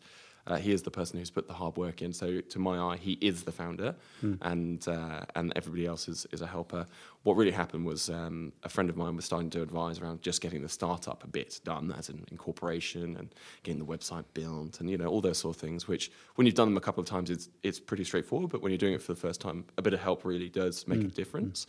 Uh, 0.49 0.57
he 0.57 0.73
is 0.73 0.83
the 0.83 0.91
person 0.91 1.19
who's 1.19 1.31
put 1.31 1.47
the 1.47 1.53
hard 1.53 1.77
work 1.77 2.01
in. 2.01 2.11
So 2.13 2.41
to 2.41 2.59
my 2.59 2.79
eye, 2.79 2.97
he 2.97 3.19
is 3.21 3.43
the 3.45 3.53
founder, 3.53 3.95
and 4.41 4.89
uh, 4.89 5.21
and 5.37 5.53
everybody 5.55 5.85
else 5.87 6.09
is 6.09 6.27
is 6.33 6.41
a 6.41 6.47
helper. 6.47 6.87
What 7.25 7.37
really 7.37 7.51
happened 7.63 7.85
was 7.85 8.09
um, 8.09 8.53
a 8.63 8.69
friend 8.71 8.89
of 8.89 8.97
mine 8.97 9.15
was 9.15 9.27
starting 9.27 9.51
to 9.51 9.61
advise 9.63 10.01
around 10.01 10.23
just 10.23 10.41
getting 10.41 10.63
the 10.63 10.69
startup 10.69 11.23
a 11.23 11.27
bit 11.27 11.61
done, 11.65 11.95
as 11.99 12.09
in 12.09 12.25
incorporation 12.31 13.17
and 13.19 13.29
getting 13.63 13.79
the 13.79 13.91
website 13.95 14.25
built, 14.33 14.81
and 14.81 14.89
you 14.89 14.97
know 14.97 15.07
all 15.07 15.21
those 15.21 15.39
sort 15.39 15.55
of 15.55 15.61
things. 15.61 15.87
Which 15.87 16.11
when 16.37 16.47
you've 16.47 16.57
done 16.57 16.69
them 16.69 16.79
a 16.79 16.81
couple 16.81 17.03
of 17.03 17.09
times, 17.09 17.29
it's 17.31 17.51
it's 17.63 17.79
pretty 17.79 18.05
straightforward. 18.05 18.51
But 18.51 18.63
when 18.63 18.73
you're 18.73 18.79
doing 18.79 18.95
it 18.95 19.03
for 19.03 19.13
the 19.13 19.21
first 19.21 19.41
time, 19.43 19.65
a 19.77 19.83
bit 19.83 19.93
of 19.93 20.01
help 20.01 20.25
really 20.25 20.49
does 20.49 20.87
make 20.89 21.01
a 21.01 21.09
difference. 21.23 21.67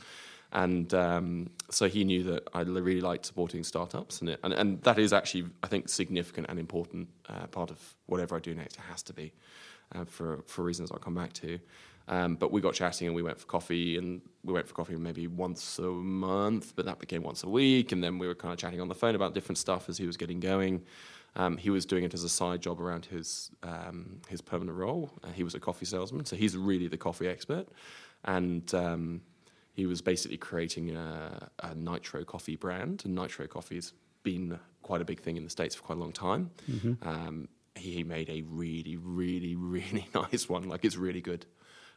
And 0.51 0.91
um, 0.93 1.49
so 1.69 1.87
he 1.87 2.03
knew 2.03 2.23
that 2.23 2.47
I 2.53 2.61
really 2.61 3.01
liked 3.01 3.25
supporting 3.25 3.63
startups, 3.63 4.21
and, 4.21 4.29
it, 4.29 4.39
and 4.43 4.53
and 4.53 4.81
that 4.81 4.97
is 4.97 5.13
actually 5.13 5.45
I 5.61 5.67
think 5.67 5.89
significant 5.89 6.47
and 6.49 6.57
important 6.57 7.07
uh, 7.27 7.45
part 7.47 7.69
of 7.69 7.77
whatever 8.07 8.35
I 8.35 8.39
do 8.39 8.55
next. 8.55 8.75
It 8.75 8.83
has 8.89 9.03
to 9.03 9.13
be 9.13 9.31
uh, 9.93 10.05
for 10.05 10.43
for 10.47 10.63
reasons 10.63 10.91
I'll 10.91 10.97
come 10.97 11.15
back 11.15 11.33
to. 11.33 11.59
Um, 12.07 12.35
but 12.35 12.51
we 12.51 12.59
got 12.59 12.73
chatting 12.73 13.05
and 13.05 13.15
we 13.15 13.21
went 13.21 13.39
for 13.39 13.45
coffee, 13.45 13.97
and 13.97 14.21
we 14.43 14.51
went 14.51 14.67
for 14.67 14.73
coffee 14.73 14.95
maybe 14.95 15.27
once 15.27 15.77
a 15.77 15.83
month, 15.83 16.75
but 16.75 16.85
that 16.85 16.97
became 16.97 17.21
once 17.21 17.43
a 17.43 17.49
week, 17.49 17.91
and 17.91 18.03
then 18.03 18.17
we 18.17 18.25
were 18.25 18.33
kind 18.33 18.51
of 18.51 18.57
chatting 18.57 18.81
on 18.81 18.87
the 18.87 18.95
phone 18.95 19.13
about 19.13 19.35
different 19.35 19.59
stuff 19.59 19.87
as 19.87 19.99
he 19.99 20.07
was 20.07 20.17
getting 20.17 20.39
going. 20.39 20.81
Um, 21.35 21.57
he 21.57 21.69
was 21.69 21.85
doing 21.85 22.03
it 22.03 22.15
as 22.15 22.23
a 22.23 22.29
side 22.29 22.61
job 22.61 22.81
around 22.81 23.05
his 23.05 23.51
um, 23.61 24.19
his 24.27 24.41
permanent 24.41 24.75
role. 24.75 25.11
Uh, 25.23 25.27
he 25.31 25.43
was 25.43 25.53
a 25.53 25.59
coffee 25.59 25.85
salesman, 25.85 26.25
so 26.25 26.35
he's 26.35 26.57
really 26.57 26.87
the 26.87 26.97
coffee 26.97 27.27
expert, 27.27 27.67
and 28.25 28.73
um, 28.73 29.21
he 29.79 29.85
was 29.85 30.01
basically 30.01 30.35
creating 30.37 30.93
a, 30.95 31.49
a 31.59 31.73
nitro 31.73 32.25
coffee 32.25 32.57
brand. 32.57 33.03
And 33.05 33.15
nitro 33.15 33.47
coffee 33.47 33.75
has 33.75 33.93
been 34.23 34.59
quite 34.81 34.99
a 34.99 35.05
big 35.05 35.21
thing 35.21 35.37
in 35.37 35.45
the 35.45 35.49
states 35.49 35.73
for 35.73 35.83
quite 35.83 35.97
a 35.97 36.01
long 36.01 36.11
time. 36.11 36.51
Um, 37.01 37.47
he, 37.75 37.91
he 37.91 38.03
made 38.03 38.29
a 38.29 38.41
really, 38.41 38.97
really, 38.97 39.55
really 39.55 40.09
nice 40.13 40.49
one. 40.49 40.67
Like 40.67 40.83
it's 40.83 40.97
really 40.97 41.21
good. 41.21 41.45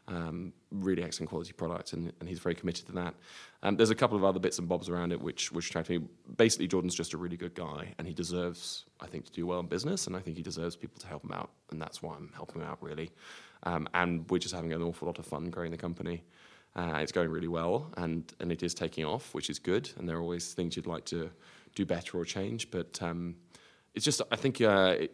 Um, 0.08 0.52
really 0.70 1.02
excellent 1.02 1.30
quality 1.30 1.52
product, 1.52 1.92
and, 1.92 2.12
and 2.18 2.28
he's 2.28 2.40
very 2.40 2.56
committed 2.56 2.86
to 2.86 2.92
that. 2.92 3.14
Um, 3.62 3.76
there's 3.76 3.90
a 3.90 3.94
couple 3.94 4.16
of 4.16 4.24
other 4.24 4.40
bits 4.40 4.58
and 4.58 4.68
bobs 4.68 4.88
around 4.88 5.12
it 5.12 5.20
which 5.20 5.52
which 5.52 5.68
attract 5.70 5.90
me. 5.90 6.00
Basically, 6.36 6.66
Jordan's 6.66 6.96
just 6.96 7.14
a 7.14 7.16
really 7.16 7.36
good 7.36 7.54
guy, 7.54 7.94
and 7.98 8.06
he 8.08 8.12
deserves, 8.12 8.84
I 9.00 9.06
think, 9.06 9.26
to 9.26 9.32
do 9.32 9.46
well 9.46 9.60
in 9.60 9.66
business, 9.66 10.08
and 10.08 10.16
I 10.16 10.20
think 10.20 10.36
he 10.36 10.42
deserves 10.42 10.74
people 10.74 11.00
to 11.00 11.06
help 11.06 11.22
him 11.24 11.30
out, 11.30 11.50
and 11.70 11.80
that's 11.80 12.02
why 12.02 12.16
I'm 12.16 12.32
helping 12.34 12.62
him 12.62 12.66
out 12.66 12.78
really. 12.82 13.10
Um, 13.62 13.88
and 13.94 14.28
we're 14.28 14.38
just 14.38 14.54
having 14.54 14.72
an 14.72 14.82
awful 14.82 15.06
lot 15.06 15.20
of 15.20 15.24
fun 15.24 15.50
growing 15.50 15.70
the 15.70 15.78
company. 15.78 16.24
Uh, 16.74 17.00
it's 17.02 17.12
going 17.12 17.30
really 17.30 17.48
well, 17.48 17.92
and 17.96 18.32
and 18.40 18.50
it 18.50 18.62
is 18.62 18.74
taking 18.74 19.04
off, 19.04 19.34
which 19.34 19.50
is 19.50 19.58
good. 19.58 19.90
And 19.98 20.08
there 20.08 20.16
are 20.16 20.22
always 20.22 20.54
things 20.54 20.76
you'd 20.76 20.86
like 20.86 21.04
to 21.06 21.30
do 21.74 21.84
better 21.84 22.18
or 22.18 22.24
change, 22.24 22.70
but 22.70 23.02
um, 23.02 23.36
it's 23.94 24.04
just 24.04 24.22
I 24.30 24.36
think 24.36 24.60
uh, 24.60 24.96
it, 25.00 25.12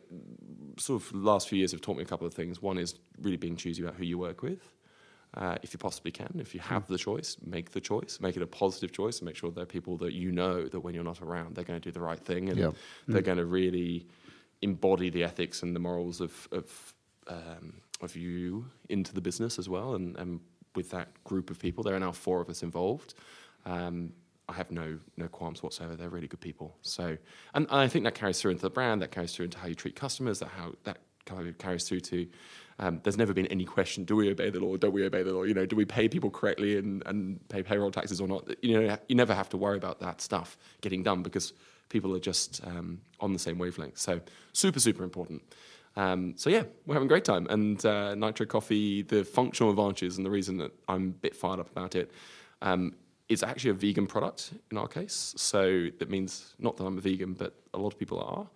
sort 0.78 1.02
of 1.02 1.12
last 1.14 1.48
few 1.48 1.58
years 1.58 1.72
have 1.72 1.80
taught 1.80 1.96
me 1.96 2.02
a 2.02 2.06
couple 2.06 2.26
of 2.26 2.34
things. 2.34 2.62
One 2.62 2.78
is 2.78 2.94
really 3.20 3.36
being 3.36 3.56
choosy 3.56 3.82
about 3.82 3.96
who 3.96 4.04
you 4.04 4.18
work 4.18 4.42
with, 4.42 4.72
uh, 5.34 5.56
if 5.62 5.72
you 5.72 5.78
possibly 5.78 6.12
can. 6.12 6.36
If 6.38 6.54
you 6.54 6.60
have 6.60 6.86
the 6.86 6.98
choice, 6.98 7.36
make 7.44 7.72
the 7.72 7.80
choice, 7.80 8.20
make 8.20 8.36
it 8.36 8.42
a 8.42 8.46
positive 8.46 8.92
choice, 8.92 9.18
and 9.18 9.26
make 9.26 9.36
sure 9.36 9.50
they're 9.50 9.66
people 9.66 9.96
that 9.98 10.12
you 10.12 10.30
know 10.30 10.68
that 10.68 10.80
when 10.80 10.94
you're 10.94 11.02
not 11.02 11.20
around, 11.22 11.56
they're 11.56 11.64
going 11.64 11.80
to 11.80 11.88
do 11.88 11.92
the 11.92 12.00
right 12.00 12.20
thing, 12.20 12.50
and 12.50 12.58
Yeah. 12.58 12.70
they're 13.08 13.22
going 13.22 13.38
to 13.38 13.46
really 13.46 14.06
embody 14.62 15.10
the 15.10 15.24
ethics 15.24 15.62
and 15.62 15.74
the 15.74 15.80
morals 15.80 16.20
of 16.20 16.48
of 16.52 16.94
um, 17.26 17.74
of 18.00 18.14
you 18.14 18.66
into 18.88 19.12
the 19.12 19.20
business 19.20 19.58
as 19.58 19.68
well. 19.68 19.94
And, 19.94 20.16
and 20.16 20.40
with 20.74 20.90
that 20.90 21.08
group 21.24 21.50
of 21.50 21.58
people, 21.58 21.82
there 21.84 21.94
are 21.94 22.00
now 22.00 22.12
four 22.12 22.40
of 22.40 22.48
us 22.48 22.62
involved. 22.62 23.14
Um, 23.66 24.12
I 24.48 24.54
have 24.54 24.70
no 24.70 24.98
no 25.16 25.28
qualms 25.28 25.62
whatsoever. 25.62 25.94
They're 25.94 26.08
really 26.08 26.26
good 26.28 26.40
people. 26.40 26.76
So, 26.82 27.18
and, 27.54 27.66
and 27.66 27.80
I 27.80 27.86
think 27.88 28.04
that 28.04 28.14
carries 28.14 28.40
through 28.40 28.52
into 28.52 28.62
the 28.62 28.70
brand. 28.70 29.02
That 29.02 29.10
carries 29.10 29.34
through 29.34 29.46
into 29.46 29.58
how 29.58 29.66
you 29.66 29.74
treat 29.74 29.94
customers. 29.94 30.38
That 30.38 30.48
how 30.48 30.72
that 30.84 30.98
kind 31.26 31.46
of 31.46 31.58
carries 31.58 31.86
through 31.86 32.00
to. 32.00 32.26
Um, 32.80 33.00
there's 33.02 33.18
never 33.18 33.34
been 33.34 33.46
any 33.48 33.64
question: 33.64 34.04
Do 34.04 34.16
we 34.16 34.30
obey 34.30 34.48
the 34.50 34.60
law? 34.60 34.76
Don't 34.76 34.92
we 34.92 35.04
obey 35.04 35.22
the 35.22 35.32
law? 35.32 35.42
You 35.42 35.52
know, 35.52 35.66
do 35.66 35.76
we 35.76 35.84
pay 35.84 36.08
people 36.08 36.30
correctly 36.30 36.78
and, 36.78 37.02
and 37.06 37.46
pay 37.48 37.62
payroll 37.62 37.90
taxes 37.90 38.20
or 38.20 38.28
not? 38.28 38.48
You 38.64 38.80
know, 38.80 38.98
you 39.08 39.16
never 39.16 39.34
have 39.34 39.50
to 39.50 39.58
worry 39.58 39.76
about 39.76 40.00
that 40.00 40.22
stuff 40.22 40.56
getting 40.80 41.02
done 41.02 41.22
because 41.22 41.52
people 41.90 42.14
are 42.14 42.20
just 42.20 42.64
um, 42.66 43.00
on 43.20 43.32
the 43.32 43.38
same 43.38 43.58
wavelength. 43.58 43.98
So, 43.98 44.20
super 44.52 44.80
super 44.80 45.04
important. 45.04 45.42
Um, 45.98 46.34
so 46.36 46.48
yeah, 46.48 46.62
we're 46.86 46.94
having 46.94 47.08
a 47.08 47.08
great 47.08 47.24
time. 47.24 47.48
And 47.50 47.84
uh, 47.84 48.14
Nitro 48.14 48.46
Coffee, 48.46 49.02
the 49.02 49.24
functional 49.24 49.70
advantages 49.70 50.16
and 50.16 50.24
the 50.24 50.30
reason 50.30 50.56
that 50.58 50.70
I'm 50.88 51.08
a 51.08 51.12
bit 51.12 51.34
fired 51.34 51.58
up 51.58 51.70
about 51.72 51.96
it, 51.96 52.12
um, 52.62 52.94
it's 53.28 53.42
actually 53.42 53.72
a 53.72 53.74
vegan 53.74 54.06
product 54.06 54.52
in 54.70 54.78
our 54.78 54.86
case. 54.86 55.34
So 55.36 55.88
that 55.98 56.08
means 56.08 56.54
not 56.60 56.76
that 56.76 56.84
I'm 56.84 56.96
a 56.96 57.00
vegan, 57.00 57.34
but 57.34 57.54
a 57.74 57.78
lot 57.78 57.92
of 57.92 57.98
people 57.98 58.20
are. 58.20 58.46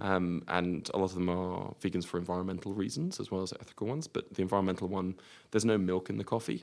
Um, 0.00 0.44
and 0.46 0.88
a 0.94 0.96
lot 0.96 1.06
of 1.06 1.14
them 1.14 1.28
are 1.28 1.74
vegans 1.82 2.06
for 2.06 2.16
environmental 2.16 2.72
reasons 2.72 3.18
as 3.18 3.32
well 3.32 3.42
as 3.42 3.52
ethical 3.60 3.88
ones. 3.88 4.06
But 4.06 4.32
the 4.32 4.40
environmental 4.40 4.86
one, 4.86 5.16
there's 5.50 5.64
no 5.64 5.76
milk 5.76 6.08
in 6.08 6.18
the 6.18 6.24
coffee. 6.24 6.62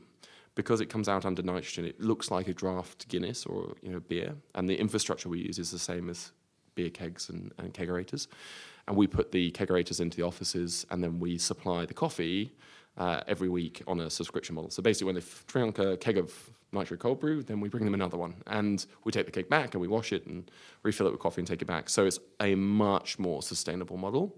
Because 0.55 0.81
it 0.81 0.87
comes 0.87 1.07
out 1.07 1.25
under 1.25 1.41
nitrogen, 1.41 1.85
it 1.85 2.01
looks 2.01 2.31
like 2.31 2.47
a 2.47 2.53
draft 2.53 3.07
Guinness 3.07 3.45
or 3.45 3.75
you 3.81 3.91
know 3.91 3.99
beer, 3.99 4.35
and 4.55 4.67
the 4.67 4.75
infrastructure 4.75 5.29
we 5.29 5.39
use 5.39 5.59
is 5.59 5.71
the 5.71 5.79
same 5.79 6.09
as 6.09 6.31
beer 6.75 6.89
kegs 6.89 7.29
and, 7.29 7.53
and 7.57 7.73
kegerators. 7.73 8.27
And 8.89 8.97
we 8.97 9.05
put 9.05 9.31
the 9.31 9.51
kegerators 9.51 10.01
into 10.01 10.17
the 10.17 10.23
offices, 10.23 10.85
and 10.89 11.03
then 11.03 11.19
we 11.19 11.37
supply 11.37 11.85
the 11.85 11.93
coffee 11.93 12.51
uh, 12.97 13.21
every 13.27 13.47
week 13.47 13.83
on 13.85 13.99
a 13.99 14.09
subscription 14.09 14.55
model. 14.55 14.71
So 14.71 14.81
basically, 14.81 15.05
when 15.05 15.15
they 15.15 15.21
drink 15.45 15.77
a 15.77 15.95
keg 15.95 16.17
of 16.17 16.33
nitro 16.71 16.97
cold 16.97 17.19
brew, 17.19 17.43
then 17.43 17.59
we 17.59 17.69
bring 17.69 17.85
them 17.85 17.93
another 17.93 18.17
one, 18.17 18.33
and 18.47 18.83
we 19.03 19.11
take 19.11 19.27
the 19.27 19.31
keg 19.31 19.47
back 19.47 19.75
and 19.75 19.81
we 19.81 19.87
wash 19.87 20.11
it 20.11 20.25
and 20.25 20.49
refill 20.81 21.05
it 21.05 21.11
with 21.11 21.19
coffee 21.19 21.41
and 21.41 21.47
take 21.47 21.61
it 21.61 21.67
back. 21.67 21.87
So 21.87 22.07
it's 22.07 22.19
a 22.39 22.55
much 22.55 23.19
more 23.19 23.43
sustainable 23.43 23.97
model. 23.97 24.35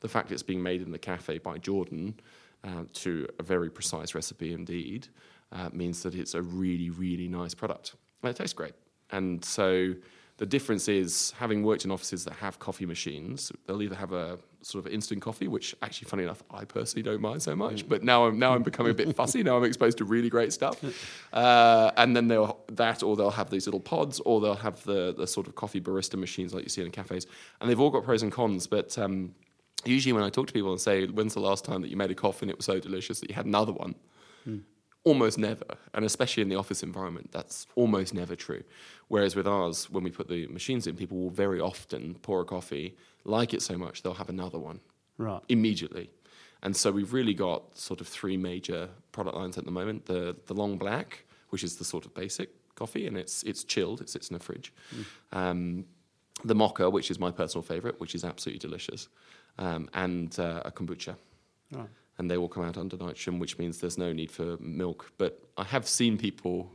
The 0.00 0.08
fact 0.08 0.30
it's 0.32 0.42
being 0.42 0.62
made 0.62 0.82
in 0.82 0.92
the 0.92 0.98
cafe 0.98 1.38
by 1.38 1.56
Jordan 1.56 2.20
uh, 2.62 2.84
to 2.92 3.26
a 3.38 3.42
very 3.42 3.70
precise 3.70 4.14
recipe 4.14 4.52
indeed 4.52 5.08
uh, 5.50 5.70
means 5.72 6.02
that 6.02 6.14
it's 6.14 6.34
a 6.34 6.42
really, 6.42 6.90
really 6.90 7.26
nice 7.26 7.54
product. 7.54 7.94
And 8.22 8.30
it 8.30 8.36
tastes 8.36 8.52
great. 8.52 8.74
And 9.12 9.42
so 9.42 9.94
the 10.36 10.46
difference 10.46 10.88
is 10.88 11.32
having 11.38 11.62
worked 11.62 11.84
in 11.84 11.90
offices 11.92 12.24
that 12.24 12.34
have 12.34 12.58
coffee 12.58 12.86
machines, 12.86 13.52
they'll 13.66 13.82
either 13.82 13.94
have 13.94 14.12
a 14.12 14.38
sort 14.62 14.84
of 14.84 14.92
instant 14.92 15.22
coffee, 15.22 15.46
which 15.46 15.76
actually, 15.80 16.08
funny 16.08 16.24
enough, 16.24 16.42
I 16.50 16.64
personally 16.64 17.02
don't 17.02 17.20
mind 17.20 17.40
so 17.42 17.54
much. 17.54 17.88
But 17.88 18.02
now 18.02 18.26
I'm 18.26 18.38
now 18.38 18.54
I'm 18.54 18.64
becoming 18.64 18.90
a 18.90 18.94
bit 18.94 19.14
fussy. 19.16 19.44
Now 19.44 19.56
I'm 19.56 19.64
exposed 19.64 19.98
to 19.98 20.04
really 20.04 20.28
great 20.28 20.52
stuff, 20.52 20.82
uh, 21.32 21.92
and 21.96 22.16
then 22.16 22.26
they'll 22.26 22.58
that, 22.72 23.02
or 23.04 23.16
they'll 23.16 23.30
have 23.30 23.50
these 23.50 23.66
little 23.66 23.80
pods, 23.80 24.20
or 24.20 24.40
they'll 24.40 24.54
have 24.54 24.82
the 24.84 25.14
the 25.16 25.26
sort 25.26 25.46
of 25.46 25.54
coffee 25.54 25.80
barista 25.80 26.18
machines 26.18 26.52
like 26.52 26.64
you 26.64 26.68
see 26.68 26.82
in 26.82 26.90
cafes, 26.90 27.26
and 27.60 27.70
they've 27.70 27.80
all 27.80 27.90
got 27.90 28.02
pros 28.02 28.22
and 28.22 28.32
cons. 28.32 28.66
But 28.66 28.98
um, 28.98 29.34
usually, 29.84 30.12
when 30.12 30.24
I 30.24 30.30
talk 30.30 30.48
to 30.48 30.52
people 30.52 30.72
and 30.72 30.80
say, 30.80 31.06
"When's 31.06 31.34
the 31.34 31.40
last 31.40 31.64
time 31.64 31.80
that 31.82 31.88
you 31.90 31.96
made 31.96 32.10
a 32.10 32.14
coffee 32.14 32.44
and 32.44 32.50
it 32.50 32.56
was 32.56 32.66
so 32.66 32.80
delicious 32.80 33.20
that 33.20 33.28
you 33.28 33.36
had 33.36 33.46
another 33.46 33.72
one?" 33.72 33.94
Almost 35.04 35.38
never, 35.38 35.64
and 35.92 36.04
especially 36.04 36.42
in 36.42 36.48
the 36.48 36.56
office 36.56 36.82
environment, 36.82 37.30
that's 37.32 37.66
almost 37.76 38.14
never 38.14 38.34
true. 38.36 38.64
Whereas 39.08 39.36
with 39.36 39.46
ours, 39.46 39.90
when 39.90 40.02
we 40.04 40.10
put 40.10 40.28
the 40.28 40.46
machines 40.48 40.86
in, 40.86 40.96
people 40.96 41.18
will 41.18 41.30
very 41.30 41.60
often 41.60 42.14
pour 42.22 42.40
a 42.40 42.44
coffee, 42.44 42.96
like 43.24 43.54
it 43.54 43.62
so 43.62 43.76
much, 43.78 44.02
they'll 44.02 44.14
have 44.14 44.30
another 44.30 44.58
one 44.58 44.80
Right. 45.18 45.42
immediately. 45.48 46.10
And 46.62 46.74
so 46.76 46.90
we've 46.90 47.12
really 47.12 47.34
got 47.34 47.76
sort 47.76 48.00
of 48.00 48.08
three 48.08 48.36
major 48.36 48.88
product 49.12 49.36
lines 49.36 49.58
at 49.58 49.64
the 49.64 49.70
moment: 49.70 50.06
the 50.06 50.36
the 50.46 50.54
long 50.54 50.78
black, 50.78 51.24
which 51.50 51.62
is 51.62 51.76
the 51.76 51.84
sort 51.84 52.06
of 52.06 52.14
basic 52.14 52.50
coffee, 52.74 53.06
and 53.06 53.16
it's 53.18 53.42
it's 53.42 53.64
chilled, 53.64 54.00
it 54.00 54.08
sits 54.08 54.30
in 54.30 54.36
a 54.36 54.38
fridge. 54.38 54.72
Um, 55.32 55.84
the 56.44 56.54
mocha, 56.54 56.90
which 56.90 57.10
is 57.10 57.18
my 57.18 57.30
personal 57.30 57.62
favorite, 57.62 58.00
which 58.00 58.14
is 58.14 58.24
absolutely 58.24 58.58
delicious, 58.60 59.08
um, 59.58 59.88
and 59.94 60.38
uh, 60.38 60.62
a 60.64 60.70
kombucha 60.72 61.16
Right. 61.70 61.90
And 62.18 62.30
they 62.30 62.38
will 62.38 62.48
come 62.48 62.64
out 62.64 62.78
under 62.78 62.96
nitrogen, 62.96 63.38
which 63.38 63.58
means 63.58 63.78
there's 63.78 63.98
no 63.98 64.12
need 64.12 64.30
for 64.30 64.56
milk. 64.58 65.12
But 65.18 65.42
I 65.56 65.64
have 65.64 65.88
seen 65.88 66.16
people, 66.16 66.70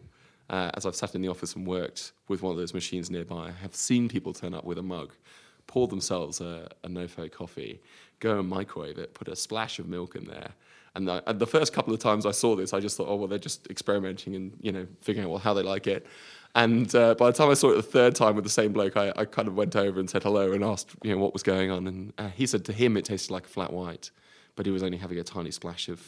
uh, 0.50 0.72
as 0.74 0.86
I've 0.86 0.96
sat 0.96 1.16
in 1.16 1.22
the 1.22 1.30
office 1.30 1.56
and 1.56 1.66
worked 1.66 2.12
with 2.28 2.42
one 2.42 2.52
of 2.52 2.58
those 2.58 2.74
machines 2.74 3.10
nearby, 3.10 3.48
I 3.48 3.52
have 3.52 3.76
seen 3.76 4.10
people 4.10 4.34
turn 4.34 4.54
up 4.54 4.66
with 4.66 4.78
a 4.78 4.84
mug, 4.84 5.14
pour 5.68 5.88
themselves 5.88 6.42
a, 6.42 6.68
a 6.84 6.90
no-fo 6.90 7.30
coffee, 7.30 7.82
go 8.20 8.40
and 8.40 8.50
microwave 8.50 8.98
it, 8.98 9.14
put 9.14 9.28
a 9.28 9.36
splash 9.36 9.80
of 9.80 9.88
milk 9.88 10.16
in 10.16 10.26
there. 10.26 10.52
And 10.96 11.08
the, 11.08 11.24
and 11.30 11.40
the 11.40 11.48
first 11.48 11.72
couple 11.72 11.94
of 11.94 12.00
times 12.00 12.26
I 12.26 12.32
saw 12.32 12.56
this, 12.56 12.74
I 12.74 12.80
just 12.80 12.98
thought, 12.98 13.08
oh, 13.08 13.16
well, 13.16 13.28
they're 13.28 13.38
just 13.38 13.68
experimenting 13.68 14.36
and, 14.36 14.58
you 14.60 14.72
know, 14.72 14.88
figuring 15.02 15.26
out 15.26 15.30
well, 15.30 15.40
how 15.40 15.54
they 15.54 15.62
like 15.62 15.88
it. 15.88 16.06
And 16.56 16.94
uh, 16.96 17.14
by 17.14 17.28
the 17.28 17.38
time 17.38 17.50
I 17.50 17.54
saw 17.54 17.72
it 17.72 17.76
the 17.76 17.84
third 17.84 18.16
time 18.16 18.36
with 18.36 18.44
the 18.44 18.50
same 18.50 18.74
bloke, 18.74 18.98
I, 18.98 19.14
I 19.16 19.26
kind 19.26 19.48
of 19.48 19.56
went 19.56 19.76
over 19.76 20.00
and 20.00 20.10
said 20.10 20.24
hello 20.24 20.52
and 20.52 20.64
asked, 20.64 20.96
you 21.04 21.12
know, 21.12 21.22
what 21.22 21.32
was 21.32 21.44
going 21.44 21.70
on. 21.70 21.86
And 21.88 22.12
uh, 22.18 22.30
he 22.30 22.48
said 22.48 22.66
to 22.66 22.74
him 22.74 22.98
it 22.98 23.06
tasted 23.06 23.32
like 23.32 23.46
a 23.46 23.50
flat 23.50 23.72
white 23.72 24.10
but 24.60 24.66
he 24.66 24.74
was 24.74 24.84
only 24.84 24.98
having 24.98 25.18
a 25.18 25.24
tiny 25.24 25.52
splash 25.52 25.88
of 25.88 26.02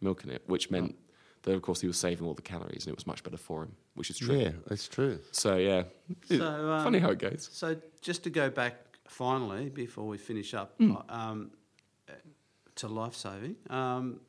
milk 0.00 0.22
in 0.22 0.30
it, 0.30 0.42
which 0.46 0.70
meant 0.70 0.94
that, 1.42 1.54
of 1.54 1.60
course, 1.62 1.80
he 1.80 1.88
was 1.88 1.96
saving 1.98 2.24
all 2.24 2.32
the 2.32 2.40
calories 2.40 2.86
and 2.86 2.92
it 2.92 2.94
was 2.96 3.04
much 3.04 3.24
better 3.24 3.36
for 3.36 3.64
him, 3.64 3.72
which 3.94 4.10
is 4.10 4.18
true. 4.18 4.36
Yeah, 4.36 4.52
that's 4.68 4.86
true. 4.86 5.18
So, 5.32 5.56
yeah, 5.56 5.82
So, 6.28 6.70
um, 6.70 6.84
funny 6.84 7.00
how 7.00 7.10
it 7.10 7.18
goes. 7.18 7.48
So 7.52 7.74
just 8.00 8.22
to 8.22 8.30
go 8.30 8.48
back 8.48 8.76
finally 9.08 9.70
before 9.70 10.06
we 10.06 10.18
finish 10.18 10.54
up 10.54 10.74
Hmm. 10.78 10.94
um, 11.08 11.50
uh, 12.08 12.12
to 12.76 12.86
life 12.86 13.16
saving, 13.16 13.56
um, 13.70 14.20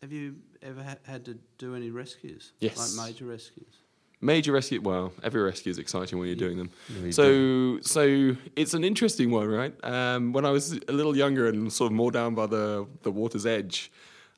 have 0.00 0.10
you 0.10 0.34
ever 0.60 0.82
ha- 0.82 0.96
had 1.04 1.24
to 1.26 1.38
do 1.58 1.76
any 1.76 1.92
rescues? 1.92 2.50
Yes. 2.58 2.76
Like 2.98 3.06
major 3.06 3.26
rescues? 3.26 3.76
Major 4.24 4.52
rescue. 4.52 4.80
Well, 4.80 5.12
every 5.24 5.42
rescue 5.42 5.70
is 5.70 5.78
exciting 5.78 6.16
when 6.18 6.28
you're 6.28 6.36
doing 6.36 6.56
them. 6.56 6.70
so, 7.10 7.80
so 7.80 8.36
it's 8.54 8.72
an 8.72 8.84
interesting 8.84 9.32
one, 9.32 9.48
right? 9.48 9.74
Um, 9.84 10.32
when 10.32 10.44
I 10.44 10.50
was 10.50 10.78
a 10.86 10.92
little 10.92 11.16
younger 11.16 11.48
and 11.48 11.72
sort 11.72 11.90
of 11.90 11.96
more 11.96 12.12
down 12.12 12.36
by 12.36 12.46
the 12.46 12.86
the 13.02 13.10
water's 13.10 13.46
edge, 13.46 13.90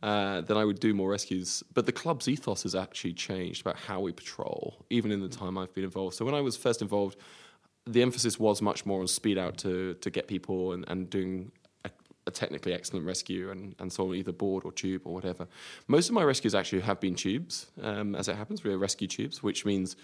uh, 0.03 0.40
then 0.40 0.57
I 0.57 0.64
would 0.64 0.81
do 0.81 0.94
more 0.94 1.11
rescues. 1.11 1.62
But 1.75 1.85
the 1.85 1.92
club's 1.92 2.29
ethos 2.29 2.62
has 2.62 2.75
actually 2.75 3.12
changed 3.12 3.61
about 3.61 3.77
how 3.77 4.01
we 4.01 4.12
patrol, 4.12 4.85
even 4.88 5.12
in 5.12 5.20
the 5.20 5.29
time 5.29 5.59
I've 5.59 5.75
been 5.75 5.85
involved. 5.85 6.16
So 6.16 6.25
when 6.25 6.35
I 6.35 6.40
was 6.40 6.57
first 6.57 6.81
involved, 6.81 7.18
the 7.87 8.01
emphasis 8.01 8.40
was 8.40 8.62
much 8.62 8.87
more 8.87 9.01
on 9.01 9.07
speed 9.07 9.37
out 9.37 9.59
to 9.59 9.94
to 9.94 10.11
get 10.11 10.29
people 10.29 10.73
and, 10.73 10.85
and 10.88 11.11
doing 11.11 11.53
technically 12.35 12.73
excellent 12.73 13.07
rescue 13.07 13.51
and, 13.51 13.75
and 13.79 13.92
so 13.92 14.09
on, 14.09 14.16
either 14.16 14.33
board 14.33 14.64
or 14.64 14.73
tube 14.73 15.03
or 15.05 15.14
whatever. 15.14 15.47
Most 15.88 16.09
of 16.09 16.14
my 16.14 16.23
rescues 16.23 16.55
actually 16.55 16.83
have 16.83 17.01
been 17.01 17.14
tubes, 17.14 17.66
um, 17.83 18.14
as 18.14 18.29
it 18.29 18.37
happens. 18.37 18.64
We're 18.64 18.77
rescue 18.77 19.09
tubes, 19.09 19.42
which 19.42 19.64
means 19.64 19.97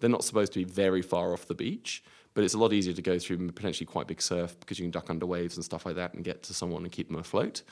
they're 0.00 0.10
not 0.10 0.24
supposed 0.24 0.52
to 0.52 0.58
be 0.58 0.64
very 0.64 1.02
far 1.02 1.32
off 1.32 1.46
the 1.46 1.54
beach, 1.54 2.02
but 2.34 2.44
it's 2.44 2.54
a 2.54 2.58
lot 2.58 2.72
easier 2.72 2.94
to 2.94 3.02
go 3.02 3.18
through 3.18 3.50
potentially 3.50 3.86
quite 3.86 4.06
big 4.06 4.22
surf 4.22 4.58
because 4.60 4.78
you 4.78 4.84
can 4.84 4.90
duck 4.90 5.10
under 5.10 5.26
waves 5.26 5.56
and 5.56 5.64
stuff 5.64 5.84
like 5.84 5.96
that 5.96 6.14
and 6.14 6.24
get 6.24 6.42
to 6.44 6.54
someone 6.54 6.82
and 6.84 6.92
keep 6.92 7.08
them 7.08 7.18
afloat. 7.18 7.62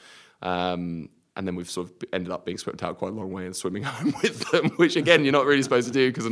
Um, 0.42 1.10
and 1.36 1.46
then 1.46 1.54
we've 1.54 1.68
sort 1.68 1.88
of 1.88 1.94
ended 2.12 2.32
up 2.32 2.46
being 2.46 2.56
swept 2.56 2.82
out 2.82 2.96
quite 2.96 3.12
a 3.12 3.14
long 3.14 3.30
way 3.30 3.44
and 3.44 3.54
swimming 3.54 3.82
home 3.84 4.14
with 4.22 4.50
them, 4.50 4.70
which 4.76 4.96
again 4.96 5.22
you're 5.22 5.32
not 5.32 5.44
really 5.44 5.62
supposed 5.62 5.86
to 5.86 5.92
do 5.92 6.10
because 6.10 6.28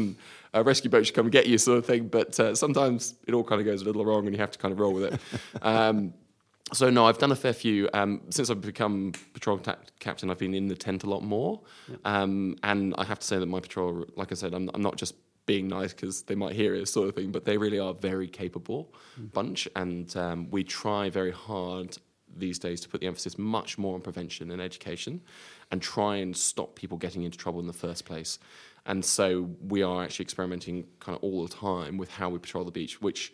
a 0.55 0.63
rescue 0.63 0.91
boat 0.91 1.05
should 1.07 1.15
come 1.15 1.27
and 1.27 1.33
get 1.33 1.47
you, 1.47 1.59
sort 1.59 1.79
of 1.79 1.87
thing. 1.87 2.09
But 2.09 2.39
uh, 2.41 2.55
sometimes 2.55 3.15
it 3.27 3.35
all 3.35 3.45
kind 3.45 3.61
of 3.61 3.67
goes 3.67 3.83
a 3.83 3.85
little 3.85 4.05
wrong, 4.05 4.27
and 4.27 4.35
you 4.35 4.41
have 4.41 4.53
to 4.53 4.59
kind 4.59 4.73
of 4.73 4.81
roll 4.81 4.93
with 4.93 5.13
it. 5.13 5.21
Um, 5.63 6.15
so 6.73 6.91
no, 6.91 7.07
I've 7.07 7.19
done 7.19 7.33
a 7.33 7.37
fair 7.37 7.53
few 7.53 7.89
um, 7.93 8.23
since 8.31 8.51
I've 8.51 8.61
become 8.61 9.13
patrol 9.33 9.59
ta- 9.59 9.77
captain. 10.01 10.31
I've 10.31 10.39
been 10.39 10.55
in 10.55 10.69
the 10.69 10.75
tent 10.75 11.05
a 11.05 11.11
lot 11.11 11.23
more, 11.23 11.61
um, 12.05 12.57
and 12.63 12.95
I 12.97 13.05
have 13.05 13.19
to 13.19 13.27
say 13.27 13.39
that 13.39 13.47
my 13.47 13.61
patrol, 13.61 14.07
like 14.17 14.33
I 14.33 14.35
said, 14.35 14.55
I'm, 14.55 14.71
I'm 14.73 14.83
not 14.83 14.97
just 14.97 15.15
being 15.47 15.69
nice 15.69 15.93
because 15.93 16.23
they 16.23 16.35
might 16.35 16.55
hear 16.55 16.75
it, 16.75 16.89
sort 16.89 17.09
of 17.09 17.15
thing, 17.15 17.31
but 17.31 17.45
they 17.45 17.59
really 17.59 17.79
are 17.79 17.91
a 17.91 17.95
very 17.95 18.29
capable 18.29 18.95
bunch, 19.33 19.69
and 19.77 20.17
um, 20.17 20.51
we 20.51 20.65
try 20.65 21.11
very 21.11 21.33
hard 21.33 21.99
these 22.37 22.59
days 22.59 22.81
to 22.81 22.89
put 22.89 23.01
the 23.01 23.07
emphasis 23.07 23.39
much 23.39 23.79
more 23.79 23.95
on 23.95 24.01
prevention 24.01 24.51
and 24.51 24.61
education 24.61 25.21
and 25.71 25.81
try 25.81 26.17
and 26.17 26.37
stop 26.37 26.75
people 26.75 26.97
getting 26.99 27.23
into 27.23 27.39
trouble 27.39 27.61
in 27.61 27.67
the 27.67 27.73
first 27.73 28.05
place. 28.05 28.39
And 28.87 29.05
so 29.05 29.51
we 29.69 29.83
are 29.83 30.03
actually 30.03 30.25
experimenting 30.25 30.87
kind 31.01 31.17
of 31.17 31.23
all 31.23 31.47
the 31.47 31.55
time 31.55 31.97
with 31.97 32.11
how 32.11 32.29
we 32.29 32.39
patrol 32.39 32.65
the 32.65 32.71
beach, 32.71 33.01
which 33.01 33.33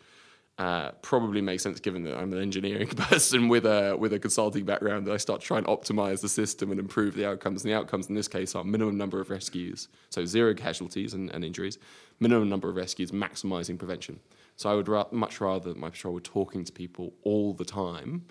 uh, 0.61 0.90
probably 1.01 1.40
makes 1.40 1.62
sense 1.62 1.81
given 1.81 2.03
that 2.05 2.18
I'm 2.18 2.35
an 2.35 2.38
engineering 2.38 2.88
person 2.88 3.49
with 3.49 3.64
a 3.64 3.96
with 3.99 4.12
a 4.12 4.18
consulting 4.18 4.66
background. 4.66 5.07
That 5.07 5.14
I 5.14 5.16
start 5.16 5.40
to 5.40 5.46
try 5.46 5.57
and 5.57 5.66
optimize 5.66 6.20
the 6.20 6.29
system 6.29 6.70
and 6.70 6.79
improve 6.79 7.14
the 7.14 7.27
outcomes. 7.27 7.64
And 7.64 7.73
the 7.73 7.77
outcomes 7.77 8.11
in 8.11 8.14
this 8.14 8.29
case 8.29 8.55
are 8.55 8.62
minimum 8.62 8.99
number 8.99 9.23
of 9.23 9.31
rescues, 9.31 9.88
so 10.11 10.27
zero 10.27 10.53
casualties 10.53 11.14
and, 11.14 11.31
and 11.31 11.46
injuries, 11.46 11.79
minimum 12.20 12.51
number 12.51 12.68
of 12.68 12.77
rescues, 12.77 13.11
maximizing 13.11 13.79
prevention. 13.79 14.20
So 14.57 14.68
I 14.70 14.75
would 14.75 14.87
ra- 14.87 15.07
much 15.11 15.40
rather 15.40 15.70
that 15.70 15.79
my 15.79 15.88
patrol 15.88 16.12
were 16.12 16.20
talking 16.20 16.62
to 16.64 16.73
people 16.73 17.14
all 17.23 17.55
the 17.55 17.64
time 17.64 18.27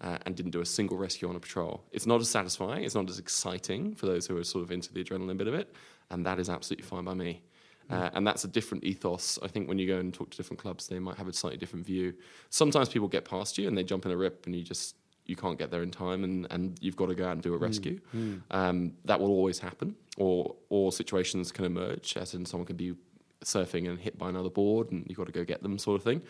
uh, 0.00 0.16
and 0.24 0.34
didn't 0.34 0.52
do 0.52 0.62
a 0.62 0.66
single 0.66 0.96
rescue 0.96 1.28
on 1.28 1.36
a 1.36 1.40
patrol. 1.40 1.84
It's 1.92 2.06
not 2.06 2.18
as 2.22 2.30
satisfying, 2.30 2.84
it's 2.84 2.94
not 2.94 3.10
as 3.10 3.18
exciting 3.18 3.94
for 3.94 4.06
those 4.06 4.26
who 4.26 4.38
are 4.38 4.44
sort 4.44 4.64
of 4.64 4.72
into 4.72 4.90
the 4.90 5.04
adrenaline 5.04 5.36
bit 5.36 5.48
of 5.48 5.52
it, 5.52 5.74
and 6.10 6.24
that 6.24 6.38
is 6.38 6.48
absolutely 6.48 6.86
fine 6.86 7.04
by 7.04 7.12
me. 7.12 7.42
Uh, 7.90 8.10
and 8.14 8.26
that's 8.26 8.44
a 8.44 8.48
different 8.48 8.84
ethos. 8.84 9.38
I 9.42 9.48
think 9.48 9.68
when 9.68 9.78
you 9.78 9.86
go 9.86 9.98
and 9.98 10.12
talk 10.12 10.30
to 10.30 10.36
different 10.36 10.60
clubs, 10.60 10.88
they 10.88 10.98
might 10.98 11.16
have 11.16 11.28
a 11.28 11.32
slightly 11.32 11.58
different 11.58 11.84
view. 11.84 12.14
Sometimes 12.50 12.88
people 12.88 13.08
get 13.08 13.24
past 13.24 13.58
you 13.58 13.68
and 13.68 13.76
they 13.76 13.84
jump 13.84 14.06
in 14.06 14.12
a 14.12 14.16
rip, 14.16 14.46
and 14.46 14.54
you 14.54 14.62
just 14.62 14.96
you 15.26 15.36
can't 15.36 15.58
get 15.58 15.70
there 15.70 15.82
in 15.82 15.90
time, 15.90 16.24
and, 16.24 16.46
and 16.50 16.78
you've 16.80 16.96
got 16.96 17.06
to 17.06 17.14
go 17.14 17.26
out 17.26 17.32
and 17.32 17.42
do 17.42 17.54
a 17.54 17.56
rescue. 17.58 17.98
Um, 18.50 18.92
that 19.06 19.20
will 19.20 19.30
always 19.30 19.58
happen, 19.58 19.96
or 20.16 20.54
or 20.68 20.92
situations 20.92 21.52
can 21.52 21.64
emerge, 21.64 22.16
as 22.16 22.34
in 22.34 22.44
someone 22.46 22.66
can 22.66 22.76
be 22.76 22.94
surfing 23.42 23.88
and 23.88 23.98
hit 23.98 24.16
by 24.18 24.28
another 24.28 24.50
board, 24.50 24.90
and 24.90 25.04
you've 25.08 25.18
got 25.18 25.26
to 25.26 25.32
go 25.32 25.44
get 25.44 25.62
them, 25.62 25.78
sort 25.78 25.96
of 25.96 26.02
thing. 26.02 26.22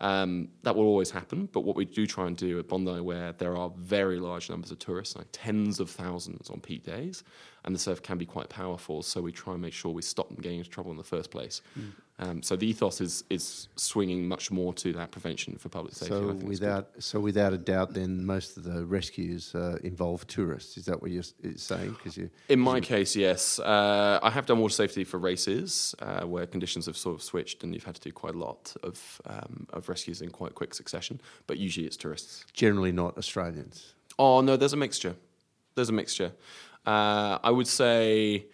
Um, 0.00 0.48
that 0.62 0.76
will 0.76 0.84
always 0.84 1.10
happen. 1.10 1.48
But 1.52 1.60
what 1.60 1.74
we 1.74 1.86
do 1.86 2.06
try 2.06 2.26
and 2.26 2.36
do 2.36 2.58
at 2.58 2.68
Bondi, 2.68 3.00
where 3.00 3.32
there 3.32 3.56
are 3.56 3.70
very 3.78 4.18
large 4.18 4.50
numbers 4.50 4.70
of 4.70 4.78
tourists, 4.78 5.16
like 5.16 5.26
tens 5.32 5.80
of 5.80 5.88
thousands 5.90 6.50
on 6.50 6.60
peak 6.60 6.84
days, 6.84 7.24
and 7.64 7.74
the 7.74 7.78
surf 7.78 8.02
can 8.02 8.18
be 8.18 8.26
quite 8.26 8.48
powerful, 8.50 9.02
so 9.02 9.22
we 9.22 9.32
try 9.32 9.54
and 9.54 9.62
make 9.62 9.72
sure 9.72 9.90
we 9.92 10.02
stop 10.02 10.28
them 10.28 10.36
getting 10.40 10.58
into 10.58 10.70
trouble 10.70 10.90
in 10.90 10.98
the 10.98 11.04
first 11.04 11.30
place. 11.30 11.62
Um, 12.18 12.42
so 12.42 12.56
the 12.56 12.66
ethos 12.66 13.00
is 13.00 13.24
is 13.28 13.68
swinging 13.76 14.26
much 14.26 14.50
more 14.50 14.72
to 14.74 14.92
that 14.94 15.10
prevention 15.10 15.58
for 15.58 15.68
public 15.68 15.94
safety. 15.94 16.14
So 16.14 16.30
I 16.30 16.32
think 16.32 16.48
without 16.48 16.88
so 16.98 17.20
without 17.20 17.52
a 17.52 17.58
doubt, 17.58 17.92
then 17.92 18.24
most 18.24 18.56
of 18.56 18.64
the 18.64 18.86
rescues 18.86 19.54
uh, 19.54 19.76
involve 19.82 20.26
tourists. 20.26 20.78
Is 20.78 20.86
that 20.86 21.02
what 21.02 21.10
you're 21.10 21.22
saying? 21.56 21.92
Because 21.92 22.16
you 22.16 22.30
In 22.48 22.58
my 22.58 22.80
case, 22.80 23.14
yes. 23.14 23.58
Uh, 23.58 24.18
I 24.22 24.30
have 24.30 24.46
done 24.46 24.58
water 24.60 24.74
safety 24.74 25.04
for 25.04 25.18
races 25.18 25.94
uh, 25.98 26.22
where 26.22 26.46
conditions 26.46 26.86
have 26.86 26.96
sort 26.96 27.16
of 27.16 27.22
switched 27.22 27.62
and 27.62 27.74
you've 27.74 27.84
had 27.84 27.96
to 27.96 28.00
do 28.00 28.12
quite 28.12 28.34
a 28.34 28.38
lot 28.38 28.74
of, 28.82 29.20
um, 29.26 29.66
of 29.70 29.88
rescues 29.88 30.22
in 30.22 30.30
quite 30.30 30.54
quick 30.54 30.74
succession, 30.74 31.20
but 31.46 31.58
usually 31.58 31.86
it's 31.86 31.96
tourists. 31.96 32.44
generally 32.52 32.92
not 32.92 33.18
Australians. 33.18 33.94
Oh, 34.18 34.40
no, 34.40 34.56
there's 34.56 34.72
a 34.72 34.76
mixture. 34.78 35.16
There's 35.74 35.90
a 35.90 35.92
mixture. 35.92 36.32
Uh, 36.86 37.38
I 37.42 37.50
would 37.50 37.66
say, 37.66 38.46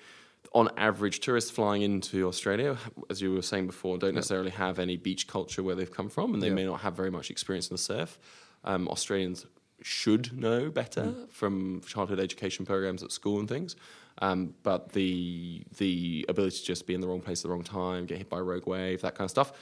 on 0.55 0.69
average, 0.77 1.21
tourists 1.21 1.51
flying 1.51 1.83
into 1.83 2.29
Australia, 2.29 2.77
as 3.11 3.23
you 3.23 3.33
were 3.33 3.43
saying 3.43 3.67
before, 3.67 3.97
don't 3.99 4.15
necessarily 4.15 4.51
have 4.51 4.79
any 4.79 4.97
beach 4.97 5.27
culture 5.27 5.63
where 5.63 5.75
they've 5.75 5.91
come 5.91 6.09
from, 6.09 6.35
and 6.35 6.43
they 6.43 6.49
Yeah. 6.49 6.55
may 6.55 6.65
not 6.65 6.81
have 6.81 6.95
very 6.95 7.11
much 7.11 7.31
experience 7.31 7.69
in 7.71 7.75
the 7.75 7.79
surf. 7.83 8.19
Um, 8.65 8.87
Australians 8.89 9.47
should 9.81 10.33
know 10.39 10.71
better 10.71 11.15
from 11.31 11.81
childhood 11.87 12.21
education 12.21 12.65
programs 12.65 13.03
at 13.03 13.11
school 13.11 13.41
and 13.41 13.49
things. 13.49 13.75
Um, 14.19 14.55
but 14.63 14.93
the 14.93 15.65
the 15.79 16.25
ability 16.29 16.59
to 16.59 16.65
just 16.65 16.87
be 16.87 16.95
in 16.95 17.01
the 17.01 17.09
wrong 17.09 17.23
place 17.23 17.41
at 17.41 17.45
the 17.45 17.49
wrong 17.49 17.65
time, 17.65 18.05
get 18.07 18.19
hit 18.19 18.29
by 18.29 18.39
a 18.39 18.43
rogue 18.43 18.67
wave, 18.67 19.01
that 19.01 19.15
kind 19.15 19.25
of 19.25 19.31
stuff, 19.31 19.53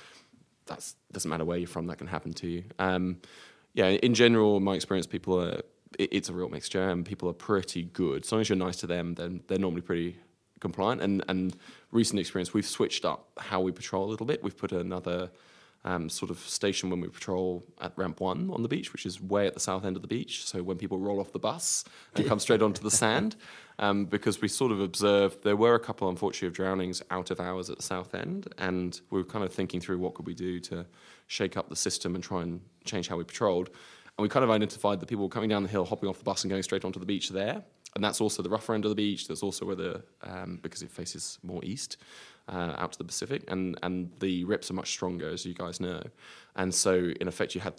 that 0.66 0.85
doesn't 1.12 1.31
matter 1.31 1.44
where 1.44 1.57
you're 1.57 1.68
from, 1.68 1.87
that 1.87 1.98
can 1.98 2.09
happen 2.09 2.33
to 2.35 2.48
you. 2.48 2.64
Um, 2.79 3.18
yeah, 3.74 3.87
in 3.88 4.12
general, 4.14 4.59
my 4.59 4.74
experience, 4.74 5.07
people 5.07 5.40
are 5.40 5.62
it, 5.98 6.09
it's 6.12 6.29
a 6.29 6.33
real 6.33 6.48
mixture, 6.48 6.88
and 6.88 7.07
people 7.07 7.29
are 7.29 7.33
pretty 7.35 7.85
good. 7.85 8.24
As 8.24 8.33
long 8.33 8.40
as 8.40 8.48
you're 8.48 8.59
nice 8.59 8.76
to 8.79 8.87
them, 8.88 9.14
then 9.14 9.42
they're 9.46 9.59
normally 9.59 9.83
pretty 9.83 10.16
compliant. 10.61 11.03
And 11.03 11.25
and 11.29 11.57
recent 11.90 12.20
experience, 12.20 12.55
we've 12.55 12.66
switched 12.66 13.05
up 13.05 13.29
how 13.38 13.61
we 13.61 13.73
patrol 13.73 14.05
a 14.05 14.11
little 14.11 14.27
bit. 14.27 14.42
We've 14.42 14.57
put 14.57 14.73
another 14.73 15.31
um, 15.85 16.09
sort 16.11 16.31
of 16.31 16.38
station 16.38 16.90
when 16.90 17.01
we 17.01 17.09
patrol 17.09 17.64
at 17.81 17.92
ramp 17.96 18.20
one 18.20 18.51
on 18.51 18.62
the 18.62 18.68
beach, 18.68 18.92
which 18.92 19.07
is 19.07 19.20
way 19.20 19.46
at 19.46 19.55
the 19.55 19.61
south 19.61 19.85
end 19.85 19.96
of 19.96 20.03
the 20.03 20.09
beach. 20.09 20.44
So 20.44 20.62
when 20.62 20.77
people 20.77 20.99
roll 20.99 21.20
off 21.20 21.33
the 21.33 21.38
bus 21.38 21.85
and 22.14 22.27
come 22.27 22.38
straight 22.38 22.61
onto 22.61 22.83
the 22.83 22.90
sand, 22.90 23.37
um, 23.79 24.05
because 24.05 24.42
we 24.42 24.49
sort 24.49 24.73
of 24.73 24.81
observed 24.81 25.42
there 25.42 25.57
were 25.57 25.75
a 25.75 25.81
couple, 25.81 26.09
unfortunately, 26.09 26.49
of 26.49 26.55
drownings 26.55 27.03
out 27.11 27.31
of 27.31 27.40
hours 27.40 27.70
at 27.70 27.79
the 27.79 27.83
south 27.83 28.14
end, 28.14 28.53
and 28.59 29.01
we 29.11 29.18
were 29.18 29.25
kind 29.25 29.44
of 29.44 29.53
thinking 29.53 29.81
through 29.81 29.99
what 29.99 30.14
could 30.14 30.27
we 30.27 30.35
do 30.35 30.61
to 30.61 30.85
shake 31.29 31.57
up 31.57 31.68
the 31.70 31.77
system 31.77 32.14
and 32.14 32.23
try 32.23 32.42
and 32.42 32.61
change 32.85 33.09
how 33.09 33.16
we 33.16 33.25
patrolled. 33.25 33.70
And 34.18 34.23
we 34.23 34.29
kind 34.29 34.44
of 34.44 34.51
identified 34.51 35.01
that 35.01 35.07
people 35.07 35.25
were 35.25 35.31
coming 35.31 35.49
down 35.49 35.62
the 35.62 35.68
hill, 35.68 35.87
hopping 35.87 36.09
off 36.09 36.18
the 36.18 36.25
bus, 36.25 36.44
and 36.44 36.51
going 36.51 36.62
straight 36.62 36.85
onto 36.85 37.01
the 37.01 37.07
beach 37.07 37.31
there. 37.31 37.62
And 37.94 38.05
that's 38.05 38.20
also 38.20 38.42
the 38.42 38.48
rougher 38.48 38.74
end 38.74 38.85
of 38.85 38.90
the 38.90 38.94
beach. 38.94 39.26
There's 39.26 39.42
also 39.42 39.66
where 39.66 39.76
the 39.76 40.03
um, 40.22 40.61
because 40.62 40.83
it 40.83 40.90
faces 40.90 41.38
more 41.42 41.61
east, 41.64 41.96
uh, 42.48 42.74
out 42.79 42.92
to 42.92 42.98
the 42.98 43.05
Pacific, 43.05 43.44
and 43.48 43.79
and 43.83 44.11
the 44.20 44.44
rips 44.44 44.70
are 44.70 44.74
much 44.74 44.90
stronger, 44.90 45.29
as 45.29 45.44
you 45.44 45.55
guys 45.55 45.81
know. 45.81 46.03
And 46.57 46.74
so, 46.74 47.12
in 47.20 47.26
effect, 47.26 47.55
you 47.55 47.61
had 47.61 47.74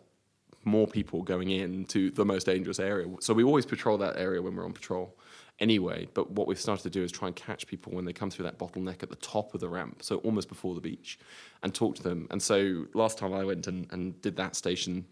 more 0.63 0.87
people 0.87 1.23
going 1.23 1.49
in 1.49 1.85
to 1.85 2.11
the 2.11 2.25
most 2.25 2.45
dangerous 2.45 2.79
area. 2.79 3.07
So 3.19 3.33
we 3.33 3.43
always 3.43 3.65
patrol 3.65 3.97
that 3.99 4.17
area 4.17 4.41
when 4.41 4.55
we're 4.55 4.65
on 4.65 4.73
patrol 4.73 5.15
anyway. 5.59 6.07
But 6.13 6.31
what 6.31 6.47
we've 6.47 6.59
started 6.59 6.83
to 6.83 6.89
do 6.89 7.03
is 7.03 7.11
try 7.11 7.27
and 7.27 7.35
catch 7.35 7.67
people 7.67 7.93
when 7.93 8.05
they 8.05 8.13
come 8.13 8.29
through 8.29 8.45
that 8.45 8.59
bottleneck 8.59 9.03
at 9.03 9.09
the 9.09 9.15
top 9.17 9.53
of 9.53 9.59
the 9.59 9.69
ramp, 9.69 10.03
so 10.03 10.17
almost 10.17 10.49
before 10.49 10.75
the 10.75 10.81
beach, 10.81 11.19
and 11.63 11.73
talk 11.73 11.95
to 11.95 12.03
them. 12.03 12.27
And 12.31 12.41
so 12.41 12.85
last 12.93 13.17
time 13.17 13.33
I 13.33 13.43
went 13.43 13.67
and, 13.67 13.87
and 13.91 14.21
did 14.21 14.35
that 14.37 14.55
station 14.55 15.05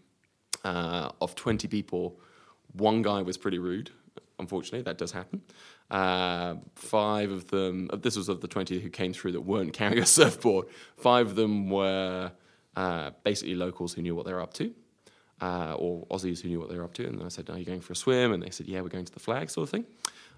uh, 0.64 1.10
of 1.20 1.34
20 1.34 1.68
people, 1.68 2.20
one 2.74 3.02
guy 3.02 3.22
was 3.22 3.36
pretty 3.36 3.58
rude. 3.58 3.90
Unfortunately, 4.40 4.82
that 4.82 4.98
does 4.98 5.12
happen. 5.12 5.42
Uh, 5.90 6.56
five 6.74 7.30
of 7.30 7.48
them, 7.48 7.88
uh, 7.92 7.96
this 7.96 8.16
was 8.16 8.28
of 8.28 8.40
the 8.40 8.48
20 8.48 8.80
who 8.80 8.90
came 8.90 9.12
through 9.12 9.32
that 9.32 9.42
weren't 9.42 9.72
carrying 9.72 10.02
a 10.02 10.06
surfboard, 10.18 10.66
five 10.96 11.28
of 11.28 11.36
them 11.36 11.70
were 11.70 12.32
uh, 12.76 13.10
basically 13.22 13.54
locals 13.54 13.94
who 13.94 14.02
knew 14.02 14.14
what 14.16 14.26
they 14.26 14.32
were 14.32 14.42
up 14.42 14.54
to. 14.54 14.74
Uh, 15.40 15.74
or 15.78 16.06
Aussies 16.08 16.42
who 16.42 16.48
knew 16.48 16.60
what 16.60 16.68
they 16.68 16.76
were 16.76 16.84
up 16.84 16.92
to, 16.92 17.06
and 17.06 17.22
I 17.22 17.28
said, 17.28 17.48
"Are 17.48 17.58
you 17.58 17.64
going 17.64 17.80
for 17.80 17.94
a 17.94 17.96
swim?" 17.96 18.34
And 18.34 18.42
they 18.42 18.50
said, 18.50 18.66
"Yeah, 18.68 18.82
we're 18.82 18.90
going 18.90 19.06
to 19.06 19.12
the 19.12 19.20
flag," 19.20 19.48
sort 19.48 19.62
of 19.62 19.70
thing. 19.70 19.86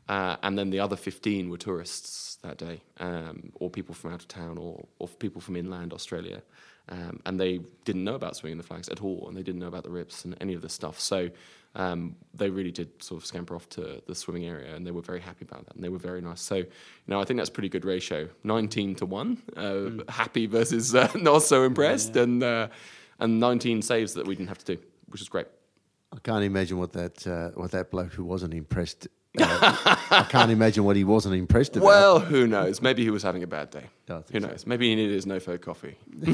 Uh, 0.08 0.36
and 0.44 0.56
then 0.56 0.70
the 0.70 0.78
other 0.78 0.94
15 0.94 1.48
were 1.48 1.56
tourists 1.56 2.36
that 2.42 2.56
day, 2.56 2.80
um, 2.98 3.50
or 3.56 3.68
people 3.68 3.96
from 3.96 4.12
out 4.12 4.20
of 4.20 4.28
town, 4.28 4.58
or, 4.58 4.86
or 5.00 5.08
people 5.08 5.40
from 5.40 5.56
inland 5.56 5.92
Australia. 5.92 6.42
Um, 6.88 7.20
and 7.26 7.38
they 7.38 7.60
didn't 7.84 8.04
know 8.04 8.14
about 8.14 8.36
swinging 8.36 8.58
the 8.58 8.64
flags 8.64 8.88
at 8.88 9.02
all, 9.02 9.26
and 9.28 9.36
they 9.36 9.42
didn't 9.42 9.60
know 9.60 9.68
about 9.68 9.84
the 9.84 9.90
rips 9.90 10.24
and 10.24 10.36
any 10.40 10.54
of 10.54 10.62
this 10.62 10.72
stuff. 10.72 10.98
So 10.98 11.30
um, 11.74 12.16
they 12.34 12.50
really 12.50 12.70
did 12.70 13.02
sort 13.02 13.22
of 13.22 13.26
scamper 13.26 13.54
off 13.54 13.68
to 13.70 14.02
the 14.06 14.14
swimming 14.14 14.44
area, 14.44 14.74
and 14.74 14.86
they 14.86 14.90
were 14.90 15.02
very 15.02 15.20
happy 15.20 15.44
about 15.44 15.66
that, 15.66 15.74
and 15.74 15.82
they 15.82 15.88
were 15.88 15.98
very 15.98 16.20
nice. 16.20 16.40
So, 16.40 16.56
you 16.56 16.66
know, 17.08 17.20
I 17.20 17.24
think 17.24 17.38
that's 17.38 17.50
pretty 17.50 17.68
good 17.68 17.84
ratio 17.84 18.28
19 18.44 18.94
to 18.96 19.06
1, 19.06 19.42
uh, 19.56 20.12
happy 20.12 20.46
versus 20.46 20.94
uh, 20.94 21.10
not 21.14 21.42
so 21.42 21.64
impressed, 21.64 22.16
and, 22.16 22.42
uh, 22.42 22.68
and 23.18 23.40
19 23.40 23.82
saves 23.82 24.14
that 24.14 24.26
we 24.26 24.34
didn't 24.34 24.48
have 24.48 24.58
to 24.64 24.76
do, 24.76 24.82
which 25.08 25.20
is 25.20 25.28
great. 25.28 25.46
I 26.14 26.18
can't 26.22 26.44
imagine 26.44 26.76
what 26.78 26.92
that 26.92 27.26
uh, 27.26 27.52
what 27.58 27.70
that 27.70 27.90
bloke 27.90 28.12
who 28.12 28.22
wasn't 28.22 28.52
impressed 28.52 29.08
I 29.38 30.26
can't 30.28 30.50
imagine 30.50 30.84
what 30.84 30.96
he 30.96 31.04
wasn't 31.04 31.36
impressed 31.36 31.76
about. 31.76 31.86
Well, 31.86 32.18
who 32.18 32.46
knows? 32.46 32.82
Maybe 32.82 33.02
he 33.02 33.10
was 33.10 33.22
having 33.22 33.42
a 33.42 33.46
bad 33.46 33.70
day. 33.70 33.84
I 34.08 34.20
think 34.20 34.30
Who 34.32 34.40
so. 34.40 34.46
knows? 34.48 34.66
Maybe 34.66 34.90
he 34.90 34.94
needed 34.94 35.14
his 35.14 35.26
no-fo 35.26 35.56
coffee. 35.58 35.96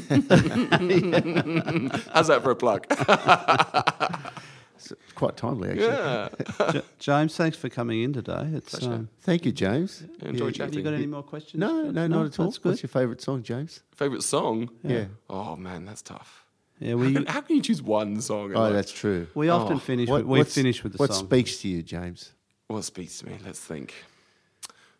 How's 2.12 2.26
that 2.28 2.40
for 2.42 2.50
a 2.50 2.56
plug? 2.56 2.86
It's 4.78 4.92
quite 5.14 5.36
timely, 5.36 5.70
actually. 5.70 5.86
yeah. 5.86 6.28
J- 6.72 6.82
James, 6.98 7.36
thanks 7.36 7.56
for 7.56 7.68
coming 7.68 8.02
in 8.02 8.12
today. 8.12 8.48
It's 8.54 8.82
um, 8.84 9.08
Thank 9.22 9.44
you, 9.44 9.52
James. 9.52 10.02
Enjoy 10.22 10.46
Yeah, 10.46 10.50
chatting. 10.52 10.60
have 10.60 10.74
you 10.74 10.82
got 10.82 10.94
any 10.94 11.06
more 11.06 11.22
questions? 11.22 11.60
No, 11.60 11.90
no, 11.90 12.06
not 12.06 12.26
at 12.26 12.38
all. 12.38 12.46
That's 12.46 12.58
good. 12.58 12.68
What's 12.70 12.82
your 12.82 12.88
favourite 12.90 13.20
song, 13.20 13.42
James? 13.42 13.82
Favorite 13.94 14.22
song? 14.22 14.70
Yeah. 14.84 15.06
Oh 15.28 15.56
man, 15.56 15.84
that's 15.84 16.02
tough. 16.02 16.44
Yeah, 16.80 16.96
How 16.96 17.12
can, 17.12 17.26
how 17.26 17.40
can 17.40 17.56
you 17.56 17.62
choose 17.62 17.82
one 17.82 18.20
song? 18.20 18.52
Oh, 18.54 18.60
like- 18.60 18.72
that's 18.72 18.92
true. 18.92 19.26
we 19.34 19.48
often 19.48 19.76
Oh, 19.76 19.80
finish. 19.80 20.08
What- 20.08 20.24
with, 20.26 20.46
we 20.46 20.50
finish 20.62 20.82
with 20.84 20.92
the 20.92 20.98
What 20.98 21.12
song. 21.12 21.24
What 21.24 21.26
speaks 21.30 21.56
to 21.62 21.68
you, 21.68 21.82
James? 21.82 22.32
What 22.68 22.84
speaks 22.84 23.18
to 23.18 23.26
me? 23.26 23.38
Let's 23.44 23.58
think. 23.60 23.94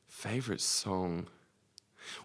Favorite 0.06 0.60
song. 0.60 1.26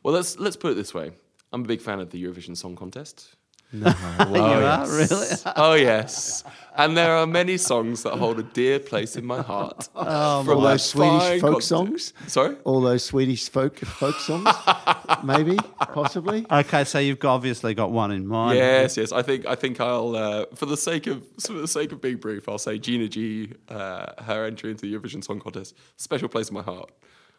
Well, 0.01 0.13
let's 0.13 0.39
let's 0.39 0.55
put 0.55 0.71
it 0.71 0.75
this 0.75 0.93
way. 0.93 1.11
I'm 1.51 1.61
a 1.63 1.67
big 1.67 1.81
fan 1.81 1.99
of 1.99 2.09
the 2.09 2.23
Eurovision 2.23 2.57
Song 2.57 2.75
Contest. 2.75 3.35
No. 3.73 3.89
you 4.29 4.41
are 4.41 4.87
really. 4.87 5.27
oh 5.55 5.73
yes, 5.73 6.43
and 6.77 6.95
there 6.95 7.11
are 7.17 7.25
many 7.25 7.57
songs 7.57 8.03
that 8.03 8.13
hold 8.13 8.37
a 8.39 8.43
dear 8.43 8.77
place 8.79 9.15
in 9.15 9.25
my 9.25 9.41
heart. 9.41 9.89
Oh, 9.95 10.43
From 10.43 10.57
All 10.57 10.61
those 10.61 10.85
Swedish 10.85 11.41
folk 11.41 11.51
conti- 11.53 11.65
songs? 11.65 12.13
Sorry. 12.27 12.55
All 12.65 12.81
those 12.81 13.03
Swedish 13.03 13.49
folk 13.49 13.79
folk 13.79 14.15
songs? 14.15 14.47
Maybe? 15.23 15.57
Possibly? 15.79 16.45
Okay, 16.51 16.83
so 16.83 16.99
you've 16.99 17.19
got- 17.19 17.33
obviously 17.35 17.73
got 17.73 17.91
one 17.91 18.11
in 18.11 18.27
mind. 18.27 18.57
Yes, 18.59 18.95
yes. 18.97 19.11
I 19.11 19.21
think 19.23 19.45
I 19.47 19.55
think 19.55 19.79
I'll 19.79 20.15
uh, 20.15 20.45
for 20.55 20.67
the 20.67 20.77
sake 20.77 21.07
of 21.07 21.25
for 21.41 21.53
the 21.53 21.67
sake 21.67 21.91
of 21.91 21.99
being 22.01 22.17
brief, 22.17 22.47
I'll 22.47 22.57
say 22.59 22.77
Gina 22.77 23.07
G. 23.07 23.53
Uh, 23.69 24.21
her 24.23 24.45
entry 24.45 24.69
into 24.71 24.85
the 24.87 24.93
Eurovision 24.93 25.23
Song 25.23 25.39
Contest, 25.39 25.75
special 25.97 26.29
place 26.29 26.49
in 26.49 26.53
my 26.53 26.61
heart. 26.63 26.91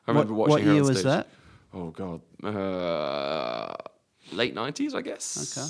I 0.06 0.10
What, 0.12 0.14
remember 0.14 0.34
watching 0.34 0.50
what 0.52 0.62
her 0.62 0.72
year 0.72 0.82
on 0.82 0.88
was 0.88 1.02
that? 1.04 1.28
Oh 1.72 1.90
God, 1.90 2.20
uh, 2.44 3.74
late 4.32 4.54
nineties, 4.54 4.94
I 4.94 5.02
guess. 5.02 5.56
Okay. 5.58 5.68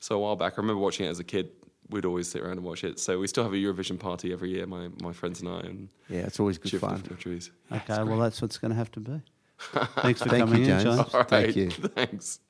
So 0.00 0.16
a 0.16 0.18
while 0.18 0.36
back, 0.36 0.54
I 0.54 0.56
remember 0.60 0.80
watching 0.80 1.06
it 1.06 1.10
as 1.10 1.18
a 1.20 1.24
kid. 1.24 1.50
We'd 1.90 2.04
always 2.04 2.28
sit 2.30 2.42
around 2.42 2.52
and 2.58 2.64
watch 2.64 2.84
it. 2.84 2.98
So 3.00 3.18
we 3.18 3.26
still 3.26 3.44
have 3.44 3.52
a 3.52 3.56
Eurovision 3.56 3.98
party 3.98 4.32
every 4.32 4.50
year, 4.50 4.66
my, 4.66 4.88
my 5.02 5.12
friends 5.12 5.40
and 5.40 5.48
I, 5.48 5.60
and 5.60 5.88
Yeah, 6.08 6.20
it's 6.20 6.38
always 6.38 6.58
good 6.58 6.70
cheer 6.70 6.80
for 6.80 6.86
fun. 6.86 6.96
different 6.96 7.08
countries. 7.20 7.50
Okay, 7.72 8.02
well 8.02 8.18
that's 8.18 8.42
what's 8.42 8.58
going 8.58 8.70
to 8.72 8.76
have 8.76 8.92
to 8.92 9.00
be. 9.00 9.22
Thanks 10.02 10.22
for 10.22 10.28
Thank 10.28 10.44
coming 10.44 10.64
you, 10.64 10.72
in, 10.74 10.80
James. 10.80 10.96
James. 11.12 11.26
Thank 11.28 11.56
you. 11.56 11.70
Thanks. 11.70 12.40